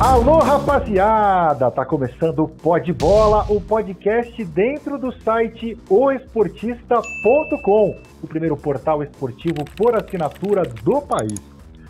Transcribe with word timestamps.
Alô, 0.00 0.38
rapaziada! 0.38 1.70
Tá 1.70 1.84
começando 1.84 2.44
o 2.44 2.48
Pod 2.48 2.90
Bola, 2.94 3.44
o 3.50 3.60
podcast 3.60 4.42
dentro 4.46 4.96
do 4.96 5.12
site 5.12 5.76
oesportista.com, 5.90 7.98
o 8.22 8.26
primeiro 8.26 8.56
portal 8.56 9.02
esportivo 9.02 9.62
por 9.76 9.94
assinatura 9.94 10.62
do 10.62 11.02
país, 11.02 11.38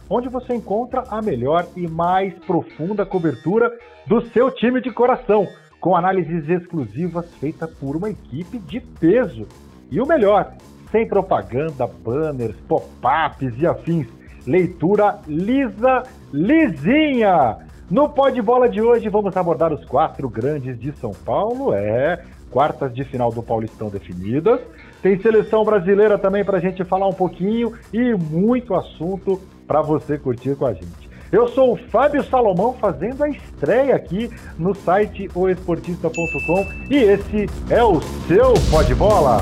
onde 0.09 0.29
você 0.29 0.57
encontra 0.57 1.05
a 1.09 1.23
melhor 1.23 1.69
e 1.77 1.87
mais 1.87 2.35
profunda 2.41 3.07
cobertura 3.07 3.71
do 4.09 4.21
seu 4.33 4.51
time 4.51 4.81
de 4.81 4.91
coração, 4.91 5.47
com 5.81 5.95
análises 5.95 6.49
exclusivas 6.49 7.33
feitas 7.37 7.71
por 7.79 7.95
uma 7.95 8.11
equipe 8.11 8.59
de 8.59 8.81
peso. 8.81 9.47
E 9.89 10.01
o 10.01 10.07
melhor, 10.07 10.55
sem 10.91 11.07
propaganda, 11.07 11.87
banners, 11.87 12.57
pop-ups 12.67 13.55
e 13.57 13.69
afins. 13.69 14.09
Leitura 14.45 15.21
lisa, 15.29 16.03
lisinha! 16.33 17.70
No 17.91 18.09
Pode 18.09 18.41
Bola 18.41 18.69
de 18.69 18.81
hoje 18.81 19.09
vamos 19.09 19.37
abordar 19.37 19.73
os 19.73 19.85
quatro 19.85 20.29
grandes 20.29 20.79
de 20.79 20.93
São 20.93 21.11
Paulo, 21.11 21.75
é, 21.75 22.23
quartas 22.49 22.95
de 22.95 23.03
final 23.03 23.33
do 23.33 23.43
Paulistão 23.43 23.89
definidas. 23.89 24.61
Tem 25.03 25.21
seleção 25.21 25.65
brasileira 25.65 26.17
também 26.17 26.45
para 26.45 26.59
a 26.59 26.61
gente 26.61 26.85
falar 26.85 27.09
um 27.09 27.13
pouquinho 27.13 27.73
e 27.93 28.15
muito 28.15 28.77
assunto 28.77 29.41
para 29.67 29.83
você 29.83 30.17
curtir 30.17 30.55
com 30.55 30.67
a 30.67 30.73
gente. 30.73 31.11
Eu 31.33 31.49
sou 31.49 31.73
o 31.73 31.77
Fábio 31.77 32.23
Salomão 32.23 32.75
fazendo 32.75 33.25
a 33.25 33.29
estreia 33.29 33.97
aqui 33.97 34.31
no 34.57 34.73
site 34.73 35.29
oesportista.com 35.35 36.67
e 36.89 36.95
esse 36.95 37.47
é 37.69 37.83
o 37.83 38.01
seu 38.29 38.55
Pode 38.71 38.95
Bola. 38.95 39.39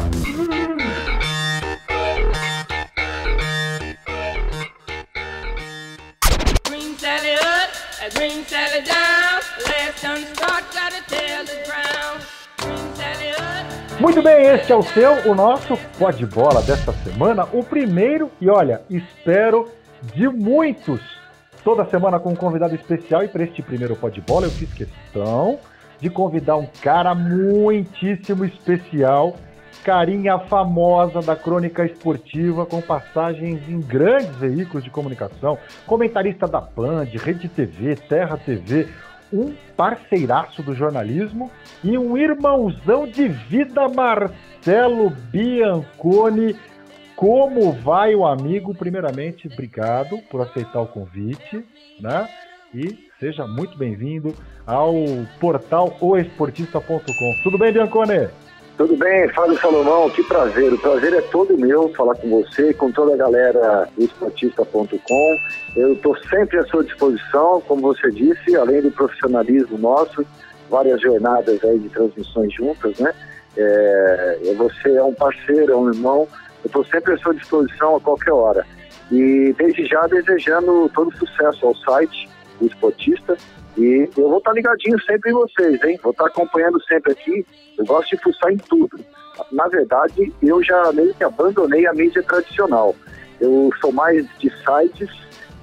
Muito 13.98 14.22
bem, 14.22 14.46
este 14.46 14.70
é 14.70 14.76
o 14.76 14.82
seu, 14.82 15.28
o 15.28 15.34
nosso 15.34 15.76
Pode 15.98 16.24
Bola 16.24 16.62
desta 16.62 16.92
semana, 16.92 17.48
o 17.52 17.64
primeiro 17.64 18.30
e 18.40 18.48
olha, 18.48 18.82
espero 18.88 19.68
de 20.14 20.28
muitos. 20.28 21.00
Toda 21.64 21.84
semana 21.86 22.20
com 22.20 22.30
um 22.30 22.36
convidado 22.36 22.76
especial 22.76 23.24
e 23.24 23.28
para 23.28 23.42
este 23.42 23.60
primeiro 23.62 23.96
Pode 23.96 24.20
Bola 24.20 24.46
eu 24.46 24.50
fiz 24.50 24.72
questão 24.72 25.58
de 26.00 26.08
convidar 26.08 26.56
um 26.56 26.66
cara 26.80 27.12
muitíssimo 27.16 28.44
especial, 28.44 29.34
carinha 29.84 30.38
famosa 30.38 31.20
da 31.20 31.34
crônica 31.34 31.84
esportiva 31.84 32.66
com 32.66 32.80
passagens 32.80 33.68
em 33.68 33.80
grandes 33.80 34.34
veículos 34.36 34.84
de 34.84 34.90
comunicação, 34.90 35.58
comentarista 35.86 36.46
da 36.46 36.60
Band, 36.60 37.06
Rede 37.14 37.48
TV, 37.48 37.96
Terra 37.96 38.36
TV, 38.36 38.88
um 39.32 39.54
parceiraço 39.76 40.62
do 40.62 40.74
jornalismo 40.74 41.50
e 41.84 41.96
um 41.98 42.16
irmãozão 42.16 43.06
de 43.06 43.28
vida, 43.28 43.88
Marcelo 43.88 45.10
Bianconi. 45.10 46.56
Como 47.14 47.72
vai 47.72 48.14
o 48.14 48.26
amigo? 48.26 48.74
Primeiramente, 48.74 49.48
obrigado 49.48 50.18
por 50.30 50.40
aceitar 50.40 50.80
o 50.80 50.86
convite, 50.86 51.64
né? 52.00 52.28
E 52.72 53.08
seja 53.18 53.46
muito 53.46 53.76
bem-vindo 53.76 54.34
ao 54.66 54.94
portal 55.40 55.96
oesportista.com. 56.00 57.42
Tudo 57.42 57.58
bem, 57.58 57.72
Bianconi? 57.72 58.28
Tudo 58.78 58.96
bem, 58.96 59.28
Fábio 59.30 59.58
Salomão, 59.58 60.08
que 60.08 60.22
prazer. 60.22 60.72
O 60.72 60.78
prazer 60.78 61.12
é 61.12 61.20
todo 61.20 61.58
meu 61.58 61.88
falar 61.94 62.14
com 62.14 62.30
você, 62.30 62.72
com 62.72 62.92
toda 62.92 63.12
a 63.12 63.16
galera 63.16 63.88
do 63.96 64.04
esportista.com. 64.04 65.38
Eu 65.74 65.94
estou 65.94 66.16
sempre 66.30 66.60
à 66.60 66.62
sua 66.66 66.84
disposição, 66.84 67.60
como 67.62 67.82
você 67.82 68.08
disse, 68.12 68.54
além 68.54 68.80
do 68.80 68.92
profissionalismo 68.92 69.76
nosso, 69.78 70.24
várias 70.70 71.00
jornadas 71.00 71.58
aí 71.64 71.76
de 71.80 71.88
transmissões 71.88 72.54
juntas, 72.54 72.96
né? 73.00 73.12
É, 73.56 74.54
você 74.56 74.94
é 74.94 75.02
um 75.02 75.12
parceiro, 75.12 75.72
é 75.72 75.76
um 75.76 75.92
irmão. 75.92 76.28
Eu 76.62 76.66
estou 76.66 76.84
sempre 76.84 77.14
à 77.14 77.18
sua 77.18 77.34
disposição 77.34 77.96
a 77.96 78.00
qualquer 78.00 78.32
hora. 78.32 78.64
E 79.10 79.52
desde 79.58 79.86
já 79.86 80.06
desejando 80.06 80.88
todo 80.94 81.12
sucesso 81.18 81.66
ao 81.66 81.74
site 81.74 82.28
do 82.60 82.66
Esportista 82.66 83.36
e 83.76 84.08
eu 84.16 84.28
vou 84.28 84.38
estar 84.38 84.52
ligadinho 84.52 85.00
sempre 85.02 85.30
em 85.30 85.34
vocês, 85.34 85.82
hein? 85.84 85.98
Vou 86.02 86.10
estar 86.10 86.26
acompanhando 86.26 86.82
sempre 86.84 87.12
aqui. 87.12 87.46
Eu 87.78 87.84
gosto 87.84 88.16
de 88.16 88.22
fuçar 88.22 88.52
em 88.52 88.56
tudo. 88.56 88.98
Na 89.52 89.68
verdade, 89.68 90.32
eu 90.42 90.62
já 90.64 90.92
meio 90.92 91.14
que 91.14 91.22
abandonei 91.22 91.86
a 91.86 91.92
mídia 91.92 92.22
tradicional. 92.24 92.94
Eu 93.40 93.70
sou 93.80 93.92
mais 93.92 94.26
de 94.38 94.50
sites 94.64 95.08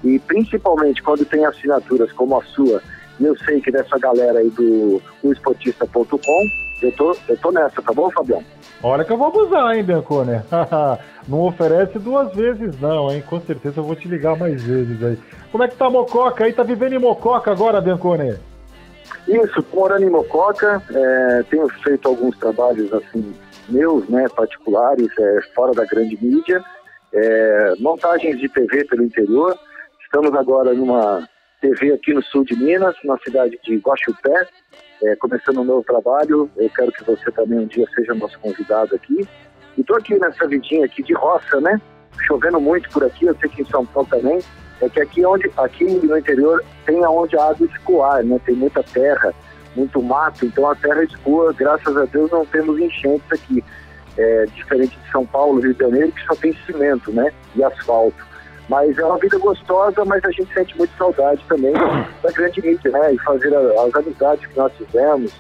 e 0.02 0.18
principalmente 0.20 1.04
quando 1.04 1.26
tem 1.26 1.46
assinaturas 1.46 2.12
como 2.14 2.38
a 2.38 2.44
sua, 2.44 2.82
eu 3.20 3.38
sei 3.40 3.60
que 3.60 3.72
dessa 3.72 3.98
galera 3.98 4.40
aí 4.40 4.50
do 4.50 5.02
esportista.com, 5.24 6.50
eu 6.82 6.92
tô, 6.94 7.18
eu 7.28 7.38
tô 7.38 7.52
nessa, 7.52 7.82
tá 7.82 7.92
bom, 7.92 8.10
Fabião? 8.12 8.44
Olha 8.88 9.03
que 9.03 9.12
eu 9.12 9.18
vou 9.18 9.29
abusar, 9.29 9.75
hein, 9.75 9.84
Biancone? 9.84 10.44
não 11.28 11.40
oferece 11.40 11.97
duas 11.97 12.31
vezes, 12.35 12.79
não, 12.79 13.12
hein? 13.12 13.23
Com 13.28 13.41
certeza 13.41 13.79
eu 13.79 13.84
vou 13.84 13.96
te 13.96 14.07
ligar 14.07 14.38
mais 14.38 14.62
vezes 14.62 15.03
aí. 15.03 15.18
Como 15.51 15.63
é 15.63 15.68
que 15.68 15.75
tá 15.75 15.88
a 15.88 15.90
Mococa 15.90 16.46
aí? 16.46 16.53
Tá 16.53 16.62
vivendo 16.62 16.94
em 16.94 17.00
Mococa 17.00 17.51
agora, 17.51 17.81
Biancone? 17.81 18.38
Isso, 19.28 19.66
morando 19.73 20.03
em 20.03 20.09
Mococa, 20.12 20.84
é, 20.94 21.44
tenho 21.50 21.68
feito 21.81 22.07
alguns 22.07 22.38
trabalhos 22.38 22.94
assim 22.94 23.34
meus, 23.68 24.07
né, 24.07 24.28
particulares, 24.35 25.09
é, 25.17 25.40
fora 25.56 25.72
da 25.72 25.84
grande 25.84 26.16
mídia, 26.23 26.63
é, 27.12 27.73
montagens 27.79 28.40
de 28.40 28.47
TV 28.47 28.85
pelo 28.85 29.02
interior. 29.02 29.57
Estamos 30.00 30.31
agora 30.35 30.75
numa 30.75 31.28
TV 31.66 31.94
aqui 31.94 32.14
no 32.14 32.22
sul 32.24 32.44
de 32.46 32.56
Minas, 32.56 32.96
na 33.03 33.18
cidade 33.18 33.58
de 33.64 33.78
Guaxupé, 33.78 34.48
é, 35.03 35.16
começando 35.16 35.62
um 35.62 35.64
novo 35.64 35.84
trabalho. 35.84 36.50
Eu 36.56 36.70
quero 36.70 36.92
que 36.92 37.03
você 37.03 37.31
também 37.31 37.59
um 37.59 37.66
dia 37.66 37.88
seja 37.96 38.14
nosso 38.14 38.40
convidado 38.40 38.96
aqui. 38.96 39.28
E 39.76 39.81
estou 39.81 39.98
aqui 39.98 40.18
nessa 40.20 40.48
vidinha 40.48 40.86
aqui 40.86 41.02
de 41.02 41.14
roça, 41.14 41.59
né? 41.59 41.81
Chovendo 42.28 42.62
muito 42.62 42.90
por 42.92 43.03
aqui, 43.03 43.26
eu 43.26 43.36
sei 43.38 43.50
que 43.50 43.64
em 43.64 43.66
São 43.66 43.86
Paulo 43.86 44.08
também. 44.09 44.40
É 44.81 44.90
que 44.90 45.02
aqui, 45.02 45.26
onde, 45.26 45.50
aqui 45.58 45.86
no 45.86 46.18
interior 46.18 46.64
tem 46.86 47.03
aonde 47.03 47.36
a 47.38 47.46
água 47.46 47.66
escoar, 47.66 48.24
né? 48.24 48.40
Tem 48.46 48.56
muita 48.56 48.84
terra, 48.84 49.34
muito 49.76 50.02
mato, 50.02 50.46
então 50.46 50.70
a 50.70 50.76
terra 50.76 51.03
escoa, 51.03 51.52
graças 51.53 51.97
a 51.97 52.06
Deus 52.06 52.30
não 52.30 52.46
temos 52.46 52.80
enchentes 52.80 53.32
aqui. 53.32 53.64
É, 54.18 54.46
diferente 54.46 54.97
de 54.97 55.12
São 55.12 55.26
Paulo, 55.26 55.59
Rio 55.59 55.74
de 55.74 55.80
Janeiro, 55.80 56.12
que 56.12 56.26
só 56.26 56.36
tem 56.36 56.56
cimento, 56.66 57.12
né? 57.12 57.34
E 57.56 57.64
asfalto. 57.64 58.34
Mas 58.68 58.98
é 58.98 59.06
uma 59.06 59.18
vida 59.18 59.38
gostosa, 59.38 60.03
mas 60.06 60.24
a 60.26 60.31
gente 60.31 60.52
sente 60.53 60.78
muito 60.78 60.96
saudade 60.98 61.44
também 61.48 61.74
da 62.24 62.31
grande 62.31 62.62
mídia, 62.62 62.92
né? 62.92 63.14
E 63.14 63.20
fazer 63.20 63.56
as 63.56 63.96
amizades 63.96 64.46
que 64.46 64.58
nós 64.58 64.72
fizemos, 64.74 65.31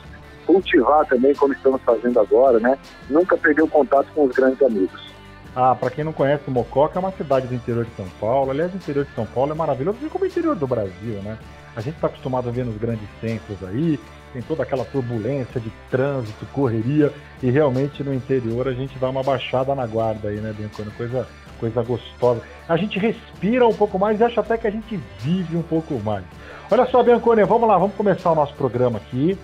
cultivar 0.45 1.05
também 1.05 1.33
como 1.33 1.53
estamos 1.53 1.81
fazendo 1.81 2.19
agora, 2.19 2.59
né? 2.59 2.77
Nunca 3.09 3.35
perder 3.37 3.63
o 3.63 3.67
contato 3.67 4.07
com 4.13 4.25
os 4.25 4.35
grandes 4.35 4.61
amigos. 4.61 5.15
Ah, 5.55 5.73
para 5.73 5.89
quem 5.89 6.03
não 6.03 6.11
conhece, 6.11 6.49
Mococa 6.51 6.99
é 6.99 7.01
uma 7.01 7.11
cidade 7.13 7.47
do 7.47 7.55
interior 7.55 7.85
de 7.85 7.95
São 7.95 8.07
Paulo. 8.19 8.51
Aliás, 8.51 8.73
o 8.73 8.75
interior 8.75 9.05
de 9.05 9.15
São 9.15 9.25
Paulo 9.25 9.53
é 9.53 9.55
maravilhoso, 9.55 9.97
assim 9.97 10.09
como 10.09 10.25
o 10.25 10.27
interior 10.27 10.55
do 10.55 10.67
Brasil, 10.67 11.21
né? 11.23 11.37
A 11.75 11.81
gente 11.81 11.95
está 11.95 12.07
acostumado 12.07 12.49
a 12.49 12.51
ver 12.51 12.65
nos 12.65 12.77
grandes 12.77 13.07
centros 13.21 13.57
aí, 13.63 13.99
tem 14.33 14.41
toda 14.41 14.63
aquela 14.63 14.83
turbulência 14.83 15.61
de 15.61 15.71
trânsito, 15.89 16.45
correria, 16.47 17.11
e 17.41 17.49
realmente 17.49 18.03
no 18.03 18.13
interior 18.13 18.67
a 18.67 18.73
gente 18.73 18.99
dá 18.99 19.09
uma 19.09 19.23
baixada 19.23 19.73
na 19.73 19.87
guarda 19.87 20.27
aí, 20.27 20.41
né, 20.41 20.53
Biancone? 20.57 20.91
Coisa 20.91 21.25
coisa 21.55 21.81
gostosa. 21.83 22.41
A 22.67 22.77
gente 22.77 22.99
respira 22.99 23.67
um 23.67 23.73
pouco 23.73 23.97
mais 23.97 24.19
e 24.19 24.23
acha 24.23 24.41
até 24.41 24.57
que 24.57 24.67
a 24.67 24.71
gente 24.71 24.99
vive 25.19 25.57
um 25.57 25.63
pouco 25.63 25.99
mais. 25.99 26.23
Olha 26.71 26.85
só, 26.87 27.03
Biancone, 27.03 27.43
vamos 27.43 27.67
lá, 27.67 27.77
vamos 27.77 27.95
começar 27.95 28.31
o 28.31 28.35
nosso 28.35 28.53
programa 28.55 28.97
aqui. 28.97 29.37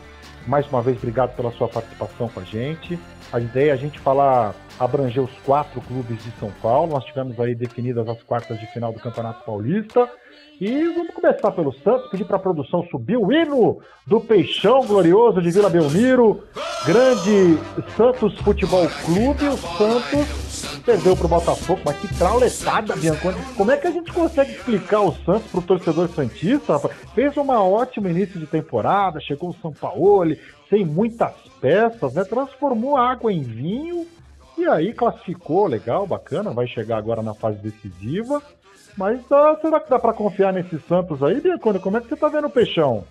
Mais 0.48 0.68
uma 0.68 0.82
vez, 0.82 0.98
obrigado 0.98 1.36
pela 1.36 1.52
sua 1.52 1.68
participação 1.68 2.28
com 2.30 2.40
a 2.40 2.44
gente. 2.44 3.00
A 3.32 3.40
ideia 3.40 3.72
é 3.72 3.74
a 3.74 3.78
gente 3.78 4.00
falar, 4.00 4.54
abranger 4.80 5.24
os 5.24 5.32
quatro 5.46 5.80
clubes 5.82 6.24
de 6.24 6.32
São 6.40 6.52
Paulo. 6.62 6.92
Nós 6.92 7.06
tivemos 7.06 7.40
aí 7.40 7.56
definidas 7.56 8.08
as 8.10 8.22
quartas 8.24 8.60
de 8.60 8.66
final 8.68 8.92
do 8.92 9.00
Campeonato 9.00 9.46
Paulista. 9.46 10.10
E 10.60 10.84
vamos 10.90 11.14
começar 11.14 11.52
pelo 11.52 11.74
Santos, 11.74 12.10
pedir 12.10 12.26
para 12.26 12.38
a 12.38 12.40
produção 12.40 12.86
subir 12.92 13.18
o 13.18 13.32
hino 13.32 13.80
do 14.06 14.20
Peixão 14.20 14.86
Glorioso 14.86 15.42
de 15.42 15.50
Vila 15.50 15.70
Belmiro, 15.70 16.44
grande 16.86 17.58
Santos 17.96 18.38
Futebol 18.40 18.88
Clube. 19.06 19.48
O 19.48 19.58
Santos 19.58 20.51
perdeu 20.82 21.16
para 21.16 21.26
o 21.26 21.30
Botafogo, 21.30 21.82
mas 21.86 21.98
que 22.00 22.18
trauletada, 22.18 22.96
Bianconi. 22.96 23.38
Como 23.56 23.72
é 23.72 23.78
que 23.78 23.88
a 23.88 23.92
gente 23.92 24.12
consegue 24.12 24.52
explicar 24.52 25.02
o 25.02 25.14
Santos 25.14 25.50
para 25.52 25.60
o 25.60 25.64
torcedor 25.64 26.10
Santista, 26.10 26.74
rapaz? 26.74 26.96
Fez 27.14 27.36
um 27.38 27.50
ótimo 27.50 28.10
início 28.10 28.40
de 28.40 28.46
temporada, 28.46 29.20
chegou 29.20 29.50
o 29.50 29.56
São 29.62 29.72
Paulo, 29.72 30.36
sem 30.70 30.86
muitas 30.86 31.34
peças, 31.60 32.14
né? 32.14 32.24
Transformou 32.24 32.98
água 32.98 33.32
em 33.32 33.42
vinho 33.42 34.08
e 34.58 34.66
aí 34.66 34.94
classificou, 34.94 35.68
legal, 35.68 36.06
bacana, 36.06 36.52
vai 36.52 36.68
chegar 36.68 36.98
agora 36.98 37.22
na 37.22 37.34
fase 37.34 37.58
decisiva. 37.58 38.42
Mas 38.98 39.22
será 39.28 39.80
que 39.80 39.90
dá 39.90 40.00
para 40.00 40.14
confiar 40.14 40.52
nesses 40.52 40.86
Santos 40.86 41.24
aí, 41.24 41.40
Biancone? 41.40 41.80
Como 41.80 41.98
é 41.98 42.02
que 42.02 42.08
você 42.08 42.14
está 42.14 42.28
vendo 42.28 42.48
o 42.48 42.52
Peixão? 42.52 43.04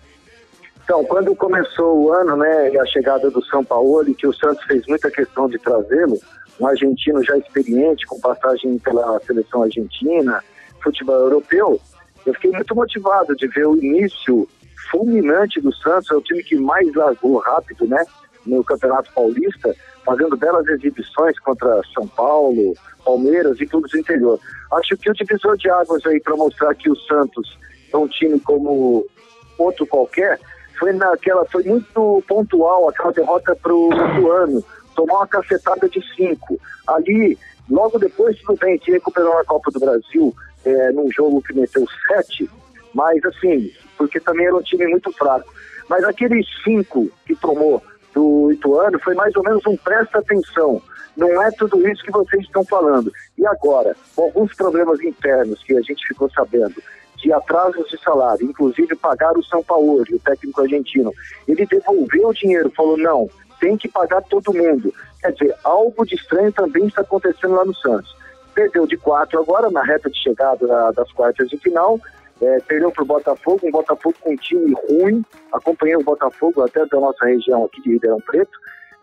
Então, 0.83 1.05
quando 1.05 1.35
começou 1.35 2.03
o 2.03 2.11
ano, 2.11 2.35
né, 2.35 2.71
a 2.77 2.85
chegada 2.85 3.29
do 3.29 3.43
São 3.45 3.63
Paulo, 3.63 4.13
que 4.15 4.27
o 4.27 4.33
Santos 4.33 4.63
fez 4.65 4.85
muita 4.87 5.09
questão 5.09 5.47
de 5.47 5.57
trazê-lo, 5.59 6.19
um 6.61 6.67
argentino 6.67 7.23
já 7.23 7.35
experiente, 7.37 8.05
com 8.05 8.19
passagem 8.19 8.77
pela 8.77 9.19
seleção 9.21 9.63
argentina, 9.63 10.43
futebol 10.83 11.15
europeu, 11.15 11.81
eu 12.25 12.33
fiquei 12.35 12.51
muito 12.51 12.75
motivado 12.75 13.35
de 13.35 13.47
ver 13.47 13.65
o 13.65 13.75
início 13.75 14.47
fulminante 14.91 15.59
do 15.59 15.73
Santos, 15.73 16.11
é 16.11 16.15
o 16.15 16.21
time 16.21 16.43
que 16.43 16.55
mais 16.55 16.93
largou 16.93 17.39
rápido, 17.39 17.87
né? 17.87 18.03
No 18.45 18.63
Campeonato 18.63 19.11
Paulista, 19.13 19.75
fazendo 20.05 20.37
belas 20.37 20.67
exibições 20.67 21.39
contra 21.39 21.81
São 21.93 22.07
Paulo, 22.07 22.73
Palmeiras 23.03 23.59
e 23.59 23.65
clubes 23.65 23.91
do 23.91 23.99
interior. 23.99 24.39
Acho 24.73 24.95
que 24.97 25.09
o 25.09 25.13
divisor 25.13 25.57
de 25.57 25.69
águas 25.69 26.05
aí 26.05 26.19
para 26.19 26.35
mostrar 26.35 26.75
que 26.75 26.89
o 26.89 26.95
Santos 26.95 27.57
é 27.91 27.97
um 27.97 28.07
time 28.07 28.39
como 28.39 29.05
outro 29.57 29.85
qualquer, 29.87 30.39
foi 30.79 30.93
naquela, 30.93 31.45
foi 31.45 31.63
muito 31.63 32.23
pontual 32.27 32.89
aquela 32.89 33.11
derrota 33.11 33.55
para 33.55 33.73
o 33.73 34.31
ano, 34.31 34.63
tomar 34.95 35.17
uma 35.17 35.27
cacetada 35.27 35.87
de 35.89 36.01
cinco. 36.15 36.59
Ali, 36.87 37.37
logo 37.69 37.99
depois, 37.99 38.39
tudo 38.39 38.57
bem, 38.59 38.79
se 38.83 38.91
recuperou 38.91 39.35
na 39.35 39.43
Copa 39.43 39.71
do 39.71 39.79
Brasil 39.79 40.35
é, 40.65 40.91
num 40.91 41.11
jogo 41.11 41.41
que 41.41 41.53
meteu 41.53 41.85
sete, 42.07 42.49
mas 42.93 43.23
assim, 43.25 43.71
porque 43.97 44.19
também 44.19 44.45
era 44.45 44.55
um 44.55 44.61
time 44.61 44.87
muito 44.87 45.11
fraco. 45.13 45.51
Mas 45.89 46.03
aqueles 46.03 46.45
cinco 46.63 47.09
que 47.25 47.35
tomou 47.35 47.81
do 48.13 48.51
Ituano 48.51 48.99
foi 48.99 49.15
mais 49.15 49.35
ou 49.35 49.43
menos 49.43 49.65
um 49.65 49.75
presta 49.77 50.19
atenção. 50.19 50.81
Não 51.15 51.41
é 51.41 51.51
tudo 51.51 51.87
isso 51.87 52.03
que 52.03 52.11
vocês 52.11 52.43
estão 52.43 52.63
falando. 52.65 53.11
E 53.37 53.45
agora, 53.45 53.95
com 54.15 54.23
alguns 54.23 54.53
problemas 54.55 55.01
internos 55.01 55.61
que 55.63 55.75
a 55.75 55.81
gente 55.81 56.07
ficou 56.07 56.29
sabendo, 56.31 56.81
de 57.17 57.31
atrasos 57.31 57.87
de 57.89 58.01
salário, 58.01 58.45
inclusive 58.45 58.95
pagar 58.95 59.37
o 59.37 59.43
São 59.43 59.63
Paulo, 59.63 60.03
o 60.09 60.19
técnico 60.19 60.61
argentino, 60.61 61.13
ele 61.47 61.65
devolveu 61.65 62.29
o 62.29 62.33
dinheiro, 62.33 62.71
falou: 62.75 62.97
não, 62.97 63.29
tem 63.61 63.77
que 63.77 63.87
pagar 63.87 64.21
todo 64.23 64.53
mundo. 64.53 64.93
Quer 65.21 65.31
dizer, 65.31 65.55
algo 65.63 66.05
de 66.05 66.15
estranho 66.15 66.51
também 66.51 66.87
está 66.87 67.01
acontecendo 67.01 67.53
lá 67.53 67.63
no 67.63 67.75
Santos. 67.75 68.13
Perdeu 68.53 68.85
de 68.85 68.97
quatro 68.97 69.39
agora, 69.39 69.69
na 69.69 69.83
reta 69.83 70.09
de 70.09 70.19
chegada 70.19 70.91
das 70.91 71.09
quartas 71.13 71.47
de 71.47 71.57
final, 71.57 71.97
é, 72.41 72.59
perdeu 72.61 72.91
para 72.91 73.03
o 73.03 73.07
Botafogo, 73.07 73.67
um 73.67 73.71
Botafogo 73.71 74.15
com 74.19 74.31
um 74.33 74.35
time 74.35 74.75
ruim, 74.89 75.23
acompanhei 75.53 75.95
o 75.95 76.03
Botafogo 76.03 76.61
até 76.63 76.85
da 76.87 76.99
nossa 76.99 77.23
região 77.23 77.63
aqui 77.63 77.81
de 77.83 77.91
Ribeirão 77.91 78.19
Preto, 78.25 78.51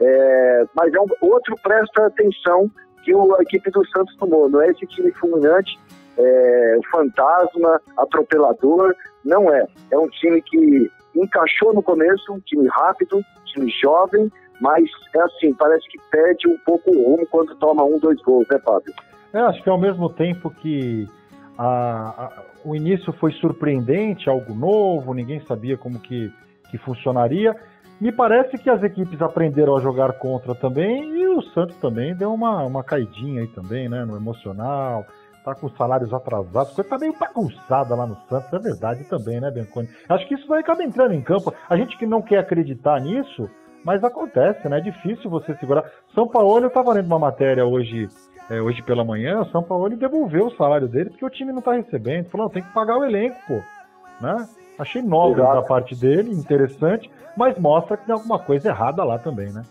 é, 0.00 0.64
mas 0.74 0.92
é 0.92 1.00
um, 1.00 1.06
outro 1.20 1.54
presta 1.62 2.06
atenção 2.06 2.68
que 3.04 3.14
o, 3.14 3.36
a 3.36 3.42
equipe 3.42 3.70
do 3.70 3.86
Santos 3.88 4.14
tomou, 4.16 4.50
não 4.50 4.60
é 4.60 4.68
esse 4.70 4.84
time 4.86 5.12
fulminante, 5.12 5.78
é, 6.18 6.78
fantasma, 6.90 7.80
atropelador, 7.96 8.92
não 9.24 9.54
é. 9.54 9.64
É 9.92 9.96
um 9.96 10.08
time 10.08 10.42
que 10.42 10.90
encaixou 11.14 11.72
no 11.72 11.82
começo, 11.82 12.32
um 12.32 12.40
time 12.40 12.68
rápido, 12.68 13.18
um 13.18 13.44
time 13.44 13.70
jovem, 13.80 14.30
mas 14.60 14.84
é 15.14 15.20
assim, 15.20 15.54
parece 15.54 15.88
que 15.88 15.98
perde 16.10 16.48
um 16.48 16.58
pouco 16.58 16.90
o 16.90 17.10
rumo 17.10 17.26
quando 17.30 17.54
toma 17.56 17.84
um, 17.84 17.98
dois 17.98 18.20
gols, 18.22 18.46
né, 18.50 18.58
Fábio? 18.64 18.92
É, 19.32 19.40
acho 19.40 19.62
que 19.62 19.70
ao 19.70 19.78
mesmo 19.78 20.08
tempo 20.10 20.50
que 20.50 21.06
a, 21.56 21.66
a, 21.66 22.42
o 22.64 22.74
início 22.74 23.12
foi 23.14 23.32
surpreendente, 23.32 24.28
algo 24.28 24.54
novo, 24.54 25.14
ninguém 25.14 25.40
sabia 25.40 25.76
como 25.76 25.98
que, 25.98 26.32
que 26.70 26.78
funcionaria. 26.78 27.54
Me 28.00 28.12
parece 28.12 28.56
que 28.58 28.70
as 28.70 28.82
equipes 28.82 29.20
aprenderam 29.20 29.76
a 29.76 29.80
jogar 29.80 30.12
contra 30.14 30.54
também 30.54 31.18
e 31.18 31.26
o 31.26 31.42
Santos 31.42 31.76
também 31.76 32.14
deu 32.14 32.32
uma, 32.32 32.64
uma 32.64 32.84
caidinha 32.84 33.42
aí 33.42 33.48
também, 33.48 33.88
né, 33.88 34.04
no 34.04 34.16
emocional, 34.16 35.04
tá 35.44 35.54
com 35.54 35.68
salários 35.70 36.12
atrasados, 36.12 36.74
coisa 36.74 36.88
tá 36.88 36.98
meio 36.98 37.18
bagunçada 37.18 37.94
lá 37.96 38.06
no 38.06 38.16
Santos, 38.28 38.52
é 38.52 38.58
verdade 38.58 39.04
também, 39.04 39.40
né, 39.40 39.50
Bianconi? 39.50 39.88
Acho 40.08 40.28
que 40.28 40.34
isso 40.34 40.46
vai 40.46 40.60
acabar 40.60 40.84
entrando 40.84 41.12
em 41.12 41.22
campo. 41.22 41.52
A 41.68 41.76
gente 41.76 41.98
que 41.98 42.06
não 42.06 42.22
quer 42.22 42.38
acreditar 42.38 43.00
nisso, 43.00 43.50
mas 43.84 44.02
acontece, 44.04 44.68
né? 44.68 44.78
É 44.78 44.80
difícil 44.80 45.30
você 45.30 45.54
segurar. 45.56 45.84
São 46.14 46.26
Paulo, 46.26 46.64
eu 46.64 46.68
estava 46.68 46.92
lendo 46.92 47.06
uma 47.06 47.18
matéria 47.18 47.64
hoje 47.64 48.08
é, 48.50 48.60
hoje 48.60 48.82
pela 48.82 49.04
manhã, 49.04 49.42
o 49.42 49.50
São 49.50 49.62
Paulo 49.62 49.94
devolveu 49.94 50.46
o 50.46 50.56
salário 50.56 50.88
dele 50.88 51.10
porque 51.10 51.24
o 51.24 51.30
time 51.30 51.52
não 51.52 51.58
está 51.58 51.72
recebendo. 51.72 52.30
Falou, 52.30 52.48
tem 52.48 52.62
que 52.62 52.72
pagar 52.72 52.96
o 52.96 53.04
elenco, 53.04 53.36
pô. 53.46 53.60
Né? 54.20 54.48
Achei 54.78 55.02
nobre 55.02 55.42
da 55.42 55.62
parte 55.62 55.94
dele, 55.94 56.32
interessante, 56.32 57.10
mas 57.36 57.58
mostra 57.58 57.96
que 57.96 58.06
tem 58.06 58.14
alguma 58.14 58.38
coisa 58.38 58.68
errada 58.68 59.04
lá 59.04 59.18
também, 59.18 59.52
né? 59.52 59.62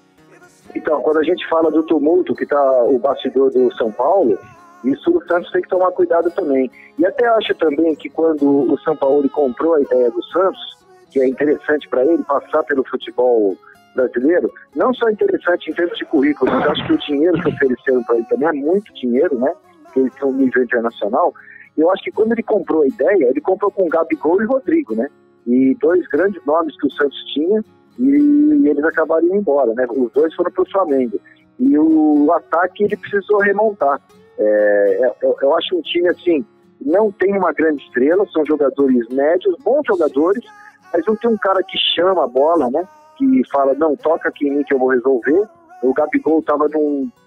Então, 0.75 1.01
quando 1.01 1.18
a 1.18 1.24
gente 1.24 1.48
fala 1.48 1.71
do 1.71 1.81
tumulto 1.83 2.36
que 2.36 2.44
está 2.44 2.83
o 2.83 3.00
bastidor 3.00 3.50
do 3.51 3.74
São 3.75 3.92
Paulo, 3.92 4.38
isso 4.83 5.09
o 5.09 5.25
Santos 5.25 5.50
tem 5.51 5.62
que 5.62 5.69
tomar 5.69 5.92
cuidado 5.92 6.30
também. 6.31 6.69
E 7.00 7.06
até 7.06 7.25
acho 7.25 7.56
também 7.56 7.95
que 7.95 8.09
quando 8.09 8.71
o 8.71 8.77
São 8.80 8.95
Paulo 8.95 9.27
comprou 9.30 9.75
a 9.75 9.81
ideia 9.81 10.12
do 10.12 10.21
Santos, 10.25 10.77
que 11.09 11.21
é 11.21 11.27
interessante 11.27 11.88
para 11.88 12.06
ele 12.06 12.21
passar 12.24 12.63
pelo 12.63 12.83
futebol 12.83 13.56
brasileiro, 13.97 14.51
não 14.75 14.94
só 14.94 15.09
interessante 15.09 15.69
em 15.69 15.73
termos 15.73 15.97
de 15.97 16.05
currículo, 16.05 16.51
mas 16.51 16.69
acho 16.69 16.85
que 16.85 16.94
o 16.94 16.97
dinheiro 16.99 17.41
que 17.41 17.49
ofereceram 17.49 18.03
para 18.03 18.15
ele 18.15 18.25
também 18.25 18.47
é 18.47 18.53
muito 18.53 18.94
dinheiro, 18.94 19.38
né? 19.38 19.51
Que 19.94 19.99
ele 19.99 20.09
tem 20.11 20.27
um 20.27 20.33
nível 20.33 20.63
internacional. 20.63 21.33
E 21.75 21.81
eu 21.81 21.91
acho 21.91 22.03
que 22.03 22.11
quando 22.11 22.31
ele 22.31 22.44
comprou 22.44 22.83
a 22.83 22.88
ideia, 22.88 23.29
ele 23.29 23.41
comprou 23.41 23.71
com 23.71 23.89
Gabigol 23.89 24.41
e 24.41 24.45
Rodrigo, 24.45 24.95
né? 24.95 25.09
E 25.45 25.75
dois 25.81 26.07
grandes 26.07 26.44
nomes 26.45 26.79
que 26.79 26.88
o 26.88 26.91
Santos 26.91 27.17
tinha 27.33 27.63
e 27.99 28.67
eles 28.67 28.83
acabaram 28.83 29.25
indo 29.25 29.35
embora, 29.35 29.73
né? 29.73 29.85
Os 29.89 30.11
dois 30.11 30.33
foram 30.35 30.51
para 30.51 30.63
o 30.63 30.69
Flamengo. 30.69 31.19
E 31.59 31.77
o 31.77 32.31
ataque 32.31 32.83
ele 32.83 32.95
precisou 32.95 33.39
remontar. 33.39 33.99
É, 34.38 35.11
eu, 35.21 35.35
eu 35.41 35.55
acho 35.55 35.75
um 35.75 35.81
time 35.81 36.07
assim, 36.09 36.45
não 36.79 37.11
tem 37.11 37.35
uma 37.35 37.51
grande 37.51 37.81
estrela, 37.83 38.25
são 38.31 38.45
jogadores 38.45 39.07
médios, 39.09 39.55
bons 39.63 39.81
jogadores, 39.88 40.44
mas 40.94 41.03
não 41.05 41.15
tem 41.15 41.29
um 41.29 41.38
cara 41.38 41.61
que 41.63 41.77
chama 41.95 42.23
a 42.23 42.27
bola, 42.27 42.69
né? 42.69 42.88
Que 43.17 43.41
fala, 43.51 43.73
não, 43.73 43.95
toca 43.95 44.29
aqui 44.29 44.47
em 44.47 44.57
mim 44.57 44.63
que 44.63 44.73
eu 44.73 44.79
vou 44.79 44.89
resolver. 44.89 45.47
O 45.83 45.93
Gabigol 45.93 46.39
estava 46.39 46.67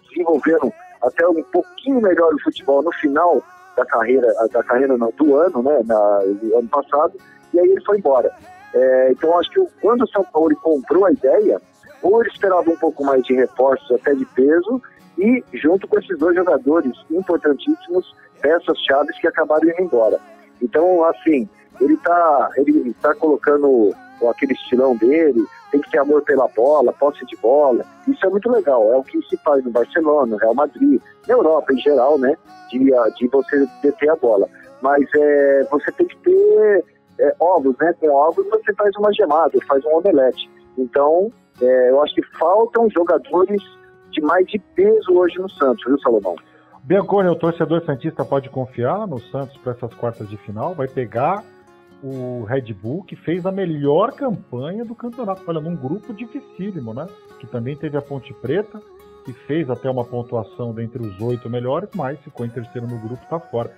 desenvolvendo 0.09 0.73
até 1.03 1.27
um 1.29 1.43
pouquinho 1.45 2.01
melhor 2.01 2.33
o 2.35 2.43
futebol 2.43 2.83
no 2.83 2.93
final 2.93 3.43
da 3.77 3.85
carreira, 3.87 4.29
da 4.53 4.63
carreira 4.63 4.97
não, 4.97 5.13
do 5.17 5.37
ano, 5.37 5.63
né, 5.63 5.81
na, 5.85 6.19
ano 6.59 6.69
passado, 6.69 7.15
e 7.55 7.61
aí 7.61 7.69
ele 7.69 7.85
foi 7.85 7.99
embora. 7.99 8.31
É, 8.75 9.13
então 9.13 9.39
acho 9.39 9.51
que 9.51 9.67
quando 9.81 10.03
o 10.03 10.09
São 10.09 10.25
Paulo 10.25 10.55
comprou 10.57 11.07
a 11.07 11.13
ideia, 11.13 11.61
ou 12.03 12.21
ele 12.21 12.31
esperava 12.31 12.69
um 12.71 12.77
pouco 12.77 13.05
mais 13.05 13.23
de 13.25 13.35
reforços 13.35 13.91
até 13.93 14.15
de 14.15 14.25
peso, 14.27 14.83
e 15.19 15.43
junto 15.55 15.87
com 15.87 15.99
esses 15.99 16.19
dois 16.19 16.35
jogadores 16.35 16.93
importantíssimos, 17.11 18.15
peças 18.41 18.79
chaves 18.87 19.19
que 19.21 19.27
acabaram 19.27 19.69
indo 19.69 19.83
embora. 19.83 20.19
Então, 20.63 21.05
assim, 21.05 21.49
ele 21.81 21.95
está 21.95 22.51
ele 22.57 22.95
tá 23.01 23.15
colocando 23.15 23.95
aquele 24.29 24.53
estilão 24.53 24.97
dele, 24.97 25.45
tem 25.71 25.81
que 25.81 25.91
ter 25.91 25.99
amor 25.99 26.23
pela 26.23 26.49
bola, 26.49 26.93
posse 26.93 27.25
de 27.27 27.37
bola. 27.37 27.85
Isso 28.09 28.25
é 28.27 28.29
muito 28.29 28.51
legal, 28.51 28.93
é 28.93 28.97
o 28.97 29.05
que 29.05 29.21
se 29.29 29.37
faz 29.39 29.65
no 29.65 29.71
Barcelona, 29.71 30.33
no 30.33 30.37
Real 30.37 30.55
Madrid, 30.55 31.01
na 31.27 31.35
Europa 31.35 31.73
em 31.73 31.79
geral, 31.79 32.19
né? 32.19 32.37
De, 32.71 32.79
de 32.79 33.29
você 33.29 33.67
deter 33.83 34.11
a 34.11 34.17
bola. 34.17 34.49
Mas 34.83 35.05
é, 35.15 35.65
você 35.71 35.93
tem 35.93 36.07
que 36.07 36.17
ter 36.19 36.85
é, 37.19 37.35
ovos, 37.39 37.77
né? 37.79 37.93
Com 38.01 38.11
ovos 38.11 38.47
você 38.49 38.75
faz 38.75 38.95
uma 38.97 39.13
gemada, 39.13 39.59
faz 39.67 39.85
um 39.85 39.97
omelete. 39.97 40.51
Então, 40.77 41.31
é, 41.61 41.91
eu 41.91 42.03
acho 42.03 42.15
que 42.15 42.23
faltam 42.39 42.89
jogadores 42.91 43.63
de 44.11 44.21
mais 44.23 44.47
de 44.47 44.59
peso 44.75 45.13
hoje 45.13 45.39
no 45.39 45.49
Santos, 45.51 45.85
viu, 45.85 45.99
Salomão? 46.01 46.35
Bianconi, 46.83 47.29
o 47.29 47.37
torcedor 47.37 47.85
Santista 47.85 48.25
pode 48.25 48.49
confiar 48.49 49.07
no 49.07 49.21
Santos 49.21 49.57
para 49.59 49.73
essas 49.73 49.93
quartas 49.95 50.29
de 50.29 50.37
final? 50.39 50.75
Vai 50.75 50.89
pegar 50.89 51.45
o 52.03 52.45
Red 52.45 52.73
Bull, 52.75 53.05
que 53.05 53.17
fez 53.17 53.45
a 53.45 53.53
melhor 53.53 54.13
campanha 54.13 54.85
do 54.85 54.95
campeonato. 54.95 55.43
Olha, 55.47 55.61
num 55.61 55.77
grupo 55.77 56.13
dificílimo, 56.15 56.95
né? 56.95 57.07
Que 57.39 57.47
também 57.47 57.77
teve 57.77 57.97
a 57.97 58.03
Ponte 58.03 58.33
Preta, 58.35 58.81
que 59.25 59.33
fez 59.33 59.69
até 59.69 59.91
uma 59.91 60.05
pontuação 60.05 60.73
dentre 60.73 61.03
os 61.03 61.21
oito 61.21 61.49
melhores, 61.51 61.91
mas 61.95 62.19
ficou 62.21 62.47
em 62.47 62.51
terceiro 62.51 62.87
no 62.87 62.99
grupo, 62.99 63.25
tá 63.29 63.39
fora. 63.39 63.71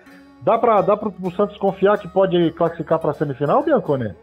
Dá 0.42 0.58
para 0.58 0.80
dá 0.80 0.94
o 0.94 1.30
Santos 1.30 1.56
confiar 1.58 1.98
que 1.98 2.08
pode 2.08 2.50
classificar 2.52 2.98
para 2.98 3.10
a 3.10 3.14
semifinal, 3.14 3.62
Biancone? 3.62 4.14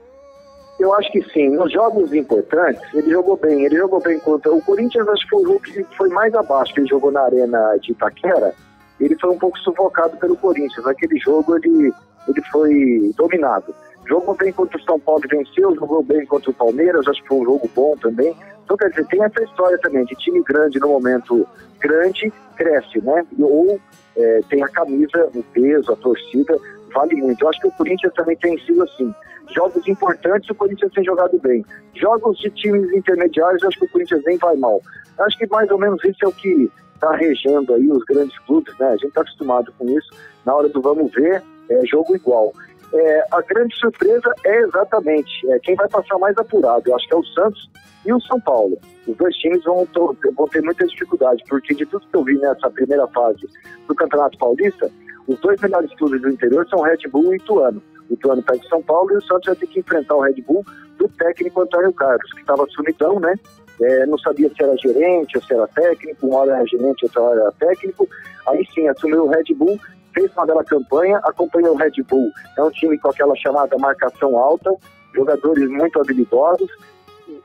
Eu 0.79 0.93
acho 0.93 1.11
que 1.11 1.21
sim. 1.31 1.49
Nos 1.49 1.71
jogos 1.71 2.13
importantes, 2.13 2.81
ele 2.93 3.09
jogou 3.11 3.35
bem. 3.37 3.65
Ele 3.65 3.75
jogou 3.75 4.01
bem 4.01 4.17
contra 4.19 4.51
o 4.51 4.61
Corinthians, 4.61 5.07
acho 5.09 5.23
que 5.23 5.29
foi 5.29 5.43
o 5.43 5.47
jogo 5.47 5.59
que 5.59 5.83
foi 5.97 6.09
mais 6.09 6.33
abaixo, 6.33 6.73
que 6.73 6.79
ele 6.79 6.87
jogou 6.87 7.11
na 7.11 7.21
arena 7.21 7.77
de 7.81 7.91
Itaquera. 7.91 8.53
Ele 8.99 9.17
foi 9.19 9.29
um 9.29 9.37
pouco 9.37 9.57
sufocado 9.59 10.15
pelo 10.17 10.37
Corinthians. 10.37 10.85
Naquele 10.85 11.19
jogo 11.19 11.55
ele, 11.57 11.93
ele 12.27 12.41
foi 12.49 13.13
dominado. 13.17 13.73
Jogou 14.09 14.35
bem 14.35 14.51
contra 14.51 14.75
o 14.75 14.81
São 14.81 14.99
Paulo 14.99 15.21
e 15.23 15.27
venceu, 15.27 15.75
jogou 15.75 16.01
bem 16.01 16.25
contra 16.25 16.49
o 16.49 16.53
Palmeiras, 16.53 17.07
acho 17.07 17.21
que 17.21 17.27
foi 17.27 17.37
um 17.37 17.45
jogo 17.45 17.69
bom 17.75 17.95
também. 17.97 18.35
Então, 18.63 18.75
quer 18.75 18.89
dizer, 18.89 19.05
tem 19.05 19.23
essa 19.23 19.43
história 19.43 19.77
também 19.77 20.03
de 20.05 20.15
time 20.15 20.41
grande 20.43 20.79
no 20.79 20.87
momento 20.87 21.47
grande, 21.79 22.33
cresce, 22.55 22.99
né? 23.01 23.23
Ou 23.39 23.79
é, 24.17 24.41
tem 24.49 24.63
a 24.63 24.67
camisa, 24.67 25.29
o 25.35 25.43
peso, 25.43 25.93
a 25.93 25.95
torcida, 25.95 26.57
vale 26.91 27.15
muito. 27.17 27.43
Eu 27.43 27.49
acho 27.49 27.59
que 27.61 27.67
o 27.67 27.71
Corinthians 27.71 28.13
também 28.15 28.35
tem 28.37 28.57
sido 28.65 28.81
assim. 28.81 29.13
Jogos 29.55 29.87
importantes, 29.87 30.49
o 30.49 30.55
Corinthians 30.55 30.91
tem 30.91 31.03
jogado 31.03 31.37
bem. 31.39 31.63
Jogos 31.93 32.37
de 32.39 32.49
times 32.49 32.91
intermediários, 32.91 33.63
acho 33.63 33.77
que 33.77 33.85
o 33.85 33.89
Corinthians 33.89 34.23
nem 34.25 34.37
vai 34.37 34.55
mal. 34.55 34.81
Acho 35.19 35.37
que 35.37 35.47
mais 35.47 35.69
ou 35.69 35.77
menos 35.77 36.03
isso 36.03 36.17
é 36.23 36.27
o 36.27 36.31
que 36.31 36.71
está 36.95 37.15
regendo 37.15 37.73
aí 37.75 37.89
os 37.89 38.03
grandes 38.05 38.37
clubes, 38.39 38.75
né? 38.79 38.87
A 38.87 38.93
gente 38.93 39.07
está 39.07 39.21
acostumado 39.21 39.71
com 39.77 39.87
isso. 39.89 40.09
Na 40.45 40.55
hora 40.55 40.67
do 40.67 40.81
vamos 40.81 41.11
ver, 41.11 41.43
é 41.69 41.85
jogo 41.85 42.15
igual. 42.15 42.53
É, 42.91 43.25
a 43.31 43.41
grande 43.41 43.75
surpresa 43.75 44.33
é 44.43 44.61
exatamente 44.61 45.47
é, 45.51 45.59
quem 45.59 45.75
vai 45.75 45.87
passar 45.89 46.17
mais 46.17 46.35
apurado. 46.37 46.89
Eu 46.89 46.95
acho 46.95 47.07
que 47.07 47.13
é 47.13 47.17
o 47.17 47.23
Santos 47.23 47.69
e 48.05 48.11
o 48.11 48.19
São 48.21 48.39
Paulo. 48.41 48.77
Os 49.07 49.15
dois 49.17 49.35
times 49.35 49.63
vão, 49.63 49.87
vão 50.35 50.47
ter 50.47 50.61
muita 50.63 50.85
dificuldade, 50.87 51.43
porque 51.47 51.75
de 51.75 51.85
tudo 51.85 52.05
que 52.07 52.15
eu 52.15 52.23
vi 52.23 52.37
nessa 52.39 52.69
primeira 52.71 53.07
fase 53.09 53.47
do 53.87 53.95
Campeonato 53.95 54.37
Paulista, 54.37 54.89
Os 55.27 55.39
dois 55.41 55.61
melhores 55.61 55.93
clubes 55.95 56.21
do 56.21 56.29
interior 56.29 56.67
são 56.67 56.81
Red 56.81 57.07
Bull 57.11 57.33
e 57.33 57.37
Ituano. 57.37 57.81
O 58.09 58.13
Ituano 58.15 58.41
pega 58.41 58.65
o 58.65 58.67
São 58.67 58.81
Paulo 58.81 59.11
e 59.11 59.17
o 59.17 59.21
Santos 59.21 59.45
vai 59.45 59.55
ter 59.55 59.67
que 59.67 59.79
enfrentar 59.79 60.15
o 60.15 60.21
Red 60.21 60.41
Bull 60.41 60.65
do 60.97 61.07
técnico 61.09 61.61
Antônio 61.61 61.93
Carlos, 61.93 62.33
que 62.33 62.41
estava 62.41 62.65
sumidão, 62.71 63.19
né? 63.19 63.35
É, 63.79 64.05
não 64.07 64.17
sabia 64.17 64.49
se 64.49 64.63
era 64.63 64.75
gerente 64.77 65.37
ou 65.37 65.43
se 65.43 65.53
era 65.53 65.67
técnico, 65.67 66.25
uma 66.27 66.39
hora 66.39 66.55
era 66.55 66.65
gerente, 66.65 67.05
outra 67.05 67.21
hora 67.21 67.41
era 67.41 67.51
técnico. 67.53 68.07
Aí 68.47 68.65
sim, 68.73 68.87
assumiu 68.87 69.25
o 69.25 69.29
Red 69.29 69.53
Bull, 69.55 69.79
fez 70.19 70.31
uma 70.35 70.45
bela 70.45 70.63
campanha, 70.63 71.17
acompanhou 71.23 71.73
o 71.73 71.77
Red 71.77 72.03
Bull. 72.07 72.29
É 72.57 72.63
um 72.63 72.69
time 72.71 72.97
com 72.99 73.09
aquela 73.09 73.35
chamada 73.35 73.77
marcação 73.77 74.37
alta, 74.37 74.71
jogadores 75.15 75.69
muito 75.69 75.99
habilidosos, 75.99 76.69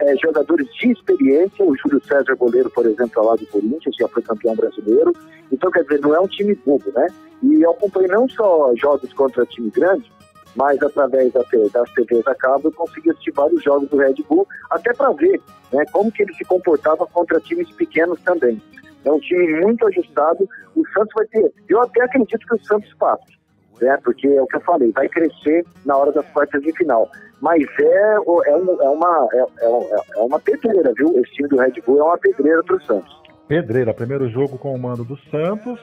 é, 0.00 0.16
jogadores 0.16 0.66
de 0.74 0.92
experiência, 0.92 1.64
o 1.64 1.76
Júlio 1.76 2.02
César 2.04 2.34
goleiro, 2.34 2.68
por 2.70 2.84
exemplo, 2.86 3.24
lá 3.24 3.36
do 3.36 3.46
Corinthians, 3.46 3.94
já 3.98 4.08
foi 4.08 4.22
campeão 4.22 4.56
brasileiro. 4.56 5.12
Então, 5.52 5.70
quer 5.70 5.82
dizer, 5.82 6.00
não 6.00 6.14
é 6.14 6.20
um 6.20 6.26
time 6.26 6.54
bobo, 6.66 6.90
né? 6.92 7.06
E 7.42 7.62
eu 7.62 7.70
acompanhei 7.70 8.08
não 8.08 8.28
só 8.28 8.72
jogos 8.74 9.12
contra 9.12 9.46
time 9.46 9.70
grande, 9.70 10.10
mas 10.56 10.82
através 10.82 11.32
das 11.32 11.46
TVs 11.48 12.26
a 12.26 12.34
cabo 12.34 12.68
eu 12.68 12.72
consegui 12.72 13.10
assistir 13.10 13.32
vários 13.32 13.62
jogos 13.62 13.88
do 13.88 13.96
Red 13.96 14.14
Bull, 14.28 14.46
até 14.70 14.92
para 14.94 15.12
ver 15.12 15.40
né, 15.72 15.84
como 15.92 16.10
que 16.10 16.22
ele 16.22 16.34
se 16.34 16.44
comportava 16.44 17.06
contra 17.06 17.40
times 17.40 17.70
pequenos 17.72 18.20
também. 18.22 18.60
É 19.04 19.10
um 19.10 19.18
time 19.20 19.60
muito 19.60 19.86
ajustado, 19.86 20.48
o 20.74 20.86
Santos 20.88 21.12
vai 21.14 21.26
ter, 21.26 21.52
eu 21.68 21.80
até 21.82 22.04
acredito 22.04 22.46
que 22.46 22.54
o 22.54 22.64
Santos 22.64 22.92
passe, 22.94 23.32
né, 23.80 23.98
porque 24.02 24.28
é 24.28 24.40
o 24.40 24.46
que 24.46 24.56
eu 24.56 24.60
falei, 24.62 24.90
vai 24.92 25.08
crescer 25.08 25.64
na 25.84 25.96
hora 25.96 26.12
das 26.12 26.26
quartas 26.30 26.62
de 26.62 26.72
final. 26.76 27.08
Mas 27.40 27.62
é, 27.78 28.14
é, 28.14 28.20
um, 28.56 28.82
é 28.82 28.88
uma, 28.88 29.28
é, 29.32 29.38
é, 29.38 29.96
é 30.16 30.20
uma 30.20 30.38
pedreira, 30.38 30.92
viu? 30.96 31.12
Esse 31.18 31.32
time 31.32 31.48
do 31.48 31.58
Red 31.58 31.74
Bull 31.86 31.98
é 31.98 32.04
uma 32.04 32.16
pedreira 32.16 32.62
para 32.62 32.76
o 32.76 32.82
Santos. 32.82 33.22
Pedreira, 33.46 33.92
primeiro 33.92 34.30
jogo 34.30 34.56
com 34.56 34.74
o 34.74 34.78
mando 34.78 35.04
do 35.04 35.18
Santos, 35.30 35.78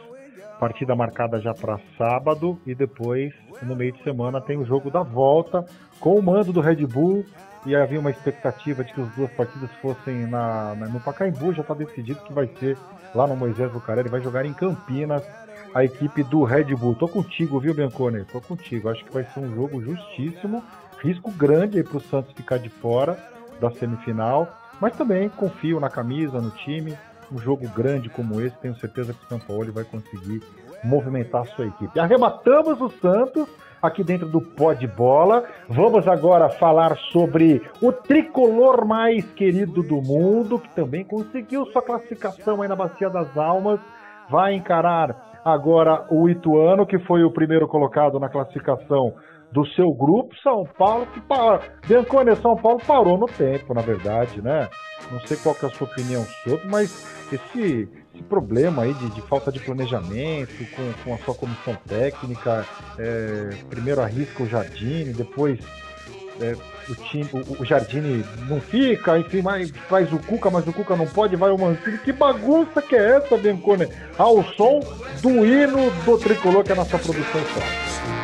partida 0.60 0.96
marcada 0.96 1.40
já 1.40 1.54
para 1.54 1.80
sábado 1.98 2.58
e 2.66 2.74
depois, 2.74 3.32
no 3.62 3.76
meio 3.76 3.92
de 3.92 4.02
semana, 4.04 4.42
tem 4.42 4.58
o 4.58 4.66
jogo 4.66 4.90
da 4.90 5.04
volta 5.04 5.64
com 6.00 6.16
o 6.16 6.24
mando 6.24 6.52
do 6.52 6.62
Red 6.62 6.84
Bull. 6.88 7.24
E 7.66 7.76
havia 7.76 8.00
uma 8.00 8.10
expectativa 8.10 8.84
de 8.84 8.94
que 8.94 9.02
as 9.02 9.10
duas 9.10 9.32
partidas 9.32 9.70
fossem 9.82 10.26
na, 10.26 10.76
na 10.76 10.88
no 10.88 11.00
Pacaembu, 11.00 11.54
já 11.54 11.62
está 11.62 11.74
decidido 11.74 12.22
que 12.22 12.34
vai 12.34 12.48
ser 12.60 12.78
lá 13.14 13.28
no 13.28 13.36
Moisés 13.36 13.72
Bucarelli, 13.72 14.10
vai 14.10 14.22
jogar 14.22 14.46
em 14.46 14.54
Campinas 14.54 15.24
a 15.74 15.84
equipe 15.84 16.24
do 16.24 16.44
Red 16.44 16.76
Bull. 16.76 16.96
Tô 16.96 17.08
contigo, 17.08 17.60
viu, 17.60 17.74
Biancone? 17.74 18.26
Tô 18.26 18.42
contigo. 18.42 18.90
Acho 18.90 19.06
que 19.06 19.14
vai 19.14 19.24
ser 19.24 19.40
um 19.40 19.54
jogo 19.54 19.82
justíssimo. 19.82 20.64
Risco 21.02 21.32
grande 21.32 21.78
aí 21.78 21.84
pro 21.84 22.00
Santos 22.00 22.34
ficar 22.34 22.58
de 22.58 22.70
fora 22.70 23.18
da 23.60 23.72
semifinal. 23.72 24.48
Mas 24.80 24.98
também 24.98 25.30
confio 25.30 25.80
na 25.80 25.90
camisa, 25.90 26.42
no 26.42 26.52
time 26.52 26.98
um 27.32 27.40
jogo 27.40 27.68
grande 27.70 28.10
como 28.10 28.42
esse, 28.42 28.58
tenho 28.58 28.76
certeza 28.76 29.14
que 29.14 29.24
o 29.24 29.28
São 29.30 29.40
Paulo 29.40 29.72
vai 29.72 29.86
conseguir 29.86 30.44
movimentar 30.84 31.44
a 31.44 31.46
sua 31.46 31.68
equipe. 31.68 32.00
Arrebatamos 32.00 32.82
o 32.82 32.90
Santos 32.90 33.48
aqui 33.82 34.04
dentro 34.04 34.28
do 34.28 34.42
Pó 34.42 34.74
de 34.74 34.88
Bola. 34.88 35.44
Vamos 35.68 36.08
agora 36.08 36.50
falar 36.50 36.96
sobre 37.12 37.62
o 37.82 37.92
tricolor 37.92 38.86
mais 38.86 39.26
querido 39.34 39.82
do 39.82 40.02
mundo, 40.02 40.60
que 40.60 40.70
também 40.70 41.04
conseguiu 41.04 41.66
sua 41.68 41.82
classificação 41.82 42.62
aí 42.62 42.68
na 42.68 42.76
Bacia 42.76 43.10
das 43.10 43.36
Almas. 43.38 43.80
Vai 44.30 44.54
encarar 44.54 45.42
agora 45.44 46.06
o 46.10 46.30
Ituano, 46.30 46.86
que 46.86 47.00
foi 47.00 47.24
o 47.24 47.32
primeiro 47.32 47.68
colocado 47.68 48.20
na 48.20 48.30
classificação 48.30 49.14
do 49.52 49.66
seu 49.68 49.92
grupo, 49.94 50.34
São 50.42 50.66
Paulo, 50.78 51.08
que. 51.08 51.22
Biancone, 51.88 52.36
São 52.38 52.56
Paulo 52.56 52.80
parou 52.86 53.18
no 53.18 53.28
tempo, 53.28 53.74
na 53.74 53.82
verdade, 53.82 54.42
né? 54.42 54.70
Não 55.12 55.20
sei 55.22 55.38
qual 55.38 55.56
é 55.62 55.66
a 55.66 55.70
sua 55.70 55.88
opinião 55.88 56.26
sobre, 56.44 56.68
mas 56.68 57.06
esse, 57.32 57.90
esse 58.14 58.24
problema 58.24 58.84
aí 58.84 58.94
de, 58.94 59.10
de, 59.10 59.22
falta 59.24 59.52
de 59.52 59.60
planejamento 59.60 60.66
com, 60.76 61.04
com 61.04 61.14
a 61.14 61.18
sua 61.20 61.36
comissão 61.36 61.76
técnica, 61.88 62.66
é, 62.98 63.50
primeiro 63.70 64.02
arrisca 64.02 64.44
o 64.44 64.48
Jardine, 64.48 65.14
depois 65.14 65.60
é, 66.40 66.56
o, 66.90 66.96
time, 66.96 67.30
o, 67.34 67.62
o 67.62 67.66
Jardine 67.66 68.24
não 68.48 68.62
fica, 68.62 69.18
enfim, 69.18 69.42
mas 69.42 69.70
faz 69.90 70.12
o 70.14 70.20
Cuca, 70.20 70.50
mas 70.50 70.66
o 70.68 70.74
Cuca 70.74 70.96
não 70.96 71.08
pode, 71.08 71.36
vai 71.36 71.52
o 71.52 71.58
Mancini. 71.58 71.98
Que 71.98 72.14
bagunça 72.14 72.82
que 72.82 72.96
é 72.96 73.18
essa, 73.18 73.38
Biancone? 73.38 73.88
Ao 74.18 74.44
som 74.54 74.80
do 75.22 75.46
hino 75.46 75.92
do 76.06 76.18
tricolor 76.18 76.64
que 76.64 76.72
é 76.72 76.74
a 76.74 76.78
nossa 76.78 76.98
produção 76.98 77.42
só. 77.54 78.21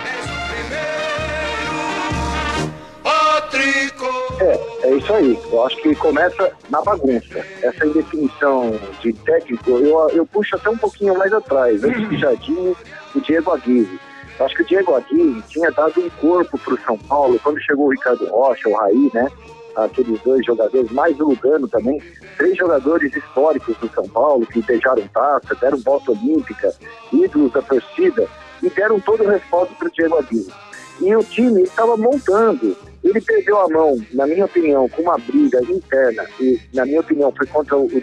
É, 4.39 4.87
é 4.87 4.95
isso 4.95 5.11
aí. 5.13 5.39
Eu 5.51 5.65
acho 5.65 5.77
que 5.77 5.95
começa 5.95 6.51
na 6.69 6.81
bagunça. 6.81 7.43
Essa 7.61 7.85
indefinição 7.85 8.79
de 9.01 9.13
técnico, 9.13 9.71
eu, 9.71 10.09
eu 10.09 10.25
puxo 10.25 10.55
até 10.55 10.69
um 10.69 10.77
pouquinho 10.77 11.17
mais 11.17 11.33
atrás. 11.33 11.83
Antes 11.83 12.07
de 12.09 12.17
Jardim, 12.17 12.75
o 13.15 13.21
Diego 13.21 13.51
Aguirre. 13.51 13.99
Eu 14.39 14.45
acho 14.45 14.55
que 14.55 14.61
o 14.61 14.65
Diego 14.65 14.93
Aguirre 14.93 15.41
tinha 15.47 15.71
dado 15.71 15.99
um 15.99 16.09
corpo 16.21 16.57
para 16.59 16.73
o 16.75 16.79
São 16.81 16.97
Paulo 16.97 17.39
quando 17.43 17.59
chegou 17.61 17.87
o 17.87 17.91
Ricardo 17.91 18.25
Rocha, 18.27 18.69
o 18.69 18.75
Raí, 18.75 19.09
né? 19.13 19.27
Aqueles 19.75 20.19
dois 20.21 20.45
jogadores, 20.45 20.91
mais 20.91 21.19
o 21.19 21.25
Lugano 21.25 21.67
também, 21.67 22.01
três 22.35 22.57
jogadores 22.57 23.15
históricos 23.15 23.75
do 23.77 23.89
São 23.89 24.07
Paulo 24.09 24.45
que 24.45 24.61
beijaram 24.61 25.07
taça, 25.13 25.55
deram 25.55 25.77
volta 25.79 26.11
olímpica, 26.11 26.73
ídolos 27.11 27.51
da 27.51 27.61
torcida 27.61 28.27
e 28.61 28.69
deram 28.69 28.99
todo 28.99 29.23
o 29.23 29.29
respaldo 29.29 29.73
para 29.75 29.87
o 29.87 29.91
Diego 29.91 30.17
Aguirre. 30.17 30.51
E 30.99 31.15
o 31.15 31.23
time 31.23 31.63
estava 31.63 31.95
montando. 31.95 32.75
Ele 33.03 33.21
perdeu 33.21 33.59
a 33.59 33.69
mão, 33.69 33.97
na 34.13 34.27
minha 34.27 34.45
opinião, 34.45 34.89
com 34.89 35.03
uma 35.03 35.17
briga 35.17 35.61
interna, 35.61 36.25
e 36.39 36.59
na 36.73 36.85
minha 36.85 36.99
opinião 36.99 37.31
foi 37.31 37.47
contra 37.47 37.77
o 37.77 37.87
que 37.87 38.01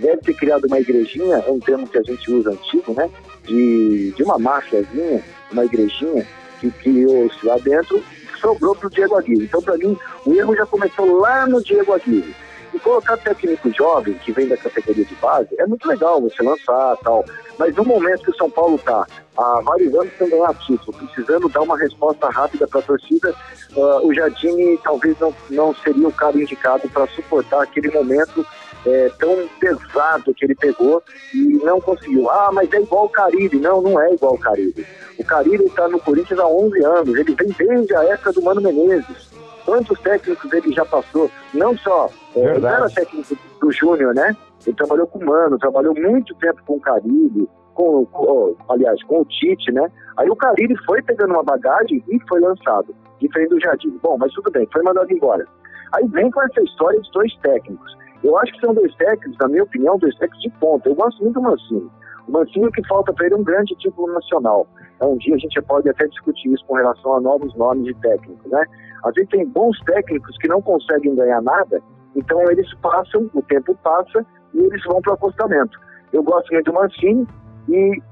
deve 0.00 0.16
ter 0.22 0.34
criado 0.34 0.64
uma 0.66 0.80
igrejinha, 0.80 1.36
é 1.36 1.50
um 1.50 1.60
termo 1.60 1.86
que 1.86 1.98
a 1.98 2.02
gente 2.02 2.32
usa 2.32 2.50
antigo, 2.50 2.94
né? 2.94 3.08
De, 3.44 4.12
de 4.12 4.22
uma 4.22 4.38
máfiazinha, 4.38 5.22
uma 5.52 5.64
igrejinha, 5.64 6.26
que 6.60 6.70
criou-se 6.70 7.44
lá 7.44 7.58
dentro, 7.58 8.02
sobrou 8.40 8.74
para 8.74 8.86
o 8.86 8.90
Diego 8.90 9.16
Aguirre. 9.16 9.44
Então, 9.44 9.62
para 9.62 9.76
mim, 9.76 9.96
o 10.24 10.34
erro 10.34 10.56
já 10.56 10.66
começou 10.66 11.18
lá 11.18 11.46
no 11.46 11.62
Diego 11.62 11.92
Aguirre. 11.92 12.34
E 12.74 12.78
colocar 12.78 13.16
técnico 13.18 13.70
jovem, 13.72 14.14
que 14.14 14.32
vem 14.32 14.48
da 14.48 14.56
categoria 14.56 15.04
de 15.04 15.14
base, 15.16 15.48
é 15.58 15.66
muito 15.66 15.86
legal 15.86 16.20
você 16.20 16.42
lançar 16.42 16.96
tal. 17.02 17.24
Mas 17.58 17.74
no 17.76 17.84
momento 17.84 18.22
que 18.22 18.30
o 18.30 18.36
São 18.36 18.50
Paulo 18.50 18.76
está 18.76 19.06
há 19.36 19.60
vários 19.62 19.94
anos 19.94 20.12
sem 20.16 20.30
ganhar 20.30 20.54
título, 20.54 20.96
precisando 20.96 21.48
dar 21.48 21.60
uma 21.60 21.78
resposta 21.78 22.28
rápida 22.30 22.66
para 22.66 22.80
a 22.80 22.82
torcida, 22.82 23.34
uh, 23.76 24.06
o 24.06 24.14
Jardine 24.14 24.78
talvez 24.82 25.18
não, 25.18 25.34
não 25.50 25.74
seria 25.74 26.08
o 26.08 26.12
cara 26.12 26.40
indicado 26.40 26.88
para 26.88 27.06
suportar 27.08 27.62
aquele 27.62 27.90
momento 27.90 28.44
é, 28.86 29.10
tão 29.18 29.48
pesado 29.60 30.34
que 30.34 30.44
ele 30.44 30.54
pegou 30.54 31.02
e 31.34 31.60
não 31.64 31.80
conseguiu. 31.80 32.28
Ah, 32.30 32.50
mas 32.52 32.72
é 32.72 32.80
igual 32.80 33.04
o 33.04 33.08
Caribe. 33.08 33.58
Não, 33.58 33.80
não 33.80 34.00
é 34.00 34.12
igual 34.12 34.34
o 34.34 34.38
Caribe. 34.38 34.86
O 35.18 35.24
Caribe 35.24 35.64
está 35.64 35.88
no 35.88 36.00
Corinthians 36.00 36.40
há 36.40 36.46
11 36.46 36.84
anos, 36.84 37.16
ele 37.16 37.34
vem 37.34 37.48
desde 37.56 37.94
a 37.94 38.04
época 38.04 38.32
do 38.32 38.42
Mano 38.42 38.60
Menezes. 38.60 39.31
Quantos 39.64 39.98
técnicos 40.00 40.52
ele 40.52 40.72
já 40.72 40.84
passou? 40.84 41.30
Não 41.54 41.76
só, 41.78 42.08
é, 42.36 42.56
ele 42.56 42.66
era 42.66 42.88
técnico 42.90 43.36
do 43.60 43.70
Júnior, 43.70 44.14
né? 44.14 44.36
Ele 44.66 44.76
trabalhou 44.76 45.06
com 45.06 45.18
o 45.18 45.26
Mano, 45.26 45.58
trabalhou 45.58 45.94
muito 45.94 46.34
tempo 46.36 46.60
com 46.66 46.74
o 46.74 46.80
Caribe, 46.80 47.48
com, 47.74 48.04
com, 48.06 48.56
aliás, 48.68 49.02
com 49.04 49.20
o 49.20 49.24
Tite, 49.24 49.72
né? 49.72 49.90
Aí 50.16 50.28
o 50.28 50.36
Caribe 50.36 50.76
foi 50.84 51.02
pegando 51.02 51.34
uma 51.34 51.42
bagagem 51.42 52.02
e 52.08 52.18
foi 52.28 52.40
lançado, 52.40 52.94
diferente 53.20 53.50
do 53.50 53.60
Jardim. 53.60 53.98
Bom, 54.02 54.16
mas 54.18 54.32
tudo 54.32 54.50
bem, 54.50 54.68
foi 54.72 54.82
mandado 54.82 55.10
embora. 55.12 55.46
Aí 55.94 56.06
vem 56.08 56.30
com 56.30 56.42
essa 56.42 56.62
história 56.62 57.00
de 57.00 57.10
dois 57.12 57.34
técnicos. 57.38 57.96
Eu 58.22 58.36
acho 58.38 58.52
que 58.52 58.60
são 58.60 58.74
dois 58.74 58.94
técnicos, 58.96 59.36
na 59.40 59.48
minha 59.48 59.64
opinião, 59.64 59.98
dois 59.98 60.14
técnicos 60.16 60.42
de 60.42 60.50
ponta. 60.60 60.88
Eu 60.88 60.94
gosto 60.94 61.22
muito 61.22 61.34
do 61.34 61.42
Mancini. 61.42 61.90
O 62.28 62.32
Mancini 62.32 62.70
que 62.70 62.86
falta 62.86 63.12
para 63.12 63.26
ele 63.26 63.34
é 63.34 63.38
um 63.38 63.42
grande 63.42 63.74
título 63.76 64.12
nacional. 64.12 64.66
Então, 64.96 65.12
um 65.12 65.16
dia 65.16 65.34
a 65.34 65.38
gente 65.38 65.60
pode 65.62 65.88
até 65.88 66.06
discutir 66.06 66.52
isso 66.52 66.64
com 66.66 66.74
relação 66.74 67.14
a 67.14 67.20
novos 67.20 67.54
nomes 67.56 67.84
de 67.84 67.94
técnico, 67.94 68.48
né? 68.48 68.64
Às 69.04 69.14
vezes 69.14 69.30
tem 69.30 69.46
bons 69.46 69.78
técnicos 69.80 70.36
que 70.38 70.48
não 70.48 70.62
conseguem 70.62 71.14
ganhar 71.14 71.42
nada, 71.42 71.80
então 72.14 72.50
eles 72.50 72.72
passam, 72.74 73.28
o 73.34 73.42
tempo 73.42 73.74
passa 73.82 74.24
e 74.54 74.58
eles 74.58 74.82
vão 74.84 75.00
para 75.00 75.12
o 75.12 75.14
acostamento. 75.14 75.78
Eu 76.12 76.22
gosto 76.22 76.52
muito 76.52 76.70
do 76.70 76.74
Mancini 76.74 77.26
e 77.68 78.02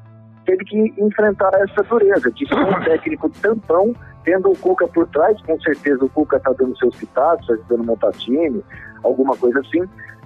teve 0.44 0.64
que 0.64 0.94
enfrentar 0.98 1.50
essa 1.54 1.82
dureza 1.82 2.30
de 2.30 2.48
ser 2.48 2.54
um 2.54 2.80
técnico 2.84 3.30
tampão, 3.40 3.94
tendo 4.24 4.50
o 4.50 4.58
Cuca 4.58 4.88
por 4.88 5.06
trás, 5.08 5.40
com 5.42 5.60
certeza 5.60 6.04
o 6.04 6.08
Cuca 6.08 6.38
está 6.38 6.52
dando 6.52 6.76
seus 6.78 6.96
pitados, 6.96 7.42
está 7.42 7.54
ajudando 7.54 7.84
montar 7.84 8.12
time, 8.12 8.64
alguma 9.02 9.36
coisa 9.36 9.60
assim, 9.60 9.82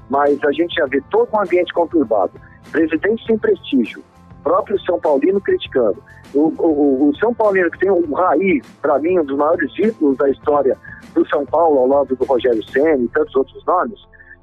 mas 0.08 0.42
a 0.44 0.52
gente 0.52 0.74
já 0.74 0.86
vê 0.86 1.02
todo 1.10 1.28
um 1.34 1.40
ambiente 1.40 1.72
conturbado. 1.72 2.32
Presidente 2.70 3.24
sem 3.26 3.38
prestígio, 3.38 4.02
próprio 4.42 4.80
São 4.82 4.98
Paulino 4.98 5.40
criticando. 5.40 6.02
O, 6.34 6.52
o, 6.58 7.08
o 7.08 7.16
São 7.16 7.32
Paulino, 7.32 7.70
que 7.70 7.78
tem 7.78 7.90
o 7.90 8.12
Raí, 8.12 8.60
para 8.82 8.98
mim, 8.98 9.18
um 9.18 9.24
dos 9.24 9.36
maiores 9.36 9.70
ídolos 9.78 10.16
da 10.16 10.28
história 10.28 10.76
do 11.14 11.26
São 11.28 11.46
Paulo, 11.46 11.78
ao 11.78 11.86
lado 11.86 12.16
do 12.16 12.24
Rogério 12.24 12.62
Senna 12.70 13.04
e 13.04 13.08
tantos 13.08 13.34
outros 13.36 13.64
nomes, 13.64 14.00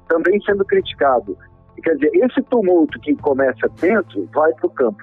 também 0.08 0.40
sendo 0.42 0.64
criticado. 0.64 1.36
Quer 1.82 1.94
dizer, 1.94 2.10
esse 2.14 2.40
tumulto 2.42 2.98
que 3.00 3.14
começa 3.16 3.68
dentro 3.80 4.28
vai 4.32 4.52
para 4.54 4.66
o 4.66 4.70
campo. 4.70 5.02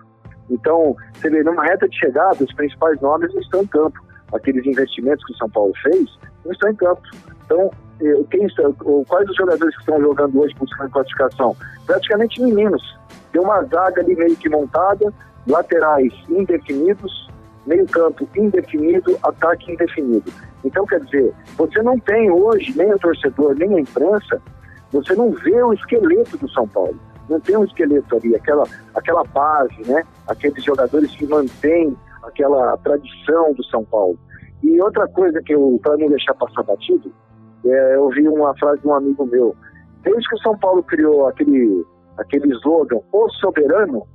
Então, 0.50 0.96
você 1.13 1.29
vê, 1.29 1.43
numa 1.43 1.63
reta 1.63 1.88
de 1.88 1.98
chegada, 1.98 2.43
os 2.43 2.53
principais 2.53 3.00
nomes 3.01 3.34
não 3.34 3.41
estão 3.41 3.62
em 3.62 3.67
campo. 3.67 4.00
Aqueles 4.34 4.65
investimentos 4.65 5.24
que 5.25 5.34
o 5.34 5.38
São 5.38 5.50
Paulo 5.50 5.74
fez 5.84 6.17
não 6.46 6.51
estão 6.51 6.72
em 6.72 6.75
campo. 6.75 7.01
Então, 7.46 7.69
eh, 8.01 8.24
quem 8.31 8.46
está, 8.46 8.63
quais 9.08 9.29
os 9.29 9.36
jogadores 9.36 9.75
que 9.75 9.81
estão 9.81 10.00
jogando 10.00 10.39
hoje 10.39 10.55
buscando 10.58 10.91
classificação? 10.91 11.55
Praticamente 11.86 12.41
meninos. 12.41 12.98
Tem 13.31 13.41
uma 13.41 13.63
zaga 13.63 14.01
ali 14.01 14.15
meio 14.15 14.36
que 14.36 14.50
montada, 14.50 15.13
laterais 15.48 16.13
indefinidos, 16.29 17.29
meio-campo 17.65 18.27
indefinido, 18.36 19.17
ataque 19.24 19.72
indefinido. 19.72 20.31
Então, 20.63 20.86
quer 20.86 21.00
dizer, 21.01 21.34
você 21.58 21.81
não 21.81 21.98
tem 22.00 22.29
hoje, 22.31 22.74
nem 22.77 22.93
o 22.93 23.00
torcedor, 23.00 23.55
nem 23.55 23.75
a 23.75 23.79
imprensa, 23.79 24.41
você 24.91 25.13
não 25.15 25.31
vê 25.31 25.62
o 25.63 25.74
esqueleto 25.74 26.38
do 26.38 26.50
São 26.50 26.67
Paulo. 26.67 27.00
Não 27.29 27.39
tem 27.39 27.55
um 27.55 27.63
esqueleto 27.63 28.15
ali, 28.15 28.36
aquela, 28.36 28.63
aquela 28.96 29.24
base, 29.24 29.81
né? 29.86 30.03
Aqueles 30.27 30.63
jogadores 30.63 31.12
que 31.15 31.27
mantêm 31.27 31.96
aquela 32.24 32.75
tradição 32.77 33.53
do 33.53 33.63
São 33.65 33.84
Paulo. 33.86 34.17
E 34.63 34.81
outra 34.81 35.08
coisa 35.10 35.41
que 35.43 35.53
eu, 35.53 35.79
para 35.81 35.96
não 35.98 36.08
deixar 36.08 36.34
passar 36.34 36.63
batido, 36.63 37.12
é, 37.65 37.96
eu 37.96 38.10
vi 38.10 38.27
uma 38.27 38.55
frase 38.58 38.81
de 38.81 38.88
um 38.88 38.93
amigo 38.93 39.25
meu. 39.25 39.55
Desde 40.03 40.27
que 40.27 40.36
o 40.36 40.39
São 40.39 40.58
Paulo 40.58 40.81
criou 40.84 41.27
aquele, 41.27 41.86
aquele 42.17 42.51
slogan, 42.55 43.00
o 43.12 43.29
soberano, 43.29 44.08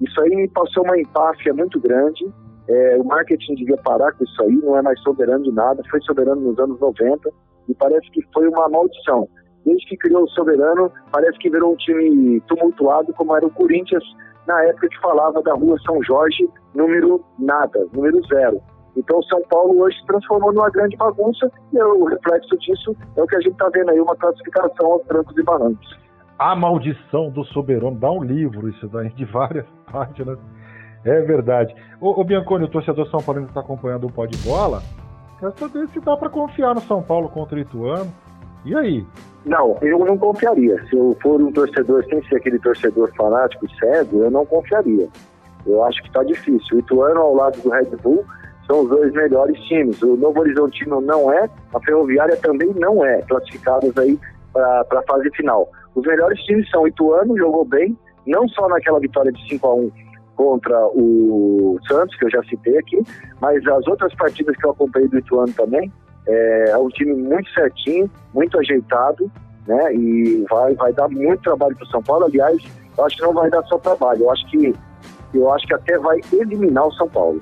isso 0.00 0.20
aí 0.22 0.48
passou 0.48 0.84
uma 0.84 0.98
empáfia 0.98 1.52
muito 1.52 1.78
grande. 1.80 2.26
É, 2.68 2.96
o 2.98 3.04
marketing 3.04 3.54
devia 3.54 3.76
parar 3.78 4.12
com 4.12 4.24
isso 4.24 4.42
aí, 4.42 4.52
não 4.52 4.76
é 4.76 4.82
mais 4.82 5.00
soberano 5.00 5.44
de 5.44 5.52
nada, 5.52 5.82
foi 5.90 6.00
soberano 6.02 6.40
nos 6.40 6.58
anos 6.58 6.78
90 6.78 7.30
e 7.68 7.74
parece 7.74 8.10
que 8.10 8.22
foi 8.32 8.48
uma 8.48 8.68
maldição. 8.68 9.28
Desde 9.64 9.86
que 9.86 9.96
criou 9.96 10.24
o 10.24 10.28
soberano, 10.28 10.90
parece 11.12 11.38
que 11.38 11.50
virou 11.50 11.72
um 11.72 11.76
time 11.76 12.40
tumultuado, 12.42 13.12
como 13.14 13.36
era 13.36 13.46
o 13.46 13.50
Corinthians 13.50 14.04
na 14.46 14.62
época 14.64 14.88
que 14.88 15.00
falava 15.00 15.42
da 15.42 15.52
rua 15.54 15.76
São 15.84 16.02
Jorge, 16.02 16.48
número 16.74 17.22
nada, 17.38 17.86
número 17.92 18.20
zero. 18.26 18.60
Então 18.96 19.22
São 19.24 19.40
Paulo 19.48 19.80
hoje 19.82 19.98
se 19.98 20.06
transformou 20.06 20.52
numa 20.52 20.70
grande 20.70 20.96
bagunça 20.96 21.50
e 21.72 21.82
o 21.82 22.04
reflexo 22.04 22.56
disso 22.58 22.96
é 23.16 23.22
o 23.22 23.26
que 23.26 23.36
a 23.36 23.40
gente 23.40 23.52
está 23.52 23.68
vendo 23.68 23.90
aí, 23.90 24.00
uma 24.00 24.16
classificação 24.16 24.92
aos 24.92 25.02
trancos 25.04 25.36
e 25.36 25.42
barrancos. 25.42 26.09
A 26.40 26.56
maldição 26.56 27.28
do 27.28 27.44
soberano, 27.44 27.98
dá 27.98 28.10
um 28.10 28.24
livro 28.24 28.70
isso 28.70 28.88
daí, 28.88 29.10
de 29.10 29.26
várias 29.26 29.66
páginas. 29.92 30.38
É 31.04 31.20
verdade. 31.20 31.74
O, 32.00 32.18
o 32.18 32.24
Bianconi, 32.24 32.64
o 32.64 32.68
torcedor 32.68 33.06
São 33.10 33.20
Paulo 33.20 33.44
está 33.44 33.60
acompanhando 33.60 34.06
o 34.06 34.10
pó 34.10 34.24
de 34.24 34.38
bola. 34.38 34.82
Quero 35.38 35.52
saber 35.58 35.86
se 35.88 36.00
dá 36.00 36.16
para 36.16 36.30
confiar 36.30 36.74
no 36.74 36.80
São 36.80 37.02
Paulo 37.02 37.28
contra 37.28 37.56
o 37.56 37.58
Ituano. 37.58 38.10
E 38.64 38.74
aí? 38.74 39.06
Não, 39.44 39.76
eu 39.82 39.98
não 39.98 40.16
confiaria. 40.16 40.82
Se 40.88 40.96
eu 40.96 41.14
for 41.22 41.42
um 41.42 41.52
torcedor 41.52 42.06
sem 42.06 42.22
ser 42.24 42.36
aquele 42.36 42.58
torcedor 42.58 43.12
fanático 43.14 43.68
cego, 43.78 44.22
eu 44.22 44.30
não 44.30 44.46
confiaria. 44.46 45.08
Eu 45.66 45.84
acho 45.84 46.00
que 46.00 46.08
está 46.08 46.22
difícil. 46.24 46.78
O 46.78 46.80
Ituano 46.80 47.20
ao 47.20 47.34
lado 47.34 47.60
do 47.60 47.68
Red 47.68 47.94
Bull 48.02 48.24
são 48.66 48.84
os 48.84 48.88
dois 48.88 49.12
melhores 49.12 49.60
times. 49.64 50.00
O 50.00 50.16
Novo 50.16 50.40
Horizontino 50.40 51.02
não 51.02 51.30
é, 51.30 51.50
a 51.74 51.80
Ferroviária 51.80 52.38
também 52.38 52.72
não 52.76 53.04
é, 53.04 53.20
classificados 53.28 53.94
aí 53.98 54.18
para 54.54 54.86
a 54.90 55.02
fase 55.02 55.30
final. 55.32 55.70
Os 55.94 56.06
melhores 56.06 56.40
times 56.44 56.68
são 56.70 56.86
Ituano, 56.86 57.36
jogou 57.36 57.64
bem, 57.64 57.96
não 58.26 58.48
só 58.48 58.68
naquela 58.68 59.00
vitória 59.00 59.32
de 59.32 59.48
5 59.48 59.66
a 59.66 59.74
1 59.74 59.90
contra 60.36 60.86
o 60.88 61.78
Santos, 61.86 62.16
que 62.16 62.24
eu 62.24 62.30
já 62.30 62.42
citei 62.44 62.78
aqui, 62.78 63.02
mas 63.40 63.66
as 63.66 63.86
outras 63.86 64.14
partidas 64.14 64.56
que 64.56 64.66
eu 64.66 64.70
acompanhei 64.70 65.08
do 65.08 65.18
Ituano 65.18 65.52
também, 65.52 65.92
é, 66.26 66.70
é 66.70 66.78
um 66.78 66.88
time 66.88 67.14
muito 67.14 67.50
certinho, 67.50 68.10
muito 68.32 68.58
ajeitado, 68.58 69.30
né? 69.66 69.94
E 69.94 70.44
vai, 70.48 70.74
vai 70.74 70.92
dar 70.92 71.08
muito 71.08 71.42
trabalho 71.42 71.76
para 71.76 71.84
o 71.84 71.88
São 71.88 72.02
Paulo. 72.02 72.24
Aliás, 72.24 72.62
eu 72.96 73.04
acho 73.04 73.16
que 73.16 73.22
não 73.22 73.34
vai 73.34 73.50
dar 73.50 73.62
só 73.64 73.78
trabalho, 73.78 74.22
eu 74.22 74.30
acho 74.30 74.46
que 74.50 74.74
eu 75.32 75.52
acho 75.52 75.66
que 75.66 75.74
até 75.74 75.96
vai 75.98 76.20
eliminar 76.32 76.86
o 76.86 76.92
São 76.92 77.08
Paulo. 77.08 77.40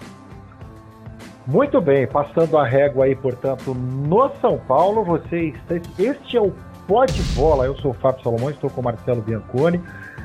Muito 1.46 1.80
bem, 1.80 2.06
passando 2.06 2.58
a 2.58 2.64
régua 2.64 3.06
aí, 3.06 3.16
portanto, 3.16 3.72
no 3.74 4.30
São 4.40 4.58
Paulo, 4.58 5.02
vocês. 5.02 5.54
Este 5.98 6.36
é 6.36 6.42
o 6.42 6.52
Pode 6.88 7.22
Bola. 7.34 7.66
Eu 7.66 7.76
sou 7.76 7.90
o 7.90 7.94
Fábio 7.94 8.22
Salomão, 8.22 8.48
estou 8.48 8.70
com 8.70 8.80
o 8.80 8.84
Marcelo 8.84 9.20
Bianconi. 9.20 9.78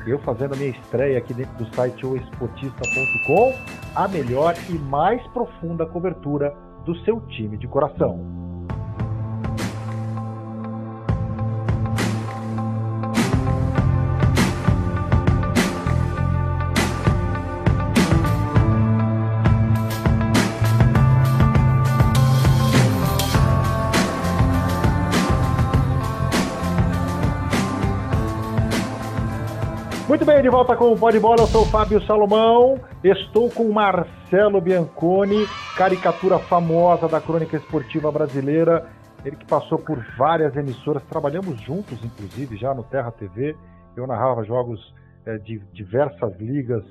Eu 0.06 0.18
fazendo 0.20 0.54
a 0.54 0.56
minha 0.56 0.70
estreia 0.70 1.18
aqui 1.18 1.34
dentro 1.34 1.54
do 1.62 1.74
site 1.74 2.06
oesportista.com, 2.06 3.52
a 3.94 4.08
melhor 4.08 4.54
e 4.70 4.72
mais 4.72 5.22
profunda 5.28 5.84
cobertura 5.84 6.56
do 6.86 6.96
seu 7.04 7.20
time 7.20 7.58
de 7.58 7.68
coração. 7.68 8.43
Muito 30.06 30.26
bem, 30.26 30.42
de 30.42 30.50
volta 30.50 30.76
com 30.76 30.92
o 30.92 30.98
Pode 30.98 31.18
Bola, 31.18 31.40
eu 31.40 31.46
sou 31.46 31.62
o 31.62 31.66
Fábio 31.66 31.98
Salomão, 32.02 32.78
estou 33.02 33.50
com 33.50 33.72
Marcelo 33.72 34.60
Bianconi, 34.60 35.46
caricatura 35.78 36.38
famosa 36.38 37.08
da 37.08 37.22
crônica 37.22 37.56
esportiva 37.56 38.12
brasileira, 38.12 38.86
ele 39.24 39.34
que 39.34 39.46
passou 39.46 39.78
por 39.78 39.98
várias 40.18 40.54
emissoras, 40.56 41.02
trabalhamos 41.04 41.58
juntos, 41.62 42.04
inclusive, 42.04 42.54
já 42.58 42.74
no 42.74 42.84
Terra 42.84 43.10
TV, 43.12 43.56
eu 43.96 44.06
narrava 44.06 44.44
jogos 44.44 44.94
é, 45.24 45.38
de 45.38 45.58
diversas 45.72 46.38
ligas 46.38 46.84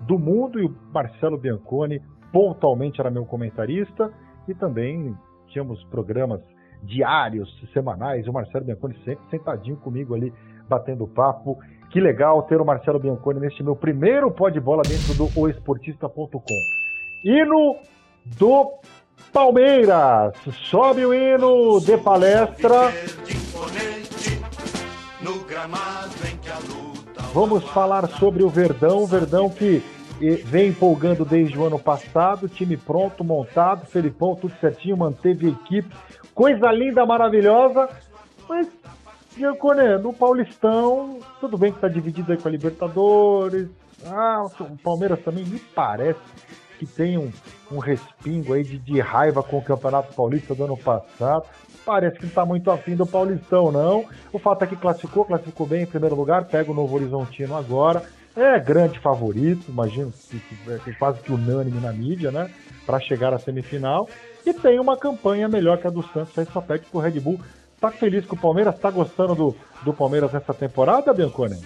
do 0.00 0.18
mundo 0.18 0.58
e 0.58 0.66
o 0.66 0.76
Marcelo 0.92 1.38
Bianconi 1.38 2.02
pontualmente 2.32 3.00
era 3.00 3.12
meu 3.12 3.24
comentarista 3.24 4.10
e 4.48 4.54
também 4.54 5.16
tínhamos 5.46 5.84
programas 5.84 6.40
diários, 6.82 7.48
semanais, 7.72 8.26
o 8.26 8.32
Marcelo 8.32 8.64
Bianconi 8.64 8.96
sempre 9.04 9.24
sentadinho 9.30 9.76
comigo 9.76 10.16
ali, 10.16 10.32
batendo 10.68 11.06
papo. 11.06 11.58
Que 11.90 12.00
legal 12.00 12.42
ter 12.42 12.60
o 12.60 12.64
Marcelo 12.64 12.98
Bianconi 12.98 13.40
neste 13.40 13.62
meu 13.62 13.76
primeiro 13.76 14.30
pó 14.30 14.48
de 14.48 14.60
bola 14.60 14.82
dentro 14.82 15.14
do 15.14 15.30
oesportista.com. 15.40 16.40
Hino 17.24 17.76
do 18.24 18.72
Palmeiras. 19.32 20.34
Sobe 20.70 21.06
o 21.06 21.14
hino 21.14 21.80
de 21.80 21.96
palestra. 21.98 22.92
Vamos 27.32 27.64
falar 27.64 28.08
sobre 28.08 28.42
o 28.42 28.48
Verdão. 28.48 29.06
Verdão 29.06 29.50
que 29.50 29.82
vem 30.44 30.68
empolgando 30.68 31.24
desde 31.24 31.58
o 31.58 31.64
ano 31.64 31.78
passado. 31.78 32.48
Time 32.48 32.76
pronto, 32.76 33.22
montado. 33.22 33.86
Felipão, 33.86 34.34
tudo 34.34 34.54
certinho, 34.60 34.96
manteve 34.96 35.46
a 35.46 35.50
equipe. 35.50 35.94
Coisa 36.34 36.70
linda, 36.72 37.04
maravilhosa. 37.04 37.88
Mas 38.48 38.68
Giancone, 39.36 39.98
no 40.02 40.14
Paulistão, 40.14 41.18
tudo 41.40 41.58
bem 41.58 41.70
que 41.70 41.76
está 41.76 41.88
dividido 41.88 42.32
aí 42.32 42.38
com 42.38 42.48
a 42.48 42.50
Libertadores. 42.50 43.68
Ah, 44.06 44.44
o 44.60 44.78
Palmeiras 44.78 45.20
também 45.20 45.44
me 45.44 45.58
parece 45.58 46.18
que 46.78 46.86
tem 46.86 47.18
um, 47.18 47.30
um 47.70 47.78
respingo 47.78 48.54
aí 48.54 48.62
de, 48.62 48.78
de, 48.78 49.00
raiva 49.00 49.42
com 49.42 49.58
o 49.58 49.62
Campeonato 49.62 50.14
Paulista 50.14 50.54
do 50.54 50.64
ano 50.64 50.76
passado. 50.76 51.44
Parece 51.84 52.16
que 52.16 52.22
não 52.22 52.28
está 52.30 52.44
muito 52.44 52.70
afim 52.70 52.96
do 52.96 53.06
Paulistão, 53.06 53.70
não. 53.70 54.06
O 54.32 54.38
fato 54.38 54.64
é 54.64 54.66
que 54.66 54.76
classificou, 54.76 55.24
classificou 55.24 55.66
bem 55.66 55.82
em 55.82 55.86
primeiro 55.86 56.14
lugar, 56.14 56.46
pega 56.46 56.70
o 56.70 56.74
Novo 56.74 56.96
Horizontino 56.96 57.56
agora. 57.56 58.02
É 58.34 58.58
grande 58.58 58.98
favorito, 58.98 59.64
imagino 59.68 60.12
que, 60.12 60.38
que, 60.38 60.78
que 60.84 60.92
quase 60.94 61.20
que 61.20 61.32
unânime 61.32 61.80
na 61.80 61.92
mídia, 61.92 62.30
né? 62.30 62.50
Para 62.84 63.00
chegar 63.00 63.32
à 63.32 63.38
semifinal. 63.38 64.08
E 64.44 64.52
tem 64.52 64.78
uma 64.78 64.96
campanha 64.96 65.48
melhor 65.48 65.78
que 65.78 65.86
a 65.86 65.90
do 65.90 66.02
Santos, 66.02 66.38
aí 66.38 66.46
só 66.52 66.60
pede 66.60 66.84
pro 66.86 67.00
Red 67.00 67.18
Bull 67.20 67.40
Tá 67.80 67.90
feliz 67.90 68.24
com 68.24 68.36
o 68.36 68.38
Palmeiras? 68.38 68.78
Tá 68.78 68.90
gostando 68.90 69.34
do, 69.34 69.56
do 69.82 69.92
Palmeiras 69.92 70.32
nessa 70.32 70.54
temporada, 70.54 71.12
Biancone? 71.12 71.60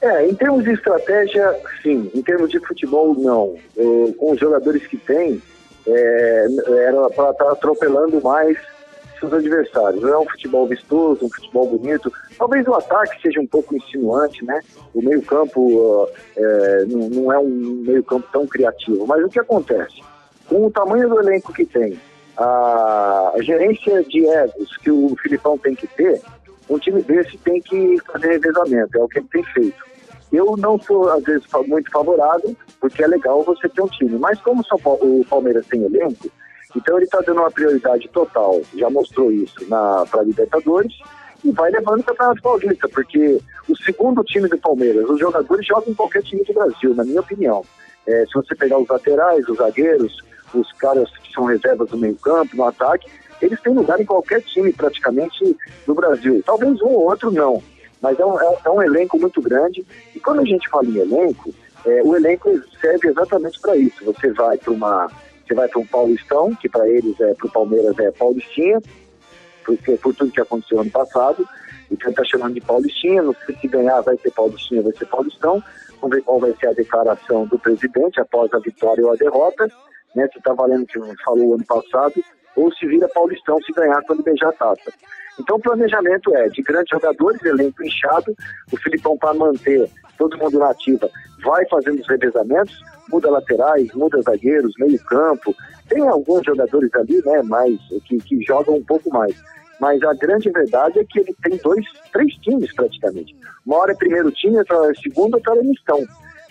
É, 0.00 0.28
em 0.28 0.34
termos 0.34 0.64
de 0.64 0.72
estratégia, 0.72 1.56
sim. 1.80 2.10
Em 2.12 2.22
termos 2.22 2.50
de 2.50 2.58
futebol, 2.58 3.14
não. 3.14 3.54
Eu, 3.76 4.12
com 4.18 4.32
os 4.32 4.40
jogadores 4.40 4.84
que 4.86 4.96
tem, 4.96 5.40
é, 5.86 6.46
era 6.86 7.08
para 7.10 7.30
estar 7.30 7.44
tá 7.44 7.52
atropelando 7.52 8.20
mais 8.20 8.58
seus 9.20 9.32
adversários. 9.32 10.02
É 10.02 10.18
um 10.18 10.28
futebol 10.28 10.66
vistoso, 10.66 11.24
um 11.24 11.30
futebol 11.30 11.78
bonito. 11.78 12.12
Talvez 12.36 12.66
o 12.66 12.74
ataque 12.74 13.22
seja 13.22 13.40
um 13.40 13.46
pouco 13.46 13.76
insinuante, 13.76 14.44
né? 14.44 14.60
O 14.92 15.00
meio-campo 15.00 16.08
é, 16.36 16.84
não, 16.86 17.08
não 17.08 17.32
é 17.32 17.38
um 17.38 17.84
meio-campo 17.86 18.26
tão 18.32 18.44
criativo. 18.44 19.06
Mas 19.06 19.24
o 19.24 19.28
que 19.28 19.38
acontece? 19.38 20.02
Com 20.48 20.66
o 20.66 20.70
tamanho 20.70 21.08
do 21.08 21.20
elenco 21.20 21.52
que 21.52 21.64
tem, 21.64 21.96
a 22.36 23.34
gerência 23.40 24.02
de 24.04 24.26
egos 24.26 24.76
que 24.78 24.90
o 24.90 25.14
Filipão 25.22 25.58
tem 25.58 25.74
que 25.74 25.86
ter, 25.86 26.20
um 26.68 26.78
time 26.78 27.02
desse 27.02 27.36
tem 27.38 27.60
que 27.60 27.98
fazer 28.06 28.28
revezamento, 28.28 28.96
é 28.96 29.02
o 29.02 29.08
que 29.08 29.18
ele 29.18 29.28
tem 29.30 29.44
feito. 29.44 29.92
Eu 30.32 30.56
não 30.56 30.80
sou, 30.80 31.10
às 31.10 31.22
vezes, 31.24 31.46
muito 31.66 31.90
favorável, 31.90 32.56
porque 32.80 33.02
é 33.02 33.06
legal 33.06 33.42
você 33.44 33.68
ter 33.68 33.82
um 33.82 33.88
time, 33.88 34.18
mas 34.18 34.40
como 34.40 34.62
o 34.62 35.24
Palmeiras 35.28 35.66
tem 35.66 35.84
elenco, 35.84 36.30
então 36.74 36.96
ele 36.96 37.04
está 37.04 37.20
dando 37.20 37.40
uma 37.40 37.50
prioridade 37.50 38.08
total, 38.08 38.62
já 38.74 38.88
mostrou 38.88 39.30
isso 39.30 39.54
para 39.66 40.22
Libertadores, 40.22 40.92
e 41.44 41.50
vai 41.50 41.70
levando 41.70 42.00
o 42.00 42.04
Campeonato 42.04 42.40
Paulista, 42.40 42.88
porque 42.88 43.40
o 43.68 43.76
segundo 43.76 44.22
time 44.24 44.48
do 44.48 44.56
Palmeiras, 44.58 45.08
os 45.08 45.18
jogadores 45.18 45.66
jogam 45.66 45.90
em 45.90 45.94
qualquer 45.94 46.22
time 46.22 46.42
do 46.44 46.54
Brasil, 46.54 46.94
na 46.94 47.04
minha 47.04 47.20
opinião. 47.20 47.64
É, 48.06 48.24
se 48.26 48.32
você 48.32 48.54
pegar 48.54 48.78
os 48.78 48.88
laterais, 48.88 49.46
os 49.48 49.58
zagueiros, 49.58 50.16
os 50.54 50.72
caras 50.72 51.08
que 51.18 51.32
são 51.32 51.44
reservas 51.44 51.88
do 51.88 51.98
meio 51.98 52.16
campo, 52.16 52.56
no 52.56 52.64
ataque, 52.64 53.08
eles 53.40 53.60
têm 53.60 53.74
lugar 53.74 54.00
em 54.00 54.04
qualquer 54.04 54.40
time 54.42 54.72
praticamente 54.72 55.56
do 55.86 55.94
Brasil. 55.94 56.42
Talvez 56.44 56.80
um 56.80 56.88
ou 56.88 57.08
outro 57.08 57.30
não, 57.30 57.62
mas 58.00 58.18
é 58.18 58.24
um, 58.24 58.40
é, 58.40 58.58
é 58.64 58.70
um 58.70 58.82
elenco 58.82 59.18
muito 59.18 59.40
grande. 59.40 59.84
E 60.14 60.20
quando 60.20 60.40
a 60.40 60.44
gente 60.44 60.68
fala 60.68 60.86
em 60.86 60.96
elenco, 60.96 61.52
é, 61.84 62.02
o 62.02 62.16
elenco 62.16 62.50
serve 62.80 63.08
exatamente 63.08 63.60
para 63.60 63.76
isso. 63.76 64.04
Você 64.04 64.32
vai 64.32 64.56
para 64.58 64.72
uma, 64.72 65.10
você 65.46 65.54
vai 65.54 65.68
para 65.68 65.80
um 65.80 65.86
Paulistão, 65.86 66.54
que 66.54 66.68
para 66.68 66.88
eles 66.88 67.18
é, 67.20 67.34
para 67.34 67.46
o 67.46 67.50
Palmeiras 67.50 67.98
é 67.98 68.10
Paulistinha, 68.10 68.80
porque 69.64 69.96
por 69.96 70.14
tudo 70.14 70.32
que 70.32 70.40
aconteceu 70.40 70.80
ano 70.80 70.90
passado. 70.90 71.46
Então 71.90 72.10
está 72.10 72.24
chamando 72.24 72.54
de 72.54 72.60
Paulistinha. 72.60 73.22
Não 73.22 73.34
sei 73.44 73.56
se 73.56 73.68
ganhar 73.68 74.00
vai 74.00 74.16
ser 74.16 74.30
Paulistinha, 74.30 74.82
vai 74.82 74.92
ser 74.92 75.06
Paulistão. 75.06 75.62
Vamos 76.00 76.16
ver 76.16 76.22
qual 76.22 76.40
vai 76.40 76.54
ser 76.58 76.68
a 76.68 76.72
declaração 76.72 77.46
do 77.46 77.58
presidente 77.58 78.20
após 78.20 78.52
a 78.52 78.58
vitória 78.58 79.04
ou 79.04 79.12
a 79.12 79.16
derrota. 79.16 79.70
Né, 80.14 80.28
se 80.32 80.38
está 80.38 80.52
valendo 80.52 80.86
que 80.86 80.98
falou 81.24 81.54
ano 81.54 81.64
passado, 81.64 82.14
ou 82.54 82.72
se 82.72 82.86
vira 82.86 83.08
Paulistão 83.08 83.58
se 83.62 83.72
ganhar 83.72 84.02
quando 84.06 84.22
beijar 84.22 84.50
a 84.50 84.52
taça. 84.52 84.92
Então 85.40 85.56
o 85.56 85.60
planejamento 85.60 86.34
é 86.36 86.48
de 86.48 86.62
grandes 86.62 86.90
jogadores, 86.90 87.42
elenco 87.42 87.82
inchado, 87.82 88.34
o 88.70 88.76
Filipão 88.76 89.16
para 89.16 89.32
manter 89.32 89.88
todo 90.18 90.36
mundo 90.36 90.58
na 90.58 90.70
ativa 90.70 91.10
vai 91.42 91.66
fazendo 91.68 92.00
os 92.00 92.08
revezamentos, 92.08 92.80
muda 93.10 93.30
laterais, 93.30 93.92
muda 93.94 94.22
zagueiros, 94.22 94.72
meio 94.78 94.98
campo, 95.04 95.54
tem 95.88 96.06
alguns 96.08 96.42
jogadores 96.44 96.90
ali, 96.94 97.20
né, 97.24 97.42
mais, 97.42 97.76
que, 98.06 98.16
que 98.18 98.42
jogam 98.42 98.76
um 98.76 98.84
pouco 98.84 99.10
mais. 99.10 99.34
Mas 99.80 100.02
a 100.02 100.14
grande 100.14 100.50
verdade 100.50 101.00
é 101.00 101.04
que 101.04 101.18
ele 101.18 101.34
tem 101.42 101.56
dois, 101.56 101.84
três 102.12 102.32
times 102.36 102.72
praticamente. 102.72 103.36
Uma 103.66 103.78
hora 103.78 103.92
é 103.92 103.96
primeiro 103.96 104.30
time, 104.30 104.58
outra 104.58 104.90
é 104.90 104.94
segundo, 104.94 105.34
outra 105.34 105.56
é 105.56 105.62
mistão. 105.62 105.98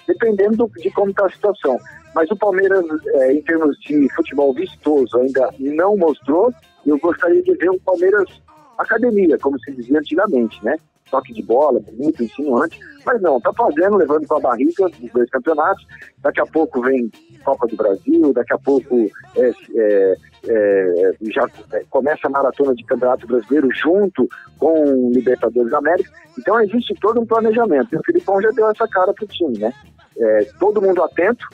Dependendo 0.08 0.70
de 0.78 0.92
como 0.92 1.12
está 1.12 1.26
a 1.26 1.30
situação. 1.30 1.78
Mas 2.14 2.30
o 2.30 2.36
Palmeiras, 2.36 2.84
é, 3.08 3.34
em 3.34 3.42
termos 3.42 3.78
de 3.80 4.08
futebol 4.14 4.54
vistoso, 4.54 5.18
ainda 5.18 5.50
não 5.60 5.96
mostrou. 5.96 6.54
Eu 6.86 6.98
gostaria 6.98 7.42
de 7.42 7.54
ver 7.54 7.70
um 7.70 7.80
Palmeiras 7.80 8.42
academia, 8.82 9.38
como 9.40 9.60
se 9.60 9.72
dizia 9.72 10.00
antigamente, 10.00 10.64
né? 10.64 10.76
Toque 11.10 11.34
de 11.34 11.44
bola, 11.44 11.80
bonito, 11.80 12.24
insinuante. 12.24 12.80
Mas 13.06 13.22
não, 13.22 13.40
tá 13.42 13.52
fazendo, 13.54 13.98
levando 13.98 14.26
com 14.28 14.36
a 14.36 14.40
barriga 14.40 14.86
os 14.86 15.12
dois 15.12 15.30
campeonatos. 15.30 15.86
Daqui 16.20 16.40
a 16.40 16.46
pouco 16.46 16.82
vem 16.82 17.12
Copa 17.44 17.68
do 17.68 17.76
Brasil, 17.76 18.34
daqui 18.34 18.54
a 18.54 18.58
pouco 18.58 19.10
é, 19.36 19.52
é, 19.76 20.16
é, 20.48 21.12
já 21.34 21.46
começa 21.90 22.28
a 22.28 22.30
maratona 22.30 22.74
de 22.74 22.86
Campeonato 22.86 23.28
Brasileiro 23.28 23.70
junto 23.74 24.28
com 24.58 25.08
o 25.08 25.12
Libertadores 25.12 25.72
da 25.72 25.80
América. 25.80 26.10
Então 26.40 26.60
existe 26.62 26.94
todo 27.02 27.20
um 27.20 27.26
planejamento. 27.26 27.94
E 27.94 27.98
o 27.98 28.04
Filipão 28.06 28.42
já 28.42 28.52
deu 28.52 28.70
essa 28.70 28.88
cara 28.88 29.14
pro 29.14 29.28
time, 29.28 29.58
né? 29.58 29.74
É, 30.18 30.46
todo 30.60 30.82
mundo 30.82 31.04
atento, 31.04 31.48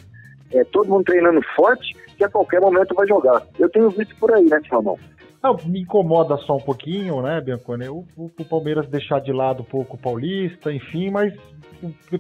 é, 0.52 0.64
todo 0.64 0.90
mundo 0.90 1.06
treinando 1.06 1.42
forte, 1.56 1.96
que 2.18 2.24
a 2.24 2.30
qualquer 2.30 2.60
momento 2.60 2.96
vai 2.96 3.08
jogar. 3.08 3.44
Eu 3.60 3.70
tenho 3.70 3.90
visto 3.90 4.16
por 4.16 4.34
aí, 4.34 4.46
né, 4.46 4.60
Salomão? 4.68 4.98
Não, 5.42 5.56
me 5.66 5.82
incomoda 5.82 6.36
só 6.38 6.58
um 6.58 6.62
pouquinho, 6.62 7.22
né, 7.22 7.40
Biancone? 7.40 7.88
O, 7.90 8.06
o, 8.18 8.26
o, 8.26 8.46
Palmeiras 8.46 8.88
deixar 8.88 9.22
de 9.22 9.32
lado 9.32 9.62
um 9.62 9.66
pouco 9.66 9.96
o 9.96 10.00
Paulista, 10.00 10.74
enfim, 10.74 11.12
mas 11.12 11.34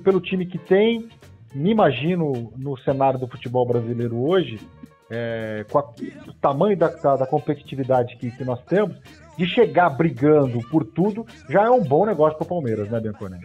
pelo 0.03 0.21
time 0.21 0.45
que 0.45 0.59
tem, 0.59 1.09
me 1.53 1.71
imagino 1.71 2.53
no 2.55 2.77
cenário 2.77 3.19
do 3.19 3.27
futebol 3.27 3.65
brasileiro 3.65 4.17
hoje, 4.17 4.59
é, 5.09 5.65
com 5.71 5.79
a, 5.79 5.83
o 6.27 6.33
tamanho 6.33 6.77
da, 6.77 6.89
da, 6.89 7.15
da 7.17 7.25
competitividade 7.25 8.17
que, 8.17 8.29
que, 8.29 8.43
nós 8.43 8.63
temos, 8.65 8.95
de 9.37 9.45
chegar 9.47 9.89
brigando 9.89 10.59
por 10.69 10.85
tudo, 10.85 11.25
já 11.49 11.63
é 11.63 11.69
um 11.69 11.83
bom 11.83 12.05
negócio 12.05 12.37
para 12.37 12.45
o 12.45 12.49
Palmeiras, 12.49 12.89
né, 12.89 12.99
Biancone? 12.99 13.39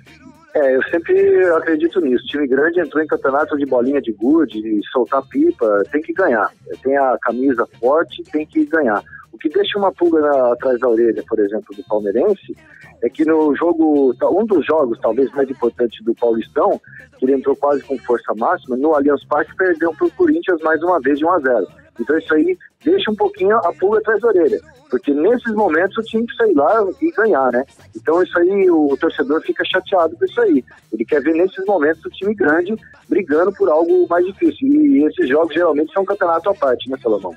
É, 0.54 0.76
eu 0.76 0.82
sempre 0.84 1.44
acredito 1.56 2.00
nisso. 2.00 2.24
O 2.24 2.28
time 2.28 2.46
grande 2.46 2.80
entrou 2.80 3.02
em 3.02 3.06
campeonato 3.06 3.56
de 3.56 3.64
bolinha 3.64 4.02
de 4.02 4.12
gude, 4.12 4.60
de 4.60 4.80
soltar 4.90 5.26
pipa, 5.28 5.82
tem 5.90 6.02
que 6.02 6.12
ganhar. 6.12 6.50
Tem 6.82 6.96
a 6.96 7.16
camisa 7.22 7.66
forte, 7.80 8.22
tem 8.24 8.46
que 8.46 8.66
ganhar. 8.66 9.02
O 9.32 9.38
que 9.38 9.48
deixa 9.48 9.78
uma 9.78 9.90
pulga 9.90 10.20
na, 10.20 10.52
atrás 10.52 10.78
da 10.78 10.88
orelha, 10.88 11.24
por 11.26 11.38
exemplo, 11.38 11.74
do 11.74 11.82
palmeirense, 11.84 12.54
é 13.02 13.08
que 13.08 13.24
no 13.24 13.56
jogo, 13.56 14.14
um 14.30 14.44
dos 14.44 14.64
jogos 14.66 14.98
talvez 15.00 15.32
mais 15.32 15.48
importantes 15.50 16.04
do 16.04 16.14
Paulistão, 16.14 16.78
que 17.18 17.24
ele 17.24 17.34
entrou 17.34 17.56
quase 17.56 17.82
com 17.82 17.98
força 17.98 18.34
máxima, 18.34 18.76
no 18.76 18.94
Allianz 18.94 19.24
Parque 19.24 19.56
perdeu 19.56 19.94
para 19.94 20.06
o 20.06 20.10
Corinthians 20.12 20.60
mais 20.62 20.82
uma 20.82 21.00
vez 21.00 21.18
de 21.18 21.24
1 21.24 21.30
a 21.30 21.38
0 21.38 21.66
Então 21.98 22.18
isso 22.18 22.34
aí 22.34 22.58
deixa 22.84 23.10
um 23.10 23.16
pouquinho 23.16 23.56
a 23.56 23.72
pulga 23.72 23.98
atrás 23.98 24.20
da 24.20 24.28
orelha, 24.28 24.60
porque 24.92 25.14
nesses 25.14 25.54
momentos 25.54 25.96
o 25.96 26.02
time 26.02 26.26
sair 26.36 26.52
lá 26.52 26.86
e 27.00 27.10
ganhar, 27.12 27.50
né? 27.50 27.64
Então 27.96 28.22
isso 28.22 28.38
aí, 28.38 28.70
o 28.70 28.94
torcedor 29.00 29.40
fica 29.40 29.64
chateado 29.64 30.14
com 30.18 30.24
isso 30.26 30.38
aí. 30.38 30.62
Ele 30.92 31.02
quer 31.02 31.22
ver 31.22 31.32
nesses 31.32 31.64
momentos 31.64 32.04
o 32.04 32.10
time 32.10 32.34
grande 32.34 32.76
brigando 33.08 33.50
por 33.54 33.70
algo 33.70 34.06
mais 34.06 34.26
difícil. 34.26 34.68
E 34.68 35.02
esses 35.06 35.26
jogos 35.30 35.54
geralmente 35.54 35.90
são 35.94 36.02
um 36.02 36.06
campeonato 36.06 36.50
à 36.50 36.54
parte, 36.54 36.90
né, 36.90 36.98
Salomão? 37.02 37.34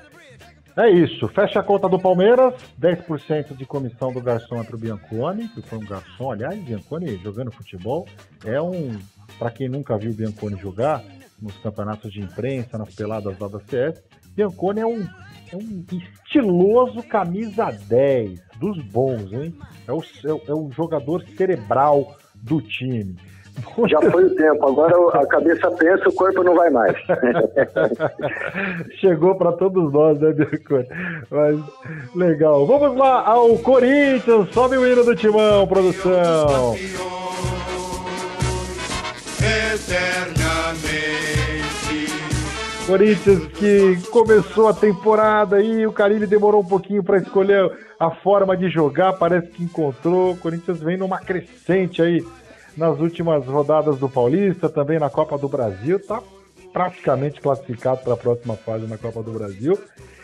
É 0.76 0.90
isso. 0.90 1.26
Fecha 1.28 1.60
a 1.60 1.62
conta 1.62 1.88
do 1.88 1.98
Palmeiras. 1.98 2.52
10% 2.78 3.56
de 3.56 3.64
comissão 3.64 4.12
do 4.12 4.20
garçom 4.20 4.60
é 4.60 4.62
pro 4.62 4.76
Bianconi, 4.76 5.48
que 5.48 5.62
foi 5.62 5.78
um 5.78 5.86
garçom, 5.86 6.30
aliás, 6.30 6.60
Bianconi 6.60 7.16
jogando 7.24 7.50
futebol. 7.50 8.06
É 8.44 8.60
um. 8.60 8.98
Para 9.38 9.50
quem 9.50 9.66
nunca 9.66 9.96
viu 9.96 10.10
o 10.10 10.14
Bianconi 10.14 10.58
jogar, 10.60 11.02
nos 11.40 11.56
campeonatos 11.56 12.12
de 12.12 12.20
imprensa, 12.20 12.76
nas 12.76 12.94
peladas 12.94 13.38
da 13.38 13.48
CS, 13.60 14.02
Bianconi 14.34 14.80
é 14.80 14.86
um, 14.86 15.06
é 15.52 15.56
um 15.56 15.84
estiloso 15.92 17.02
camisa 17.02 17.70
10 17.88 18.40
dos 18.58 18.78
bons, 18.84 19.32
hein? 19.32 19.54
É 19.86 19.92
o, 19.92 20.02
é 20.48 20.52
o 20.52 20.70
jogador 20.72 21.22
cerebral 21.36 22.16
do 22.34 22.60
time. 22.60 23.16
Já 23.88 24.00
foi 24.10 24.24
o 24.24 24.34
tempo, 24.34 24.66
agora 24.66 25.20
a 25.20 25.26
cabeça 25.26 25.70
pensa, 25.72 26.08
o 26.08 26.14
corpo 26.14 26.42
não 26.42 26.54
vai 26.54 26.70
mais. 26.70 26.96
Chegou 29.00 29.34
para 29.36 29.52
todos 29.52 29.92
nós, 29.92 30.18
né, 30.20 30.32
Bianco? 30.32 30.84
Mas 31.30 31.58
legal. 32.14 32.66
Vamos 32.66 32.96
lá 32.96 33.26
ao 33.26 33.56
Corinthians, 33.58 34.52
sobe 34.52 34.76
o 34.76 34.86
hino 34.86 35.04
do 35.04 35.14
Timão, 35.14 35.66
produção. 35.66 36.74
Corinthians 42.86 43.44
que 43.48 43.96
começou 44.10 44.68
a 44.68 44.72
temporada 44.72 45.56
aí, 45.56 45.84
o 45.84 45.92
Carilli 45.92 46.24
demorou 46.24 46.60
um 46.60 46.66
pouquinho 46.66 47.02
para 47.02 47.18
escolher 47.18 47.68
a 47.98 48.12
forma 48.12 48.56
de 48.56 48.68
jogar, 48.68 49.12
parece 49.14 49.48
que 49.48 49.64
encontrou. 49.64 50.32
O 50.32 50.36
Corinthians 50.36 50.78
vem 50.78 50.96
numa 50.96 51.18
crescente 51.18 52.00
aí 52.00 52.24
nas 52.76 53.00
últimas 53.00 53.44
rodadas 53.44 53.98
do 53.98 54.08
Paulista, 54.08 54.68
também 54.68 55.00
na 55.00 55.10
Copa 55.10 55.36
do 55.36 55.48
Brasil, 55.48 55.98
tá 55.98 56.22
praticamente 56.72 57.40
classificado 57.40 58.02
para 58.02 58.14
a 58.14 58.16
próxima 58.16 58.54
fase 58.54 58.86
na 58.86 58.96
Copa 58.96 59.20
do 59.20 59.32
Brasil. 59.32 59.76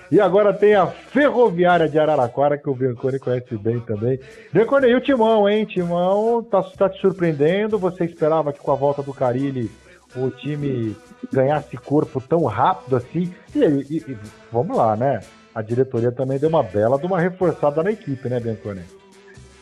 E 0.09 0.20
agora 0.20 0.53
tem 0.53 0.75
a 0.75 0.87
Ferroviária 0.87 1.88
de 1.88 1.98
Araraquara, 1.98 2.57
que 2.57 2.70
o 2.70 2.75
Bianconi 2.75 3.18
conhece 3.18 3.57
bem 3.57 3.81
também. 3.81 4.20
Bianconi, 4.53 4.87
e 4.87 4.94
o 4.94 5.01
Timão, 5.01 5.48
hein? 5.48 5.64
Timão 5.64 6.44
tá, 6.44 6.62
tá 6.62 6.88
te 6.88 7.01
surpreendendo. 7.01 7.77
Você 7.79 8.05
esperava 8.05 8.53
que 8.53 8.61
com 8.61 8.70
a 8.70 8.77
volta 8.77 9.03
do 9.03 9.12
Carilli 9.12 9.70
o 10.14 10.31
time 10.31 10.94
ganhasse 11.31 11.77
corpo 11.77 12.21
tão 12.21 12.45
rápido 12.45 12.97
assim? 12.97 13.33
E, 13.55 13.59
e, 13.59 13.97
e 13.99 14.17
vamos 14.51 14.77
lá, 14.77 14.97
né? 14.97 15.21
A 15.55 15.61
diretoria 15.61 16.11
também 16.11 16.39
deu 16.39 16.49
uma 16.49 16.63
bela 16.63 16.99
de 16.99 17.07
uma 17.07 17.21
reforçada 17.21 17.83
na 17.83 17.91
equipe, 17.91 18.29
né, 18.29 18.41
Bianconi? 18.41 18.83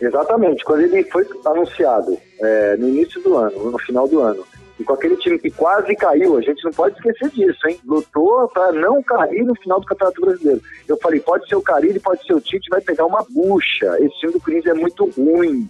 Exatamente. 0.00 0.64
Quando 0.64 0.82
ele 0.82 1.02
foi 1.04 1.26
anunciado 1.44 2.16
é, 2.40 2.76
no 2.76 2.88
início 2.88 3.20
do 3.22 3.36
ano, 3.36 3.70
no 3.70 3.78
final 3.78 4.08
do 4.08 4.20
ano, 4.20 4.44
e 4.78 4.84
com 4.84 4.94
aquele 4.94 5.16
time 5.16 5.38
que 5.38 5.50
quase 5.50 5.94
caiu, 5.94 6.38
a 6.38 6.40
gente 6.40 6.64
não 6.64 6.72
pode 6.72 6.96
esquecer 6.96 7.28
disso, 7.30 7.68
hein? 7.68 7.78
Lutou 7.84 8.48
para 8.48 8.72
não 8.72 9.02
cair 9.02 9.44
no 9.44 9.54
final 9.56 9.78
do 9.78 9.86
Campeonato 9.86 10.20
Brasileiro. 10.22 10.62
Eu 10.88 10.96
falei, 10.96 11.20
pode 11.20 11.46
ser 11.46 11.56
o 11.56 11.60
Carilli, 11.60 12.00
pode 12.00 12.24
ser 12.24 12.32
o 12.32 12.40
Tite, 12.40 12.70
vai 12.70 12.80
pegar 12.80 13.04
uma 13.04 13.22
bucha. 13.28 13.98
Esse 14.00 14.18
time 14.20 14.32
do 14.32 14.40
Corinthians 14.40 14.76
é 14.76 14.80
muito 14.80 15.04
ruim. 15.10 15.68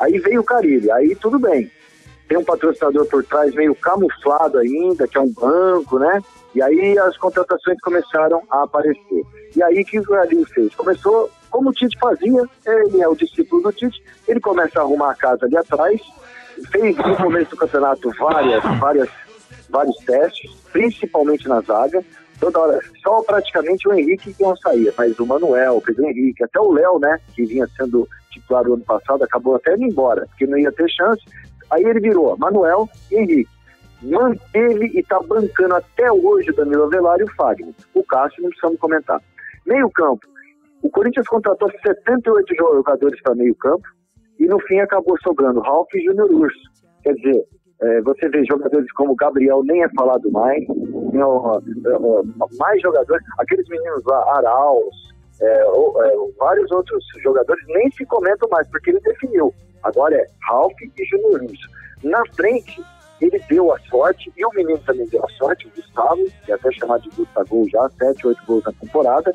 Aí 0.00 0.18
veio 0.18 0.40
o 0.40 0.44
Carilli, 0.44 0.90
aí 0.90 1.14
tudo 1.16 1.38
bem. 1.38 1.70
Tem 2.28 2.36
um 2.36 2.44
patrocinador 2.44 3.06
por 3.06 3.24
trás 3.24 3.54
meio 3.54 3.74
camuflado 3.74 4.58
ainda, 4.58 5.06
que 5.06 5.16
é 5.16 5.20
um 5.20 5.32
banco, 5.32 5.98
né? 5.98 6.20
E 6.54 6.62
aí 6.62 6.98
as 6.98 7.16
contratações 7.18 7.78
começaram 7.80 8.42
a 8.50 8.62
aparecer. 8.62 9.22
E 9.54 9.62
aí 9.62 9.82
o 9.82 9.84
que 9.84 9.98
o 9.98 10.02
Carilli 10.02 10.44
fez? 10.46 10.74
Começou 10.74 11.30
como 11.50 11.70
o 11.70 11.72
Tite 11.72 11.98
fazia, 11.98 12.42
ele 12.66 13.00
é 13.00 13.08
o 13.08 13.14
discípulo 13.14 13.62
do 13.62 13.72
Tite, 13.72 14.02
ele 14.28 14.40
começa 14.40 14.78
a 14.78 14.82
arrumar 14.82 15.12
a 15.12 15.14
casa 15.14 15.46
ali 15.46 15.56
atrás, 15.56 16.00
fez 16.70 16.96
no 16.96 17.16
começo 17.16 17.50
do 17.50 17.56
campeonato 17.56 18.10
várias, 18.18 18.62
várias, 18.78 19.08
vários 19.70 19.96
testes, 20.04 20.50
principalmente 20.72 21.48
na 21.48 21.60
zaga, 21.60 22.04
toda 22.38 22.60
hora, 22.60 22.80
só 23.02 23.22
praticamente 23.22 23.88
o 23.88 23.94
Henrique 23.94 24.34
que 24.34 24.42
não 24.42 24.56
saía, 24.56 24.92
mas 24.96 25.18
o 25.18 25.26
Manuel, 25.26 25.76
o 25.76 25.80
Pedro 25.80 26.04
Henrique, 26.04 26.44
até 26.44 26.60
o 26.60 26.72
Léo, 26.72 26.98
né, 26.98 27.18
que 27.34 27.44
vinha 27.44 27.66
sendo 27.76 28.08
titular 28.30 28.64
no 28.64 28.74
ano 28.74 28.84
passado, 28.84 29.24
acabou 29.24 29.56
até 29.56 29.74
indo 29.74 29.84
embora, 29.84 30.26
porque 30.26 30.46
não 30.46 30.58
ia 30.58 30.72
ter 30.72 30.90
chance, 30.90 31.22
aí 31.70 31.84
ele 31.84 32.00
virou 32.00 32.36
Manuel 32.36 32.88
e 33.10 33.16
Henrique. 33.16 33.56
Manteve 34.02 34.86
e 34.94 35.00
está 35.00 35.18
bancando 35.20 35.74
até 35.74 36.12
hoje 36.12 36.50
o 36.50 36.54
Danilo 36.54 36.84
Avelar 36.84 37.18
e 37.20 37.24
o 37.24 37.34
Fagner. 37.34 37.74
O 37.94 38.04
Cássio 38.04 38.42
não 38.42 38.50
precisamos 38.50 38.78
comentar. 38.78 39.20
Meio 39.66 39.90
campo, 39.90 40.26
o 40.82 40.90
Corinthians 40.90 41.26
contratou 41.26 41.70
78 41.84 42.54
jogadores 42.54 43.20
para 43.22 43.34
meio 43.34 43.54
campo 43.54 43.88
e 44.38 44.46
no 44.46 44.60
fim 44.60 44.78
acabou 44.78 45.16
sobrando 45.22 45.60
Ralf 45.60 45.88
e 45.94 46.04
Júnior 46.04 46.30
Urso. 46.30 46.70
Quer 47.02 47.14
dizer, 47.14 47.44
é, 47.80 48.00
você 48.02 48.28
vê 48.28 48.44
jogadores 48.44 48.90
como 48.92 49.16
Gabriel, 49.16 49.62
nem 49.64 49.82
é 49.82 49.88
falado 49.90 50.30
mais, 50.30 50.64
tem, 50.66 51.22
ó, 51.22 51.58
ó, 51.58 52.48
mais 52.58 52.80
jogadores, 52.80 53.24
aqueles 53.38 53.68
meninos 53.68 54.02
lá, 54.04 54.36
Arauz, 54.36 54.94
é, 55.40 55.46
é, 55.46 56.16
vários 56.38 56.70
outros 56.70 57.04
jogadores 57.22 57.64
nem 57.68 57.90
se 57.92 58.04
comentam 58.06 58.48
mais, 58.50 58.66
porque 58.68 58.90
ele 58.90 59.00
definiu. 59.00 59.54
Agora 59.82 60.14
é 60.16 60.26
Ralf 60.48 60.72
e 60.80 61.16
Urso. 61.26 61.68
Na 62.02 62.22
frente, 62.34 62.82
ele 63.20 63.38
deu 63.48 63.72
a 63.72 63.78
sorte, 63.80 64.32
e 64.36 64.44
o 64.44 64.50
menino 64.50 64.78
também 64.78 65.06
deu 65.08 65.24
a 65.24 65.28
sorte, 65.30 65.66
o 65.66 65.70
Gustavo, 65.74 66.24
que 66.44 66.52
é 66.52 66.54
até 66.54 66.70
chamado 66.72 67.02
de 67.02 67.10
Gustavo 67.16 67.68
já, 67.68 67.88
7, 67.98 68.26
8 68.26 68.46
gols 68.46 68.64
na 68.64 68.72
temporada, 68.72 69.32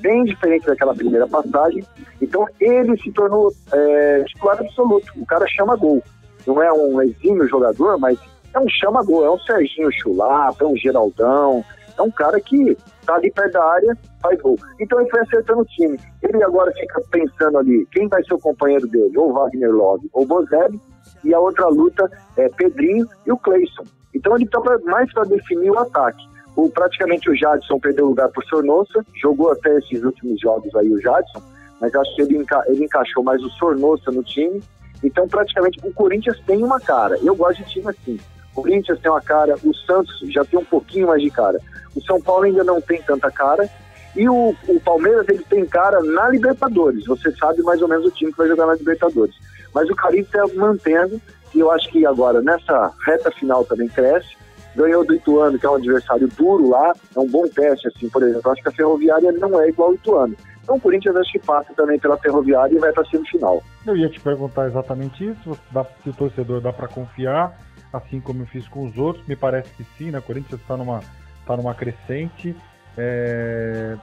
bem 0.00 0.24
diferente 0.24 0.66
daquela 0.66 0.94
primeira 0.94 1.26
passagem. 1.28 1.84
Então 2.20 2.46
ele 2.60 2.96
se 3.00 3.12
tornou 3.12 3.52
é, 3.72 4.24
titular 4.24 4.58
absoluto. 4.58 5.12
O 5.16 5.26
cara 5.26 5.46
chama 5.48 5.76
gol. 5.76 6.02
Não 6.46 6.60
é 6.62 6.72
um 6.72 7.00
exímio 7.02 7.48
jogador, 7.48 7.98
mas 7.98 8.18
é 8.54 8.58
um 8.58 8.68
chama 8.68 9.02
gol. 9.04 9.24
É 9.24 9.30
um 9.30 9.38
Serginho 9.40 9.90
Chulapa, 9.92 10.64
é 10.64 10.66
um 10.66 10.76
Geraldão. 10.76 11.64
É 11.96 12.02
um 12.02 12.10
cara 12.10 12.40
que 12.40 12.76
tá 13.06 13.14
ali 13.14 13.30
perto 13.30 13.52
da 13.52 13.64
área, 13.64 13.98
faz 14.20 14.40
gol. 14.40 14.58
Então 14.80 15.00
ele 15.00 15.10
foi 15.10 15.20
acertando 15.20 15.60
o 15.60 15.66
time. 15.66 15.98
Ele 16.22 16.42
agora 16.42 16.72
fica 16.72 17.02
pensando 17.10 17.58
ali 17.58 17.86
quem 17.92 18.08
vai 18.08 18.22
ser 18.24 18.34
o 18.34 18.38
companheiro 18.38 18.86
dele, 18.88 19.16
ou 19.16 19.32
Wagner 19.32 19.72
Love 19.72 20.08
ou 20.12 20.26
Bozelli, 20.26 20.80
e 21.24 21.34
a 21.34 21.40
outra 21.40 21.68
luta 21.68 22.10
é 22.36 22.48
Pedrinho 22.48 23.06
e 23.26 23.32
o 23.32 23.36
Cleison. 23.36 23.84
Então 24.14 24.34
ele 24.34 24.44
está 24.44 24.60
mais 24.84 25.12
para 25.12 25.24
definir 25.24 25.70
o 25.70 25.78
ataque. 25.78 26.22
O, 26.54 26.68
praticamente 26.68 27.30
o 27.30 27.34
Jadson 27.34 27.78
perdeu 27.78 28.06
lugar 28.06 28.28
para 28.28 28.44
o 28.44 28.46
Sornossa, 28.46 29.04
jogou 29.20 29.50
até 29.52 29.78
esses 29.78 30.04
últimos 30.04 30.38
jogos 30.40 30.74
aí 30.74 30.92
o 30.92 31.00
Jadson, 31.00 31.42
mas 31.80 31.94
acho 31.94 32.14
que 32.14 32.22
ele, 32.22 32.36
enca 32.36 32.62
ele 32.66 32.84
encaixou 32.84 33.24
mais 33.24 33.42
o 33.42 33.48
Sornossa 33.50 34.10
no 34.10 34.22
time. 34.22 34.62
Então, 35.02 35.26
praticamente, 35.26 35.80
o 35.82 35.92
Corinthians 35.92 36.38
tem 36.46 36.62
uma 36.62 36.78
cara. 36.78 37.18
Eu 37.22 37.34
gosto 37.34 37.64
de 37.64 37.70
time 37.70 37.88
assim. 37.88 38.20
Corinthians 38.54 39.00
tem 39.00 39.10
uma 39.10 39.20
cara, 39.20 39.54
o 39.64 39.74
Santos 39.74 40.18
já 40.30 40.44
tem 40.44 40.58
um 40.58 40.64
pouquinho 40.64 41.08
mais 41.08 41.22
de 41.22 41.30
cara. 41.30 41.58
O 41.94 42.02
São 42.02 42.20
Paulo 42.20 42.44
ainda 42.44 42.64
não 42.64 42.80
tem 42.80 43.02
tanta 43.02 43.30
cara. 43.30 43.68
E 44.14 44.28
o, 44.28 44.54
o 44.68 44.80
Palmeiras, 44.80 45.26
ele 45.28 45.44
tem 45.48 45.64
cara 45.64 46.02
na 46.02 46.28
Libertadores. 46.28 47.06
Você 47.06 47.30
sabe 47.32 47.62
mais 47.62 47.80
ou 47.80 47.88
menos 47.88 48.06
o 48.06 48.10
time 48.10 48.30
que 48.30 48.38
vai 48.38 48.48
jogar 48.48 48.66
na 48.66 48.74
Libertadores. 48.74 49.34
Mas 49.74 49.88
o 49.88 49.96
Corinthians 49.96 50.50
está 50.50 50.60
mantendo, 50.60 51.20
e 51.54 51.60
eu 51.60 51.70
acho 51.70 51.88
que 51.90 52.04
agora, 52.04 52.42
nessa 52.42 52.92
reta 53.06 53.30
final 53.30 53.64
também 53.64 53.88
cresce 53.88 54.36
ganhou 54.74 55.04
do 55.04 55.14
Ituano, 55.14 55.58
que 55.58 55.66
é 55.66 55.70
um 55.70 55.74
adversário 55.74 56.28
duro 56.28 56.70
lá, 56.70 56.92
é 57.14 57.20
um 57.20 57.28
bom 57.28 57.46
teste, 57.48 57.88
assim, 57.88 58.08
por 58.08 58.22
exemplo. 58.22 58.50
Acho 58.50 58.62
que 58.62 58.68
a 58.68 58.72
Ferroviária 58.72 59.32
não 59.32 59.60
é 59.60 59.68
igual 59.68 59.88
ao 59.88 59.94
Ituano. 59.94 60.34
Então 60.62 60.76
o 60.76 60.80
Corinthians 60.80 61.16
acho 61.16 61.32
que 61.32 61.38
passa 61.40 61.72
também 61.74 61.98
pela 61.98 62.16
Ferroviária 62.18 62.74
e 62.74 62.78
vai 62.78 62.92
para 62.92 63.04
semifinal. 63.06 63.62
Eu 63.86 63.96
ia 63.96 64.08
te 64.08 64.20
perguntar 64.20 64.68
exatamente 64.68 65.28
isso, 65.28 65.58
se 66.02 66.10
o 66.10 66.14
torcedor 66.14 66.60
dá 66.60 66.72
para 66.72 66.88
confiar, 66.88 67.58
assim 67.92 68.20
como 68.20 68.42
eu 68.42 68.46
fiz 68.46 68.66
com 68.68 68.86
os 68.86 68.96
outros, 68.96 69.26
me 69.26 69.36
parece 69.36 69.68
que 69.74 69.84
sim, 69.98 70.10
né? 70.10 70.18
O 70.18 70.22
Corinthians 70.22 70.60
está 70.60 70.76
numa, 70.76 71.00
tá 71.46 71.56
numa 71.56 71.74
crescente. 71.74 72.56
É... 72.96 73.96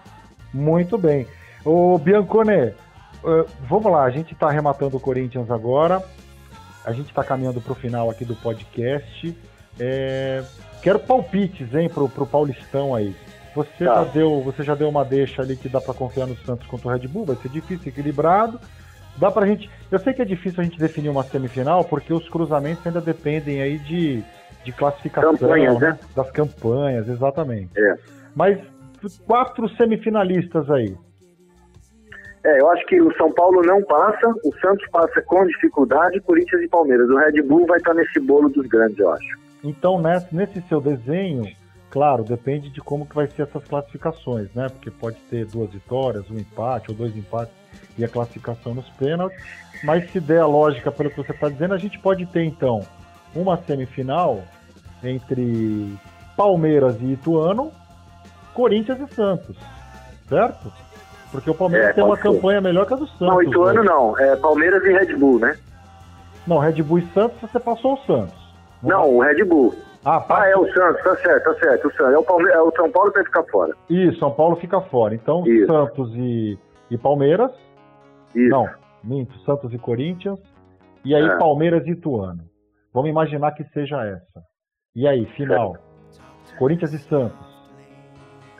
Muito 0.53 0.97
bem. 0.97 1.27
O 1.63 1.97
Biancone, 1.97 2.73
uh, 3.23 3.45
vamos 3.67 3.91
lá, 3.91 4.03
a 4.03 4.09
gente 4.09 4.33
está 4.33 4.47
arrematando 4.47 4.97
o 4.97 4.99
Corinthians 4.99 5.51
agora. 5.51 6.03
A 6.85 6.91
gente 6.91 7.09
está 7.09 7.23
caminhando 7.23 7.61
para 7.61 7.73
o 7.73 7.75
final 7.75 8.09
aqui 8.09 8.25
do 8.25 8.35
podcast. 8.35 9.35
É, 9.79 10.43
quero 10.81 10.99
palpites, 10.99 11.73
hein, 11.73 11.89
pro, 11.89 12.09
pro 12.09 12.25
Paulistão 12.25 12.95
aí. 12.95 13.15
Você, 13.55 13.85
tá. 13.85 13.95
já 13.95 14.03
deu, 14.05 14.41
você 14.41 14.63
já 14.63 14.75
deu 14.75 14.89
uma 14.89 15.03
deixa 15.03 15.41
ali 15.41 15.55
que 15.55 15.69
dá 15.69 15.81
para 15.81 15.93
confiar 15.93 16.27
no 16.27 16.35
Santos 16.37 16.67
contra 16.67 16.87
o 16.87 16.91
Red 16.91 17.07
Bull, 17.07 17.25
vai 17.25 17.35
ser 17.35 17.49
difícil, 17.49 17.89
equilibrado. 17.89 18.59
Dá 19.19 19.29
pra 19.29 19.45
gente. 19.45 19.69
Eu 19.91 19.99
sei 19.99 20.13
que 20.13 20.21
é 20.21 20.25
difícil 20.25 20.61
a 20.61 20.63
gente 20.63 20.79
definir 20.79 21.09
uma 21.09 21.23
semifinal, 21.23 21.83
porque 21.83 22.13
os 22.13 22.27
cruzamentos 22.29 22.85
ainda 22.87 23.01
dependem 23.01 23.61
aí 23.61 23.77
de, 23.77 24.23
de 24.63 24.71
classificação 24.71 25.35
campanhas, 25.35 25.79
né? 25.79 25.99
das 26.15 26.31
campanhas, 26.31 27.07
exatamente. 27.07 27.71
É. 27.77 27.95
Mas 28.33 28.59
quatro 29.25 29.67
semifinalistas 29.75 30.69
aí. 30.71 30.95
É, 32.45 32.61
eu 32.61 32.69
acho 32.71 32.85
que 32.85 33.01
o 33.01 33.13
São 33.17 33.31
Paulo 33.33 33.61
não 33.61 33.83
passa, 33.83 34.27
o 34.45 34.53
Santos 34.61 34.87
passa 34.91 35.21
com 35.23 35.45
dificuldade, 35.45 36.21
Corinthians 36.21 36.61
e 36.61 36.69
Palmeiras. 36.69 37.09
O 37.09 37.17
Red 37.17 37.41
Bull 37.41 37.65
vai 37.65 37.77
estar 37.77 37.93
nesse 37.93 38.19
bolo 38.21 38.47
dos 38.47 38.65
grandes, 38.67 38.97
eu 38.97 39.11
acho. 39.11 39.39
Então, 39.61 40.01
nesse, 40.01 40.33
nesse 40.33 40.61
seu 40.69 40.79
desenho, 40.79 41.43
claro, 41.89 42.23
depende 42.23 42.69
de 42.69 42.79
como 42.79 43.05
que 43.05 43.13
vai 43.13 43.27
ser 43.27 43.41
essas 43.41 43.65
classificações, 43.65 44.47
né? 44.53 44.69
Porque 44.69 44.89
pode 44.89 45.17
ter 45.29 45.45
duas 45.47 45.69
vitórias, 45.71 46.31
um 46.31 46.37
empate 46.37 46.91
ou 46.91 46.95
dois 46.95 47.15
empates 47.17 47.58
e 47.99 48.05
a 48.05 48.09
classificação 48.09 48.73
nos 48.73 48.89
pênaltis. 48.91 49.37
Mas 49.83 50.09
se 50.11 50.19
der 50.19 50.39
a 50.39 50.45
lógica 50.45 50.91
pelo 50.91 51.09
que 51.09 51.17
você 51.17 51.31
está 51.31 51.49
dizendo, 51.49 51.73
a 51.73 51.77
gente 51.77 51.99
pode 51.99 52.25
ter 52.25 52.43
então 52.43 52.81
uma 53.35 53.57
semifinal 53.57 54.41
entre 55.03 55.95
Palmeiras 56.35 56.97
e 57.01 57.13
Ituano, 57.13 57.71
Corinthians 58.53 58.99
e 58.99 59.13
Santos, 59.13 59.55
certo? 60.27 60.71
Porque 61.31 61.49
o 61.49 61.53
Palmeiras 61.53 61.89
é, 61.89 61.93
tem 61.93 62.03
uma 62.03 62.15
ser. 62.15 62.23
campanha 62.23 62.59
melhor 62.59 62.85
que 62.85 62.93
a 62.93 62.97
do 62.97 63.07
Santos. 63.07 63.27
Não, 63.27 63.43
Ituano 63.43 63.83
né? 63.83 63.89
não, 63.89 64.17
é 64.17 64.35
Palmeiras 64.37 64.83
e 64.83 64.91
Red 64.91 65.15
Bull, 65.15 65.39
né? 65.39 65.57
Não, 66.47 66.57
Red 66.57 66.81
Bull 66.81 66.99
e 66.99 67.07
Santos, 67.13 67.39
você 67.39 67.59
passou 67.59 67.93
o 67.93 67.97
Santos. 68.05 68.35
Não, 68.81 69.15
o 69.15 69.21
Red 69.21 69.43
Bull. 69.43 69.75
Ah, 70.03 70.23
ah, 70.29 70.47
é 70.47 70.55
o 70.55 70.65
Santos, 70.73 71.03
tá 71.03 71.15
certo, 71.17 71.43
tá 71.43 71.59
certo. 71.59 71.87
O, 71.87 71.91
Santos. 71.91 72.13
É, 72.13 72.17
o 72.17 72.23
Palme... 72.23 72.49
é 72.49 72.61
o 72.61 72.71
São 72.71 72.89
Paulo 72.89 73.11
que 73.11 73.17
vai 73.17 73.25
ficar 73.25 73.43
fora. 73.43 73.73
Isso, 73.89 74.17
São 74.19 74.31
Paulo 74.31 74.55
fica 74.55 74.79
fora. 74.81 75.13
Então, 75.13 75.45
Isso. 75.45 75.67
Santos 75.67 76.11
e, 76.15 76.57
e 76.89 76.97
Palmeiras. 76.97 77.51
Isso. 78.35 78.49
Não, 78.49 78.67
minto, 79.03 79.37
Santos 79.39 79.73
e 79.73 79.77
Corinthians. 79.77 80.39
E 81.03 81.15
aí, 81.15 81.23
é. 81.23 81.37
Palmeiras 81.37 81.85
e 81.87 81.91
Ituano. 81.91 82.43
Vamos 82.93 83.09
imaginar 83.09 83.51
que 83.51 83.63
seja 83.65 84.03
essa. 84.05 84.41
E 84.95 85.07
aí, 85.07 85.25
final. 85.27 85.75
Certo. 86.09 86.57
Corinthians 86.57 86.93
e 86.93 86.99
Santos. 86.99 87.47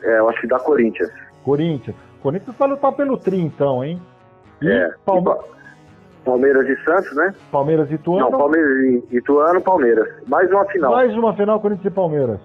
É, 0.02 0.18
eu 0.18 0.28
acho 0.28 0.40
que 0.40 0.46
dá 0.46 0.58
Corinthians. 0.58 1.10
Corinthians. 1.44 1.96
Corinthians 2.22 2.56
vai 2.56 2.68
lutar 2.68 2.92
pelo 2.92 3.16
tri, 3.16 3.40
então, 3.40 3.84
hein? 3.84 4.00
E 4.62 4.68
é. 4.68 4.90
Palmeiras. 5.04 5.44
Palmeiras 6.24 6.68
e 6.68 6.84
Santos, 6.84 7.16
né? 7.16 7.34
Palmeiras 7.50 7.90
e 7.90 7.94
Ituano? 7.94 8.30
Não, 8.30 8.38
Palmeiras 8.38 9.04
e 9.10 9.16
Ituano, 9.16 9.60
Palmeiras. 9.60 10.08
Mais 10.28 10.50
uma 10.50 10.64
final. 10.66 10.92
Mais 10.92 11.14
uma 11.14 11.34
final, 11.34 11.60
Corinthians 11.60 11.92
e 11.92 11.94
Palmeiras. 11.94 12.40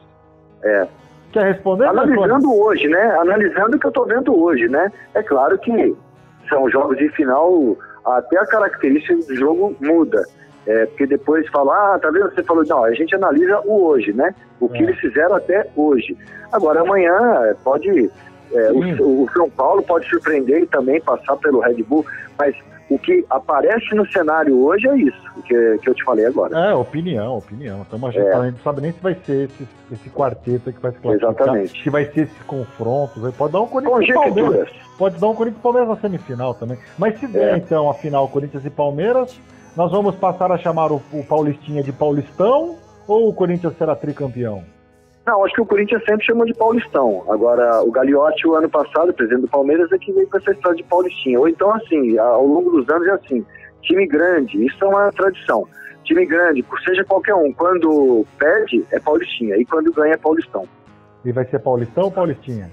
É. 0.63 0.87
Quer 1.31 1.45
responder? 1.51 1.85
Analisando 1.85 2.53
hoje, 2.53 2.87
né? 2.87 3.17
Analisando 3.19 3.75
o 3.75 3.79
que 3.79 3.87
eu 3.87 3.91
tô 3.91 4.05
vendo 4.05 4.41
hoje, 4.41 4.67
né? 4.69 4.91
É 5.13 5.21
claro 5.21 5.57
que 5.59 5.95
são 6.47 6.69
jogos 6.69 6.97
de 6.97 7.09
final, 7.09 7.77
até 8.05 8.37
a 8.37 8.45
característica 8.45 9.15
do 9.15 9.35
jogo 9.35 9.75
muda. 9.79 10.23
É, 10.67 10.85
porque 10.87 11.05
depois 11.05 11.47
fala, 11.49 11.95
ah, 11.95 11.99
tá 11.99 12.09
vendo? 12.09 12.33
Você 12.33 12.41
falou, 12.41 12.65
não, 12.65 12.83
a 12.83 12.93
gente 12.93 13.13
analisa 13.13 13.59
o 13.65 13.85
hoje, 13.85 14.11
né? 14.13 14.33
O 14.59 14.67
que 14.67 14.79
é. 14.79 14.81
eles 14.81 14.97
fizeram 14.99 15.35
até 15.35 15.67
hoje. 15.75 16.17
Agora, 16.51 16.81
amanhã 16.81 17.55
pode. 17.63 18.09
É, 18.51 18.71
o, 18.71 19.23
o, 19.23 19.29
São 19.33 19.49
Paulo 19.49 19.83
pode 19.83 20.07
surpreender 20.07 20.63
e 20.63 20.67
também 20.67 21.01
passar 21.01 21.35
pelo 21.37 21.59
Red 21.59 21.83
Bull, 21.83 22.05
mas 22.37 22.55
o 22.89 22.99
que 22.99 23.25
aparece 23.29 23.95
no 23.95 24.05
cenário 24.11 24.57
hoje 24.63 24.87
é 24.87 24.97
isso 24.97 25.25
que, 25.45 25.77
que 25.79 25.89
eu 25.89 25.93
te 25.93 26.03
falei 26.03 26.25
agora. 26.25 26.57
É, 26.57 26.73
opinião, 26.73 27.37
opinião. 27.37 27.85
Então 27.87 28.07
a 28.07 28.11
gente, 28.11 28.25
é. 28.25 28.51
não 28.51 28.59
sabe 28.63 28.81
nem 28.81 28.91
se 28.91 28.99
vai 28.99 29.15
ser 29.25 29.45
esse, 29.45 29.67
esse 29.91 30.09
quarteto 30.09 30.71
que 30.71 30.79
vai 30.79 30.91
se 30.91 30.99
classificar. 30.99 31.31
Exatamente. 31.31 31.83
Se 31.83 31.89
vai 31.89 32.05
ser 32.05 32.21
esses 32.21 32.43
confrontos. 32.43 33.33
Pode 33.35 33.53
dar 33.53 33.61
um 33.61 33.67
Corinthians 33.67 34.09
e 34.09 34.13
Palmeiras. 34.13 34.69
Pode 34.97 35.19
dar 35.19 35.27
um 35.27 35.35
Corinthians 35.35 35.59
e 35.59 35.63
Palmeiras 35.63 35.89
na 35.89 35.97
semifinal 35.97 36.53
também. 36.53 36.77
Mas 36.97 37.19
se 37.19 37.27
der, 37.27 37.53
é. 37.53 37.57
então, 37.57 37.89
a 37.89 37.93
final 37.93 38.27
Corinthians 38.27 38.65
e 38.65 38.69
Palmeiras, 38.69 39.39
nós 39.75 39.91
vamos 39.91 40.15
passar 40.15 40.51
a 40.51 40.57
chamar 40.57 40.91
o, 40.91 41.01
o 41.11 41.23
Paulistinha 41.23 41.81
de 41.81 41.91
Paulistão 41.91 42.77
ou 43.07 43.29
o 43.29 43.33
Corinthians 43.33 43.77
será 43.77 43.95
tricampeão? 43.95 44.63
Não, 45.25 45.43
acho 45.43 45.55
que 45.55 45.61
o 45.61 45.65
Corinthians 45.65 46.03
sempre 46.05 46.23
chamou 46.23 46.45
de 46.45 46.53
Paulistão. 46.53 47.23
Agora, 47.29 47.81
o 47.81 47.91
Gagliotti, 47.91 48.47
o 48.47 48.53
ano 48.53 48.69
passado, 48.69 49.09
o 49.09 49.13
presidente 49.13 49.41
do 49.41 49.47
Palmeiras, 49.47 49.91
é 49.91 49.97
que 49.97 50.11
veio 50.11 50.29
com 50.29 50.37
essa 50.37 50.51
história 50.51 50.77
de 50.77 50.83
Paulistinha. 50.83 51.39
Ou 51.39 51.47
então, 51.47 51.73
assim, 51.73 52.17
ao 52.19 52.45
longo 52.45 52.69
dos 52.69 52.87
anos 52.89 53.07
é 53.07 53.11
assim, 53.11 53.45
time 53.81 54.05
grande, 54.05 54.63
isso 54.63 54.83
é 54.83 54.87
uma 54.87 55.11
tradição. 55.11 55.67
Time 56.03 56.23
grande, 56.27 56.63
seja 56.85 57.03
qualquer 57.03 57.33
um, 57.33 57.51
quando 57.51 58.23
perde, 58.37 58.85
é 58.91 58.99
Paulistinha. 58.99 59.57
E 59.57 59.65
quando 59.65 59.91
ganha, 59.91 60.13
é 60.13 60.17
Paulistão. 60.17 60.67
E 61.23 61.31
vai 61.31 61.45
ser 61.45 61.57
Paulistão 61.57 62.03
ou 62.03 62.11
Paulistinha? 62.11 62.69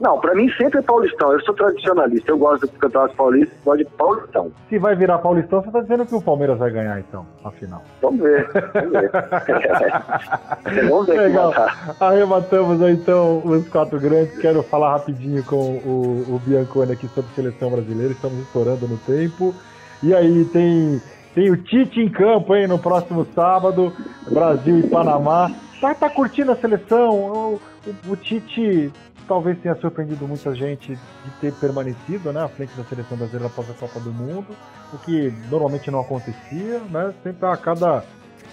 Não, 0.00 0.18
para 0.18 0.34
mim 0.34 0.50
sempre 0.52 0.80
é 0.80 0.82
Paulistão. 0.82 1.32
Eu 1.32 1.40
sou 1.42 1.54
tradicionalista. 1.54 2.30
Eu 2.30 2.38
gosto 2.38 2.66
do 2.66 2.72
Campeonato 2.72 3.14
Paulista, 3.14 3.54
gosto 3.64 3.78
de 3.78 3.84
Paulistão. 3.84 4.52
Se 4.68 4.78
vai 4.78 4.96
virar 4.96 5.18
Paulistão, 5.18 5.62
você 5.62 5.70
tá 5.70 5.80
dizendo 5.80 6.06
que 6.06 6.14
o 6.14 6.22
Palmeiras 6.22 6.58
vai 6.58 6.70
ganhar, 6.70 6.98
então, 6.98 7.26
afinal. 7.44 7.82
Vamos 8.00 8.20
ver. 8.20 8.48
Vamos 8.74 8.92
ver. 8.92 9.10
vamos 10.88 11.06
ver 11.06 11.20
Legal. 11.20 11.52
Arrematamos 12.00 12.82
aí, 12.82 12.94
então, 12.94 13.42
os 13.44 13.68
quatro 13.68 14.00
grandes. 14.00 14.38
Quero 14.38 14.62
falar 14.62 14.92
rapidinho 14.92 15.44
com 15.44 15.56
o, 15.56 16.34
o 16.34 16.40
Biancone 16.44 16.92
aqui 16.92 17.06
sobre 17.08 17.30
seleção 17.34 17.70
brasileira. 17.70 18.12
Estamos 18.12 18.38
estourando 18.40 18.88
no 18.88 18.96
tempo. 18.98 19.54
E 20.02 20.14
aí, 20.14 20.44
tem, 20.46 21.00
tem 21.34 21.50
o 21.50 21.56
Tite 21.56 22.00
em 22.00 22.08
campo, 22.08 22.56
hein, 22.56 22.66
no 22.66 22.78
próximo 22.78 23.26
sábado. 23.34 23.92
Brasil 24.28 24.80
e 24.80 24.88
Panamá. 24.88 25.50
Tá, 25.80 25.94
tá 25.94 26.10
curtindo 26.10 26.52
a 26.52 26.56
seleção? 26.56 27.10
O, 27.10 27.60
o, 27.86 28.12
o 28.12 28.16
Tite 28.16 28.92
talvez 29.26 29.58
tenha 29.60 29.74
surpreendido 29.76 30.26
muita 30.26 30.54
gente 30.54 30.94
de 30.94 31.30
ter 31.40 31.52
permanecido 31.54 32.32
né, 32.32 32.42
à 32.42 32.48
frente 32.48 32.74
da 32.76 32.84
seleção 32.84 33.16
brasileira 33.16 33.46
após 33.46 33.70
a 33.70 33.74
Copa 33.74 34.00
do 34.00 34.12
Mundo, 34.12 34.48
o 34.92 34.98
que 34.98 35.32
normalmente 35.50 35.90
não 35.90 36.00
acontecia, 36.00 36.80
né? 36.90 37.14
Sempre 37.22 37.46
a 37.46 37.56
cada 37.56 38.04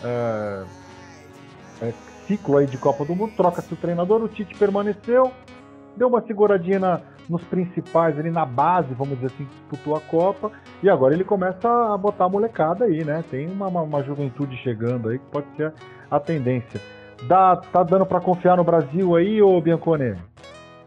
é, 0.04 0.64
é, 1.82 1.94
ciclo 2.28 2.58
aí 2.58 2.66
de 2.66 2.78
Copa 2.78 3.06
do 3.06 3.16
Mundo 3.16 3.34
troca-se 3.36 3.74
o 3.74 3.78
treinador, 3.78 4.24
o 4.24 4.28
Tite 4.28 4.56
permaneceu, 4.56 5.32
deu 5.98 6.08
uma 6.08 6.22
seguradinha 6.22 6.80
na, 6.80 7.02
nos 7.30 7.44
principais, 7.44 8.18
ali 8.18 8.32
na 8.32 8.46
base, 8.46 8.94
vamos 8.94 9.16
dizer 9.16 9.28
assim, 9.28 9.46
disputou 9.46 9.96
a 9.96 10.02
Copa, 10.02 10.52
e 10.82 10.90
agora 10.90 11.14
ele 11.14 11.24
começa 11.24 11.68
a 11.94 11.98
botar 11.98 12.26
a 12.26 12.30
molecada 12.30 12.86
aí, 12.86 13.04
né? 13.04 13.24
Tem 13.30 13.48
uma, 13.48 13.68
uma, 13.68 13.82
uma 13.82 14.04
juventude 14.04 14.58
chegando 14.58 15.10
aí 15.10 15.20
que 15.20 15.26
pode 15.26 15.48
ser 15.56 15.74
a 16.10 16.20
tendência. 16.20 16.80
Dá, 17.28 17.56
tá 17.58 17.84
dando 17.84 18.06
para 18.06 18.22
confiar 18.22 18.56
no 18.58 18.64
Brasil 18.64 19.16
aí, 19.16 19.42
ô 19.42 19.60
Biancone? 19.60 20.16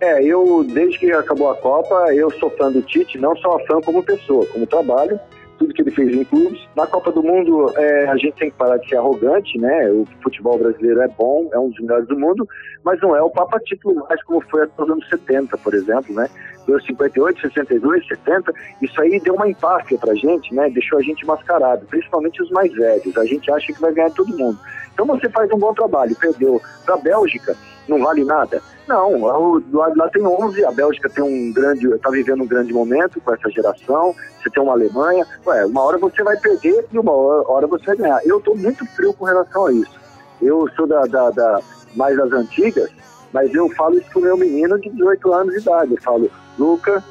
É, 0.03 0.21
eu, 0.25 0.65
desde 0.65 0.99
que 0.99 1.13
acabou 1.13 1.49
a 1.49 1.55
Copa, 1.55 2.13
eu 2.13 2.29
sou 2.33 2.51
fã 2.51 2.73
do 2.73 2.83
Tite, 2.83 3.19
não 3.19 3.37
só 3.37 3.57
fã 3.61 3.81
como 3.81 4.03
pessoa, 4.03 4.45
como 4.47 4.67
trabalho 4.67 5.19
tudo 5.63 5.75
que 5.75 5.83
ele 5.83 5.91
fez 5.93 6.13
em 6.13 6.25
clubes. 6.25 6.61
Na 6.75 6.87
Copa 6.87 7.13
do 7.13 7.23
Mundo, 7.23 7.73
é, 7.77 8.09
a 8.09 8.17
gente 8.17 8.33
tem 8.33 8.51
que 8.51 8.57
parar 8.57 8.79
de 8.79 8.89
ser 8.89 8.97
arrogante, 8.97 9.57
né? 9.59 9.91
O 9.91 10.07
futebol 10.23 10.59
brasileiro 10.59 11.01
é 11.01 11.09
bom, 11.09 11.49
é 11.53 11.59
um 11.59 11.69
dos 11.69 11.79
melhores 11.81 12.09
do 12.09 12.19
mundo, 12.19 12.49
mas 12.85 13.01
não 13.01 13.15
é 13.15 13.23
o 13.23 13.31
Papa 13.31 13.61
título 13.61 14.05
mais 14.09 14.23
como 14.25 14.41
foi 14.51 14.63
até 14.63 14.83
os 14.83 14.91
anos 14.91 15.09
70, 15.09 15.57
por 15.59 15.75
exemplo, 15.75 16.15
né? 16.15 16.29
Deu 16.67 16.81
58, 16.81 17.41
62, 17.41 18.07
70, 18.09 18.53
isso 18.81 19.01
aí 19.01 19.21
deu 19.21 19.35
uma 19.35 19.49
empáfia 19.49 19.99
pra 19.99 20.15
gente, 20.15 20.53
né? 20.53 20.69
Deixou 20.71 20.99
a 20.99 21.03
gente 21.03 21.25
mascarado, 21.25 21.87
principalmente 21.87 22.43
os 22.43 22.51
mais 22.51 22.73
velhos. 22.73 23.17
A 23.17 23.25
gente 23.25 23.51
acha 23.51 23.73
que 23.73 23.81
vai 23.81 23.93
ganhar 23.93 24.11
todo 24.11 24.37
mundo. 24.37 24.59
Então 24.93 25.07
você 25.07 25.29
faz 25.29 25.51
um 25.53 25.59
bom 25.59 25.73
trabalho, 25.73 26.15
perdeu 26.17 26.61
para 26.85 26.95
a 26.95 26.99
Bélgica, 26.99 27.57
não 27.89 27.99
vale 27.99 28.25
nada. 28.25 28.63
Não, 28.87 29.61
de 29.61 29.75
lá 29.75 30.09
tem 30.09 30.27
11, 30.27 30.65
a 30.65 30.73
Bélgica 30.73 31.09
tem 31.09 31.23
um 31.23 31.53
grande, 31.53 31.87
está 31.89 32.11
vivendo 32.11 32.43
um 32.43 32.47
grande 32.47 32.73
momento 32.73 33.21
com 33.21 33.33
essa 33.33 33.49
geração, 33.51 34.15
você 34.41 34.51
tem 34.51 34.63
uma 34.63 34.73
Alemanha, 34.73 35.27
ué, 35.47 35.65
uma 35.67 35.83
hora 35.83 35.99
você 35.99 36.23
vai 36.23 36.37
perder 36.37 36.85
e 36.93 36.99
uma 36.99 37.13
hora 37.13 37.67
você 37.67 37.87
vai 37.87 37.97
ganhar. 37.97 38.21
Eu 38.25 38.39
estou 38.39 38.57
muito 38.57 38.85
frio 38.87 39.13
com 39.13 39.25
relação 39.25 39.67
a 39.67 39.73
isso. 39.73 40.01
Eu 40.41 40.69
sou 40.75 40.87
da, 40.87 41.03
da, 41.03 41.31
da, 41.31 41.61
mais 41.95 42.17
das 42.17 42.33
antigas, 42.33 42.91
mas 43.33 43.55
eu 43.55 43.69
falo 43.71 43.97
isso 43.97 44.11
pro 44.11 44.21
meu 44.21 44.37
menino 44.37 44.79
de 44.81 44.91
18 44.91 45.33
anos 45.33 45.55
de 45.55 45.61
idade. 45.61 45.95
Eu 45.95 46.03
falo, 46.03 46.31
Luca, 46.59 47.03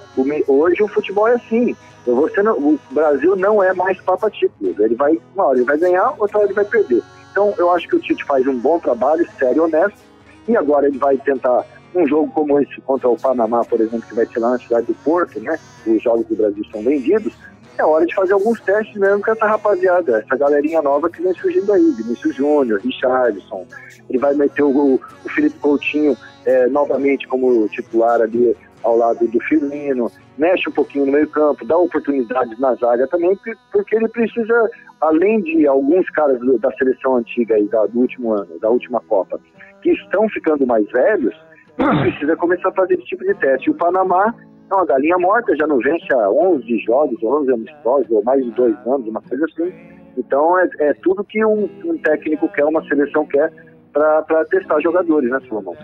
hoje 0.47 0.83
o 0.83 0.87
futebol 0.89 1.27
é 1.27 1.35
assim. 1.35 1.75
Você 2.05 2.41
não, 2.41 2.57
o 2.57 2.79
Brasil 2.91 3.35
não 3.35 3.63
é 3.63 3.73
mais 3.73 3.99
papa 4.01 4.29
título. 4.29 4.75
Ele 4.77 4.95
vai, 4.95 5.19
uma 5.33 5.45
hora 5.45 5.57
ele 5.57 5.65
vai 5.65 5.77
ganhar, 5.77 6.13
outra 6.19 6.39
hora 6.39 6.47
ele 6.47 6.53
vai 6.53 6.65
perder. 6.65 7.01
Então 7.31 7.53
eu 7.57 7.71
acho 7.71 7.87
que 7.87 7.95
o 7.95 7.99
Tite 7.99 8.25
faz 8.25 8.45
um 8.45 8.59
bom 8.59 8.77
trabalho, 8.77 9.25
sério 9.39 9.63
honesto 9.63 10.10
e 10.47 10.55
agora 10.55 10.87
ele 10.87 10.97
vai 10.97 11.17
tentar 11.17 11.65
um 11.93 12.07
jogo 12.07 12.31
como 12.31 12.59
esse 12.59 12.79
contra 12.81 13.09
o 13.09 13.17
Panamá, 13.17 13.63
por 13.65 13.79
exemplo, 13.79 14.07
que 14.07 14.15
vai 14.15 14.25
ser 14.25 14.39
lá 14.39 14.51
na 14.51 14.59
cidade 14.59 14.87
do 14.87 14.93
Porto, 14.95 15.39
né? 15.39 15.59
Os 15.85 16.01
jogos 16.01 16.25
do 16.27 16.35
Brasil 16.35 16.63
são 16.71 16.81
vendidos. 16.81 17.33
É 17.77 17.85
hora 17.85 18.05
de 18.05 18.13
fazer 18.13 18.33
alguns 18.33 18.59
testes 18.61 18.95
mesmo 18.95 19.21
com 19.21 19.31
essa 19.31 19.45
rapaziada, 19.45 20.19
essa 20.19 20.37
galerinha 20.37 20.81
nova 20.81 21.09
que 21.09 21.21
vem 21.21 21.33
surgindo 21.33 21.71
aí, 21.73 21.91
Vinícius 21.97 22.35
Júnior, 22.35 22.79
Richardson. 22.81 23.65
Ele 24.09 24.19
vai 24.19 24.33
meter 24.35 24.63
o, 24.63 24.95
o 24.95 25.29
Felipe 25.33 25.57
Coutinho 25.59 26.15
é, 26.45 26.67
novamente 26.67 27.27
como 27.27 27.67
titular 27.69 28.21
ali 28.21 28.55
ao 28.83 28.97
lado 28.97 29.27
do 29.27 29.39
Firmino, 29.41 30.11
mexe 30.37 30.67
um 30.69 30.73
pouquinho 30.73 31.05
no 31.05 31.11
meio 31.11 31.27
campo, 31.27 31.65
dá 31.65 31.77
oportunidades 31.77 32.57
na 32.59 32.73
zaga 32.75 33.07
também, 33.07 33.37
porque 33.71 33.95
ele 33.95 34.07
precisa, 34.07 34.69
além 34.99 35.41
de 35.41 35.67
alguns 35.67 36.09
caras 36.09 36.39
da 36.59 36.71
seleção 36.73 37.17
antiga 37.17 37.55
aí, 37.55 37.67
da, 37.67 37.85
do 37.85 37.99
último 37.99 38.33
ano, 38.33 38.59
da 38.59 38.69
última 38.69 38.99
Copa, 39.01 39.39
que 39.81 39.91
estão 39.91 40.27
ficando 40.29 40.65
mais 40.65 40.89
velhos, 40.91 41.35
precisa 42.01 42.35
começar 42.35 42.69
a 42.69 42.73
fazer 42.73 42.95
esse 42.95 43.05
tipo 43.05 43.23
de 43.23 43.33
teste. 43.35 43.69
E 43.69 43.71
o 43.71 43.75
Panamá 43.75 44.33
é 44.71 44.75
uma 44.75 44.85
galinha 44.85 45.17
morta, 45.17 45.55
já 45.55 45.67
não 45.67 45.77
vence 45.79 46.07
há 46.13 46.29
11 46.29 46.79
jogos, 46.79 47.21
11 47.21 47.53
amistosos, 47.53 48.11
ou 48.11 48.23
mais 48.23 48.43
de 48.43 48.51
dois 48.51 48.75
anos, 48.87 49.07
uma 49.07 49.21
coisa 49.21 49.45
assim. 49.45 49.73
Então 50.17 50.59
é, 50.59 50.69
é 50.79 50.93
tudo 50.95 51.23
que 51.23 51.43
um, 51.45 51.69
um, 51.85 51.97
técnico 51.97 52.47
quer, 52.49 52.65
uma 52.65 52.83
seleção 52.87 53.25
quer, 53.25 53.51
para 53.91 54.45
testar 54.45 54.79
jogadores, 54.81 55.29
né, 55.29 55.39
Salomão? 55.47 55.75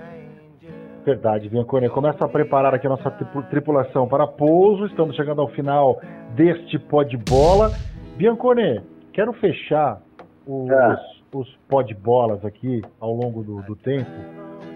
Verdade, 1.05 1.49
Biancone. 1.49 1.89
Começa 1.89 2.25
a 2.25 2.27
preparar 2.27 2.73
aqui 2.73 2.85
a 2.85 2.89
nossa 2.89 3.09
tripulação 3.49 4.07
para 4.07 4.27
pouso. 4.27 4.85
Estamos 4.87 5.15
chegando 5.15 5.41
ao 5.41 5.47
final 5.49 6.01
deste 6.35 6.77
pó 6.77 7.03
de 7.03 7.17
bola. 7.17 7.71
Biancone, 8.17 8.81
quero 9.13 9.31
fechar 9.33 10.01
os, 10.45 10.69
é 10.69 11.16
os 11.33 11.55
podbolas 11.67 12.43
aqui 12.45 12.81
ao 12.99 13.13
longo 13.13 13.43
do, 13.43 13.61
do 13.63 13.75
tempo 13.75 14.09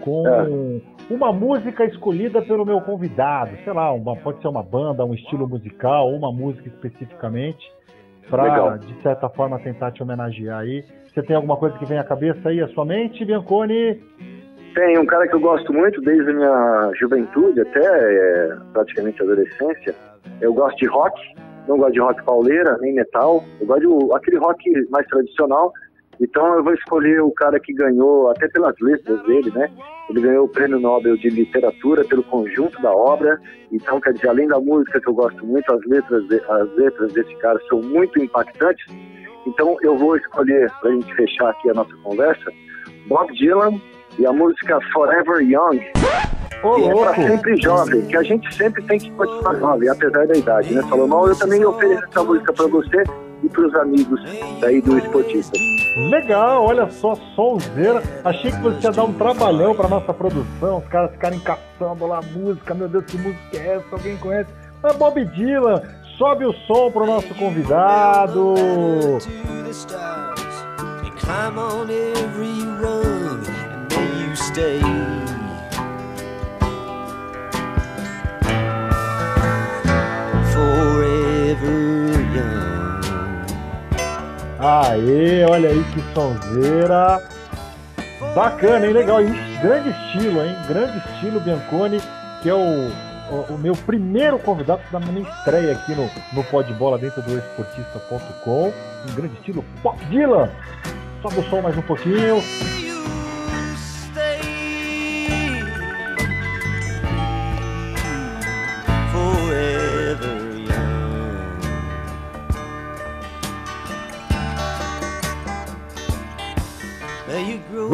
com 0.02 0.26
é. 0.26 1.12
uma 1.12 1.32
música 1.32 1.84
escolhida 1.84 2.42
pelo 2.42 2.66
meu 2.66 2.80
convidado, 2.80 3.52
sei 3.64 3.72
lá, 3.72 3.92
uma, 3.92 4.16
pode 4.16 4.40
ser 4.40 4.48
uma 4.48 4.62
banda, 4.62 5.04
um 5.04 5.14
estilo 5.14 5.48
musical, 5.48 6.10
uma 6.10 6.32
música 6.32 6.68
especificamente, 6.68 7.72
para 8.28 8.76
de 8.76 9.00
certa 9.02 9.28
forma 9.28 9.58
tentar 9.60 9.92
te 9.92 10.02
homenagear 10.02 10.60
aí. 10.60 10.84
Você 11.06 11.22
tem 11.22 11.36
alguma 11.36 11.56
coisa 11.56 11.76
que 11.78 11.84
vem 11.84 11.98
à 11.98 12.04
cabeça 12.04 12.48
aí, 12.48 12.60
à 12.60 12.68
sua 12.68 12.84
mente, 12.84 13.24
Bianconi? 13.24 14.02
Tem 14.74 14.98
um 14.98 15.04
cara 15.04 15.28
que 15.28 15.34
eu 15.34 15.40
gosto 15.40 15.72
muito 15.72 16.00
desde 16.00 16.30
a 16.30 16.34
minha 16.34 16.90
juventude 16.98 17.60
até 17.60 17.80
é, 17.80 18.56
praticamente 18.72 19.22
adolescência. 19.22 19.94
Eu 20.40 20.54
gosto 20.54 20.78
de 20.78 20.86
rock, 20.86 21.20
não 21.68 21.76
gosto 21.76 21.92
de 21.92 22.00
rock 22.00 22.24
pauleira, 22.24 22.78
nem 22.80 22.94
metal. 22.94 23.44
Eu 23.60 23.66
gosto 23.66 23.80
de 23.86 24.14
aquele 24.14 24.38
rock 24.38 24.88
mais 24.90 25.06
tradicional 25.08 25.72
então 26.20 26.54
eu 26.54 26.62
vou 26.62 26.74
escolher 26.74 27.20
o 27.22 27.30
cara 27.32 27.58
que 27.58 27.72
ganhou, 27.72 28.30
até 28.30 28.48
pelas 28.48 28.74
letras 28.80 29.22
dele, 29.24 29.50
né? 29.50 29.70
Ele 30.08 30.20
ganhou 30.20 30.44
o 30.44 30.48
Prêmio 30.48 30.78
Nobel 30.78 31.16
de 31.16 31.28
Literatura 31.28 32.04
pelo 32.04 32.22
conjunto 32.24 32.80
da 32.82 32.92
obra. 32.92 33.40
Então, 33.72 34.00
quer 34.00 34.12
dizer, 34.12 34.28
além 34.28 34.46
da 34.46 34.60
música 34.60 35.00
que 35.00 35.08
eu 35.08 35.14
gosto 35.14 35.44
muito, 35.46 35.72
as 35.72 35.80
letras, 35.86 36.26
de, 36.28 36.40
as 36.48 36.76
letras 36.76 37.12
desse 37.12 37.34
cara 37.36 37.58
são 37.68 37.80
muito 37.80 38.22
impactantes. 38.22 38.86
Então 39.46 39.76
eu 39.82 39.96
vou 39.96 40.16
escolher, 40.16 40.70
para 40.80 40.90
a 40.90 40.94
gente 40.94 41.14
fechar 41.14 41.50
aqui 41.50 41.70
a 41.70 41.74
nossa 41.74 41.94
conversa, 42.04 42.52
Bob 43.08 43.32
Dylan 43.32 43.80
e 44.18 44.26
a 44.26 44.32
música 44.32 44.78
Forever 44.92 45.40
Young. 45.40 45.80
Oh, 46.62 46.76
é 46.78 46.94
para 46.94 47.14
sempre 47.14 47.60
jovem, 47.60 48.06
que 48.06 48.16
a 48.16 48.22
gente 48.22 48.54
sempre 48.54 48.84
tem 48.84 48.98
que 48.98 49.10
continuar 49.12 49.56
jovem, 49.56 49.88
apesar 49.88 50.26
da 50.28 50.36
idade, 50.36 50.72
né, 50.72 50.82
Salomão? 50.82 51.26
Eu 51.26 51.36
também 51.36 51.64
ofereço 51.64 52.04
essa 52.04 52.22
música 52.22 52.52
para 52.52 52.66
você 52.68 53.02
e 53.42 53.48
para 53.48 53.66
os 53.66 53.74
amigos 53.74 54.20
daí 54.60 54.80
do 54.80 54.98
Esportista. 54.98 55.58
Legal, 56.10 56.64
olha 56.64 56.90
só, 56.90 57.14
solzeira. 57.34 58.02
Achei 58.24 58.50
que 58.50 58.60
você 58.60 58.86
ia 58.86 58.92
dar 58.92 59.04
um 59.04 59.12
trabalhão 59.12 59.74
para 59.74 59.88
nossa 59.88 60.14
produção, 60.14 60.78
os 60.78 60.88
caras 60.88 61.10
ficarem 61.12 61.38
caçando 61.40 62.06
lá 62.06 62.18
a 62.18 62.22
música. 62.22 62.74
Meu 62.74 62.88
Deus, 62.88 63.04
que 63.04 63.18
música 63.18 63.56
é 63.56 63.76
essa? 63.76 63.86
Alguém 63.92 64.16
conhece? 64.16 64.50
É 64.84 64.92
Bob 64.94 65.24
Dylan. 65.26 65.82
Sobe 66.16 66.44
o 66.44 66.52
som 66.66 66.90
pro 66.90 67.06
nosso 67.06 67.34
convidado. 67.34 68.54
Aê, 84.64 85.44
olha 85.44 85.70
aí 85.70 85.84
que 85.92 86.00
sonzeira. 86.14 87.20
Bacana, 88.32 88.86
hein? 88.86 88.92
Legal. 88.92 89.18
grande 89.60 89.90
estilo, 89.90 90.40
hein? 90.40 90.54
Grande 90.68 90.98
estilo, 90.98 91.40
Bianconi, 91.40 92.00
que 92.40 92.48
é 92.48 92.54
o, 92.54 92.92
o, 93.28 93.54
o 93.54 93.58
meu 93.58 93.74
primeiro 93.74 94.38
convidado 94.38 94.80
da 94.92 95.00
minha 95.00 95.28
estreia 95.28 95.72
aqui 95.72 95.96
no, 95.96 96.08
no 96.32 96.44
Pod 96.44 96.72
Bola 96.74 96.96
dentro 96.96 97.20
do 97.22 97.36
esportista.com. 97.36 98.72
Um 99.10 99.14
grande 99.16 99.34
estilo, 99.34 99.64
Pop 99.82 99.98
Dylan. 100.04 100.48
Sobe 101.22 101.40
o 101.40 101.50
som 101.50 101.60
mais 101.60 101.76
um 101.76 101.82
pouquinho. 101.82 102.40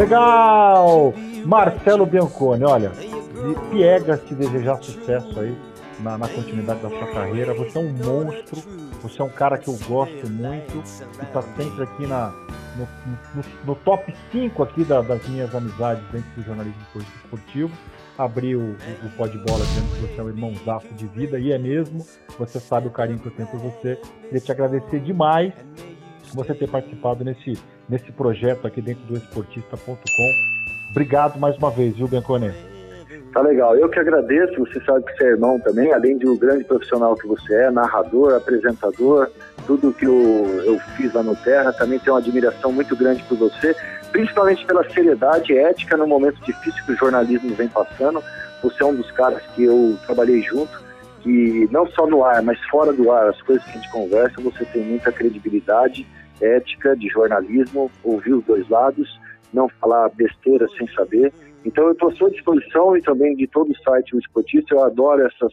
Legal! 0.08 1.12
Marcelo 1.44 2.06
Bianconi, 2.06 2.64
olha, 2.64 2.90
piegas 3.70 4.22
te 4.22 4.34
desejar 4.34 4.82
sucesso 4.82 5.38
aí 5.38 5.54
na, 6.00 6.16
na, 6.16 6.26
continuidade 6.26 6.80
da 6.80 6.88
sua 6.88 7.06
carreira. 7.08 7.52
Você 7.52 7.76
é 7.76 7.80
um 7.82 7.92
monstro, 7.92 8.62
você 9.02 9.20
é 9.20 9.24
um 9.26 9.28
cara 9.28 9.58
que 9.58 9.68
eu 9.68 9.76
gosto 9.86 10.30
muito, 10.30 10.82
que 11.12 11.24
está 11.24 11.42
sempre 11.42 11.82
aqui 11.82 12.06
na, 12.06 12.32
no, 12.74 12.88
no, 13.34 13.44
no 13.66 13.74
top 13.74 14.16
5 14.32 14.62
aqui 14.62 14.82
da, 14.82 15.02
das 15.02 15.28
minhas 15.28 15.54
amizades 15.54 16.02
dentro 16.10 16.30
do 16.36 16.42
jornalismo 16.42 16.80
esportivo. 16.96 17.70
Abri 18.16 18.56
o, 18.56 18.60
o, 18.60 19.06
o 19.06 19.10
pó 19.14 19.26
de 19.26 19.36
bola 19.36 19.62
dizendo 19.62 19.94
que 19.94 20.06
você 20.06 20.20
é 20.22 20.24
um 20.24 20.28
irmãozaço 20.30 20.88
de 20.94 21.06
vida, 21.06 21.38
e 21.38 21.52
é 21.52 21.58
mesmo. 21.58 22.02
Você 22.38 22.58
sabe 22.58 22.88
o 22.88 22.90
carinho 22.90 23.18
que 23.18 23.26
eu 23.26 23.32
tenho 23.32 23.48
por 23.48 23.60
você. 23.60 24.00
Queria 24.22 24.40
te 24.40 24.52
agradecer 24.52 25.00
demais 25.00 25.52
você 26.32 26.54
ter 26.54 26.68
participado 26.70 27.22
nesse 27.24 27.58
nesse 27.88 28.12
projeto 28.12 28.66
aqui 28.66 28.80
dentro 28.80 29.02
do 29.04 29.16
esportista.com. 29.16 30.58
Obrigado 30.90 31.38
mais 31.38 31.56
uma 31.56 31.70
vez, 31.70 31.96
viu, 31.96 32.08
Biancone? 32.08 32.52
Tá 33.32 33.42
legal. 33.42 33.76
Eu 33.76 33.88
que 33.88 33.98
agradeço. 33.98 34.58
Você 34.58 34.80
sabe 34.84 35.04
que 35.04 35.16
você 35.16 35.24
é 35.24 35.28
irmão 35.28 35.60
também, 35.60 35.92
além 35.92 36.16
de 36.18 36.26
um 36.26 36.36
grande 36.36 36.64
profissional 36.64 37.14
que 37.14 37.26
você 37.26 37.54
é, 37.54 37.70
narrador, 37.70 38.34
apresentador, 38.34 39.30
tudo 39.66 39.92
que 39.92 40.06
eu, 40.06 40.62
eu 40.64 40.78
fiz 40.96 41.12
lá 41.12 41.22
no 41.22 41.36
Terra. 41.36 41.72
Também 41.72 41.98
tenho 41.98 42.14
uma 42.14 42.20
admiração 42.20 42.72
muito 42.72 42.96
grande 42.96 43.22
por 43.24 43.36
você, 43.36 43.76
principalmente 44.10 44.64
pela 44.66 44.88
seriedade 44.90 45.52
e 45.52 45.58
ética 45.58 45.96
no 45.96 46.06
momento 46.06 46.42
difícil 46.42 46.82
que 46.84 46.92
o 46.92 46.96
jornalismo 46.96 47.54
vem 47.54 47.68
passando. 47.68 48.22
você 48.62 48.82
é 48.82 48.86
um 48.86 48.94
dos 48.94 49.10
caras 49.10 49.42
que 49.54 49.64
eu 49.64 49.96
trabalhei 50.06 50.42
junto, 50.42 50.82
que 51.20 51.68
não 51.70 51.86
só 51.88 52.06
no 52.06 52.24
ar, 52.24 52.42
mas 52.42 52.58
fora 52.70 52.92
do 52.92 53.12
ar, 53.12 53.28
as 53.28 53.42
coisas 53.42 53.62
que 53.64 53.70
a 53.70 53.74
gente 53.74 53.90
conversa, 53.90 54.40
você 54.40 54.64
tem 54.64 54.82
muita 54.82 55.12
credibilidade, 55.12 56.06
ética 56.40 56.96
de 56.96 57.08
jornalismo, 57.08 57.90
ouvir 58.04 58.34
os 58.34 58.44
dois 58.44 58.68
lados, 58.68 59.20
não 59.52 59.68
falar 59.68 60.08
besteira 60.10 60.66
sem 60.76 60.86
saber. 60.92 61.32
Então 61.64 61.84
eu 61.84 61.92
estou 61.92 62.08
à 62.08 62.12
sua 62.14 62.30
disposição 62.30 62.96
e 62.96 63.02
também 63.02 63.34
de 63.34 63.46
todo 63.46 63.70
o 63.70 63.78
site 63.78 64.14
O 64.14 64.18
Esportista, 64.18 64.74
eu 64.74 64.84
adoro 64.84 65.26
essas 65.26 65.52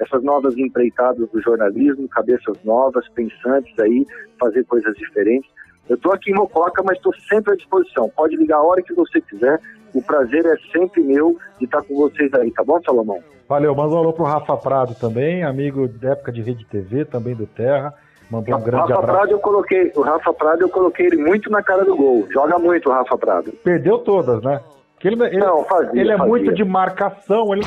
essas 0.00 0.22
novas 0.24 0.56
empreitadas 0.56 1.28
do 1.30 1.40
jornalismo, 1.40 2.08
cabeças 2.08 2.56
novas, 2.64 3.08
pensantes 3.10 3.78
aí, 3.78 4.04
fazer 4.38 4.64
coisas 4.64 4.94
diferentes. 4.96 5.48
Eu 5.88 5.96
estou 5.96 6.12
aqui 6.12 6.30
em 6.30 6.34
Mococa, 6.34 6.82
mas 6.82 6.96
estou 6.96 7.14
sempre 7.28 7.52
à 7.52 7.56
disposição. 7.56 8.08
Pode 8.08 8.36
ligar 8.36 8.56
a 8.56 8.62
hora 8.62 8.82
que 8.82 8.94
você 8.94 9.20
quiser. 9.20 9.60
O 9.94 10.02
prazer 10.02 10.44
é 10.46 10.56
sempre 10.72 11.02
meu 11.02 11.38
de 11.58 11.66
estar 11.66 11.82
com 11.82 11.94
vocês 11.94 12.32
aí, 12.34 12.50
tá 12.50 12.64
bom, 12.64 12.80
Salomão? 12.82 13.22
Valeu, 13.48 13.74
manda 13.74 13.94
um 13.94 13.98
alô 13.98 14.12
pro 14.12 14.24
Rafa 14.24 14.56
Prado 14.56 14.94
também, 14.94 15.44
amigo 15.44 15.86
da 15.86 16.12
época 16.12 16.32
de 16.32 16.40
Rede 16.40 16.64
TV, 16.64 17.04
também 17.04 17.34
do 17.34 17.46
Terra. 17.46 17.92
Mandou 18.32 18.56
um 18.56 18.62
grande 18.62 18.76
Rafa 18.92 18.94
abraço. 18.94 19.12
Prado 19.18 19.30
eu 19.32 19.38
coloquei, 19.40 19.92
o 19.94 20.00
Rafa 20.00 20.32
Prado 20.32 20.62
eu 20.62 20.68
coloquei 20.70 21.06
ele 21.06 21.16
muito 21.18 21.50
na 21.50 21.62
cara 21.62 21.84
do 21.84 21.94
gol. 21.94 22.26
Joga 22.32 22.58
muito 22.58 22.88
o 22.88 22.92
Rafa 22.92 23.18
Prado. 23.18 23.52
Perdeu 23.62 23.98
todas, 23.98 24.42
né? 24.42 24.58
Ele, 25.04 25.22
ele, 25.24 25.38
Não, 25.38 25.64
fazia, 25.64 26.00
ele 26.00 26.12
é 26.12 26.16
fazia. 26.16 26.28
muito 26.30 26.54
de 26.54 26.64
marcação, 26.64 27.52
ele 27.52 27.62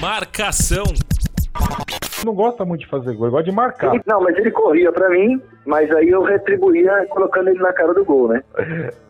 Marcação. 0.00 0.84
não 2.24 2.34
gosta 2.34 2.64
muito 2.64 2.82
de 2.82 2.86
fazer 2.88 3.14
gol, 3.14 3.26
ele 3.26 3.30
gosta 3.32 3.50
de 3.50 3.56
marcar. 3.56 3.94
Ele- 3.94 4.02
não, 4.06 4.20
mas 4.20 4.36
ele 4.36 4.50
corria 4.50 4.92
pra 4.92 5.08
mim, 5.08 5.40
mas 5.64 5.90
aí 5.90 6.08
eu 6.10 6.22
retribuía 6.22 7.06
colocando 7.08 7.48
ele 7.48 7.58
na 7.58 7.72
cara 7.72 7.94
do 7.94 8.04
gol, 8.04 8.28
né? 8.28 8.42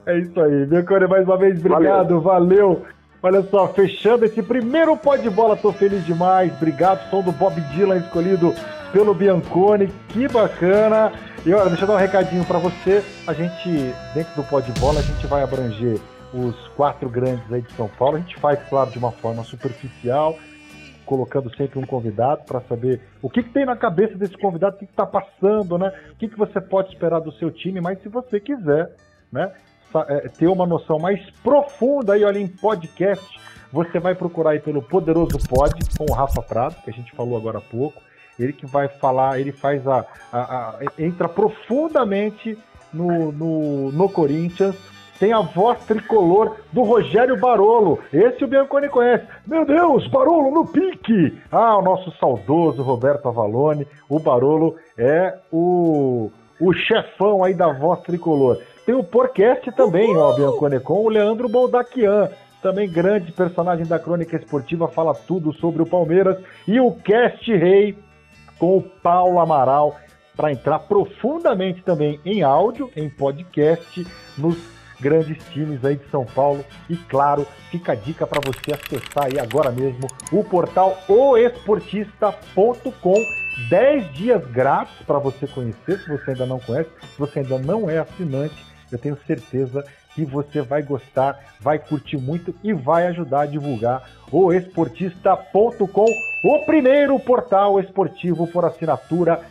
É 0.07 0.19
isso 0.19 0.41
aí, 0.41 0.67
Biancone, 0.67 1.07
mais 1.09 1.25
uma 1.27 1.37
vez, 1.37 1.59
obrigado, 1.59 2.21
valeu. 2.21 2.83
Olha 3.23 3.43
só, 3.43 3.67
fechando 3.69 4.25
esse 4.25 4.41
primeiro 4.43 4.97
pó 4.97 5.17
de 5.17 5.29
bola, 5.29 5.57
tô 5.57 5.73
feliz 5.73 6.05
demais. 6.07 6.53
Obrigado, 6.57 7.11
som 7.11 7.23
do 7.23 7.33
Bob 7.33 7.61
Dylan 7.73 7.97
escolhido 7.97 8.55
pelo 8.97 9.13
Biancone, 9.13 9.89
que 10.09 10.27
bacana. 10.27 11.13
E 11.45 11.53
olha, 11.53 11.69
deixa 11.69 11.85
eu 11.85 11.89
dar 11.89 11.97
um 11.97 11.99
recadinho 11.99 12.43
pra 12.47 12.59
você. 12.59 13.05
A 13.27 13.35
gente, 13.35 13.93
dentro 14.15 14.35
do 14.35 14.43
pó 14.43 14.59
de 14.59 14.73
bola, 14.81 15.01
a 15.01 15.03
gente 15.03 15.27
vai 15.27 15.43
abranger 15.43 16.01
os 16.33 16.57
quatro 16.69 17.07
grandes 17.11 17.53
aí 17.53 17.61
de 17.61 17.71
São 17.75 17.89
Paulo. 17.89 18.17
A 18.17 18.21
gente 18.21 18.37
faz, 18.37 18.59
claro, 18.71 18.91
de 18.91 18.97
uma 18.97 19.13
forma 19.13 19.45
superficial, 19.45 20.39
colocando 21.05 21.55
sempre 21.59 21.79
um 21.79 21.85
convidado 21.85 22.45
para 22.47 22.63
saber 22.63 23.03
o 23.21 23.29
que, 23.29 23.43
que 23.43 23.51
tem 23.51 23.67
na 23.67 23.77
cabeça 23.77 24.17
desse 24.17 24.35
convidado, 24.39 24.77
o 24.77 24.79
que 24.79 24.87
está 24.87 25.05
passando, 25.05 25.77
né? 25.77 25.93
O 26.13 26.17
que, 26.17 26.29
que 26.29 26.39
você 26.39 26.59
pode 26.59 26.89
esperar 26.89 27.21
do 27.21 27.33
seu 27.33 27.51
time, 27.51 27.83
mas 27.83 28.01
se 28.01 28.09
você 28.09 28.41
quiser, 28.41 28.91
né? 29.31 29.53
é, 30.09 30.29
ter 30.29 30.47
uma 30.47 30.67
noção 30.67 30.99
mais 30.99 31.21
profunda 31.43 32.15
aí, 32.15 32.25
olha, 32.25 32.39
em 32.39 32.49
podcast, 32.49 33.39
você 33.71 33.99
vai 33.99 34.15
procurar 34.15 34.53
aí 34.53 34.61
pelo 34.61 34.81
Poderoso 34.81 35.39
Pod 35.47 35.75
com 35.99 36.11
o 36.11 36.15
Rafa 36.15 36.41
Prado, 36.41 36.77
que 36.83 36.89
a 36.89 36.95
gente 36.95 37.15
falou 37.15 37.37
agora 37.37 37.59
há 37.59 37.61
pouco. 37.61 38.06
Ele 38.39 38.53
que 38.53 38.67
vai 38.67 38.89
falar, 38.89 39.41
ele 39.41 39.53
faz 39.53 39.87
a. 39.87 40.05
a- 40.33 40.39
a- 40.41 40.79
entra 40.99 41.29
profundamente 41.29 42.59
no, 42.93 43.33
no, 43.33 43.93
no 43.93 44.09
Corinthians. 44.09 44.77
Tem 45.19 45.33
a 45.33 45.41
voz 45.41 45.83
tricolor 45.87 46.57
do 46.73 46.83
Rogério 46.83 47.41
Barolo. 47.41 47.99
Esse 48.13 48.45
o 48.45 48.47
Bianconi 48.47 48.89
conhece. 48.91 49.27
Meu 49.47 49.65
Deus, 49.65 50.07
Barolo 50.09 50.51
no 50.51 50.67
pique! 50.67 51.39
Ah, 51.51 51.79
o 51.79 51.83
nosso 51.83 52.11
saudoso 52.19 52.83
Roberto 52.83 53.27
Avalone. 53.27 53.87
O 54.11 54.19
Barolo 54.19 54.77
é 54.99 55.39
o, 55.51 56.31
o 56.61 56.73
chefão 56.75 57.43
aí 57.43 57.55
da 57.55 57.73
voz 57.73 58.01
tricolor. 58.03 58.59
Tem 58.85 58.95
o 58.95 59.03
podcast 59.03 59.73
também, 59.73 60.15
ó, 60.15 60.35
Bianconi, 60.35 60.81
com 60.81 61.05
o 61.05 61.09
Leandro 61.09 61.49
Boldaquian. 61.49 62.29
Também 62.63 62.91
grande 62.91 63.33
personagem 63.33 63.87
da 63.87 63.99
crônica 63.99 64.37
esportiva, 64.37 64.87
fala 64.89 65.15
tudo 65.15 65.51
sobre 65.55 65.83
o 65.83 65.87
Palmeiras. 65.87 66.37
E 66.69 66.79
o 66.79 66.93
Cast 66.93 67.51
Rei 67.57 67.97
com 68.59 68.79
o 68.79 68.83
Paulo 68.83 69.39
Amaral 69.39 69.97
para 70.37 70.53
entrar 70.53 70.81
profundamente 70.81 71.83
também 71.83 72.21
em 72.25 72.43
áudio, 72.43 72.91
em 72.95 73.09
podcast, 73.09 74.07
nos 74.37 74.59
grandes 75.01 75.43
times 75.51 75.83
aí 75.85 75.97
de 75.97 76.09
São 76.11 76.25
Paulo. 76.25 76.65
E 76.89 76.97
claro, 76.97 77.47
fica 77.71 77.93
a 77.93 77.95
dica 77.95 78.27
para 78.27 78.41
você 78.45 78.75
acessar 78.75 79.27
aí 79.27 79.39
agora 79.39 79.71
mesmo 79.71 80.09
o 80.33 80.43
portal 80.45 80.99
oesportista.com. 81.09 83.15
10 83.71 84.13
dias 84.13 84.45
grátis 84.51 84.95
para 85.07 85.19
você 85.19 85.47
conhecer, 85.47 85.99
se 85.99 86.11
você 86.11 86.33
ainda 86.33 86.45
não 86.45 86.61
conhece, 86.61 86.91
se 87.01 87.19
você 87.19 87.39
ainda 87.39 87.59
não 87.59 87.89
é 87.89 87.97
assinante, 87.99 88.67
eu 88.93 88.99
tenho 88.99 89.17
certeza 89.27 89.83
que 90.17 90.25
você 90.25 90.63
vai 90.63 90.83
gostar, 90.83 91.39
vai 91.61 91.79
curtir 91.79 92.17
muito 92.17 92.53
e 92.65 92.73
vai 92.73 93.07
ajudar 93.09 93.43
a 93.43 93.47
divulgar 93.47 94.03
o 94.33 94.51
esportista.com, 94.51 96.07
o 96.43 96.59
primeiro 96.65 97.21
portal 97.21 97.79
esportivo 97.79 98.47
por 98.47 98.65
assinatura 98.65 99.43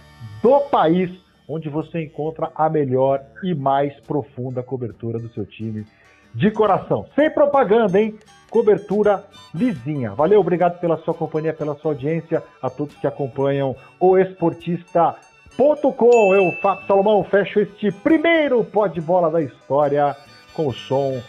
do 0.41 0.59
país, 0.61 1.11
onde 1.47 1.69
você 1.69 2.03
encontra 2.03 2.51
a 2.55 2.67
melhor 2.67 3.21
e 3.43 3.53
mais 3.53 3.93
profunda 4.01 4.63
cobertura 4.63 5.19
do 5.19 5.29
seu 5.29 5.45
time 5.45 5.85
de 6.33 6.49
coração. 6.49 7.05
Sem 7.15 7.29
propaganda, 7.29 8.01
hein? 8.01 8.17
Cobertura 8.49 9.23
lisinha. 9.53 10.15
Valeu, 10.15 10.39
obrigado 10.39 10.79
pela 10.79 10.97
sua 10.97 11.13
companhia, 11.13 11.53
pela 11.53 11.75
sua 11.75 11.91
audiência, 11.91 12.41
a 12.59 12.71
todos 12.71 12.95
que 12.95 13.05
acompanham 13.05 13.75
o 13.99 14.17
esportista.com. 14.17 16.33
Eu, 16.33 16.51
Fábio 16.53 16.87
Salomão, 16.87 17.23
fecho 17.23 17.59
este 17.59 17.91
primeiro 17.91 18.63
pó 18.63 18.87
de 18.87 18.99
bola 18.99 19.29
da 19.29 19.43
história 19.43 20.15
com 20.55 20.67
o 20.67 20.73
som 20.73 21.21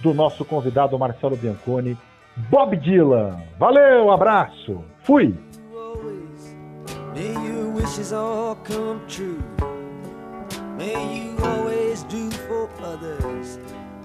do 0.00 0.12
nosso 0.12 0.44
convidado 0.44 0.98
Marcelo 0.98 1.36
Bianconi, 1.36 1.96
Bob 2.50 2.76
Dylan. 2.76 3.40
Valeu, 3.58 4.10
abraço. 4.10 4.84
Fui. 5.02 5.34
always. 5.74 6.54
May 7.14 7.32
your 7.32 7.70
wishes 7.72 8.12
all 8.12 8.56
come 8.64 9.00
true. 9.08 9.42
May 10.76 10.94
you 11.14 11.36
always 11.44 12.04
do 12.04 12.30
for 12.46 12.68
others 12.82 13.58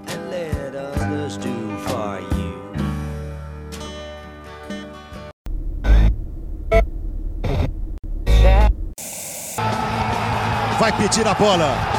and 0.07 0.29
let 0.29 0.75
others 0.75 1.37
do 1.37 1.77
for 1.87 2.19
you. 2.37 2.49
vai 10.79 10.93
pedir 10.93 11.27
a 11.27 11.33
bola. 11.33 11.98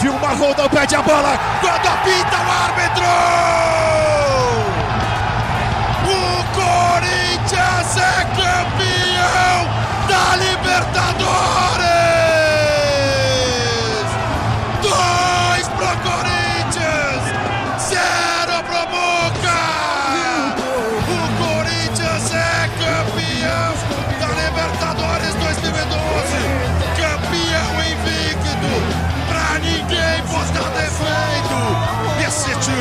Viu 0.00 0.12
uma 0.12 0.28
Rondão, 0.28 0.68
pede 0.68 0.94
a 0.94 1.02
bola. 1.02 1.38
Quando 1.60 1.86
apita 1.86 2.36
o 2.36 2.50
árbitro! 2.64 3.95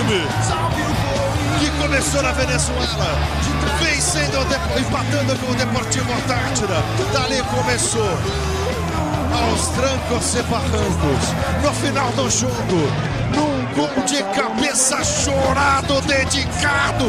Que 0.08 1.70
começou 1.82 2.22
na 2.22 2.32
Venezuela, 2.32 3.08
vencendo, 3.80 4.38
empatando 4.80 5.36
com 5.40 5.52
o 5.52 5.56
Deportivo 5.56 6.14
Antártida. 6.14 6.76
Dali 7.12 7.42
começou 7.56 8.08
aos 9.34 9.68
trancos 9.70 10.36
e 10.36 10.44
barrancos. 10.44 11.64
No 11.64 11.74
final 11.74 12.12
do 12.12 12.30
jogo, 12.30 12.88
num 13.36 13.66
gol 13.74 14.06
de 14.06 14.22
cabeça 14.40 15.04
chorado, 15.04 16.00
dedicado, 16.02 17.06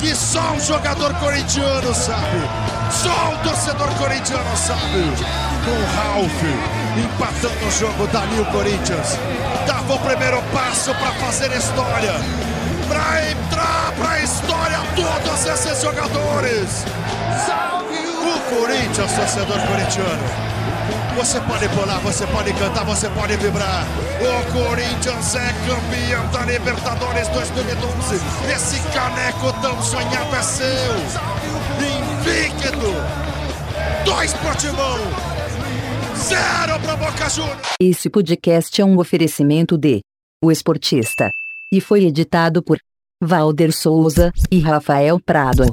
que 0.00 0.12
só 0.12 0.52
um 0.52 0.60
jogador 0.60 1.14
corintiano 1.14 1.94
sabe. 1.94 2.42
Só 2.90 3.30
um 3.30 3.36
torcedor 3.44 3.88
corintiano 3.98 4.56
sabe. 4.56 5.12
Com 5.64 5.70
o 5.70 5.86
Ralf 5.96 6.42
empatando 6.98 7.66
o 7.66 7.70
jogo, 7.70 8.06
dali 8.08 8.40
o 8.40 8.44
Corinthians 8.46 9.16
dava 9.66 9.94
o 9.94 9.98
primeiro 9.98 10.40
passo 10.52 10.94
para 10.94 11.10
fazer 11.12 11.50
história. 11.52 12.14
Para 12.88 13.30
entrar 13.30 13.92
para 13.98 14.10
a 14.10 14.20
história 14.20 14.78
todos 14.94 15.46
esses 15.46 15.82
jogadores. 15.82 16.84
O 18.22 18.54
Corinthians, 18.54 19.12
torcedor 19.12 19.60
corintiano. 19.66 20.56
Você 21.16 21.40
pode 21.40 21.68
pular, 21.70 21.98
você 22.00 22.26
pode 22.26 22.52
cantar, 22.52 22.84
você 22.84 23.08
pode 23.08 23.36
vibrar. 23.36 23.86
O 24.20 24.52
Corinthians 24.52 25.34
é 25.34 25.54
campeão 25.66 26.26
da 26.28 26.40
Libertadores 26.44 27.28
2012. 27.28 28.20
Esse 28.54 28.80
caneco 28.92 29.52
tão 29.62 29.82
sonhado 29.82 30.36
é 30.36 30.42
seu. 30.42 30.66
Invicto. 31.80 32.94
Dois 34.04 34.32
pro 34.34 34.54
Timão. 34.56 35.35
Zero 36.26 36.80
Boca 36.98 37.28
Juniors. 37.28 37.68
Esse 37.80 38.10
podcast 38.10 38.80
é 38.80 38.84
um 38.84 38.98
oferecimento 38.98 39.78
de 39.78 40.00
O 40.42 40.50
Esportista 40.50 41.30
e 41.72 41.80
foi 41.80 42.04
editado 42.04 42.64
por 42.64 42.78
Valder 43.22 43.72
Souza 43.72 44.32
e 44.50 44.58
Rafael 44.58 45.20
Prado. 45.20 45.66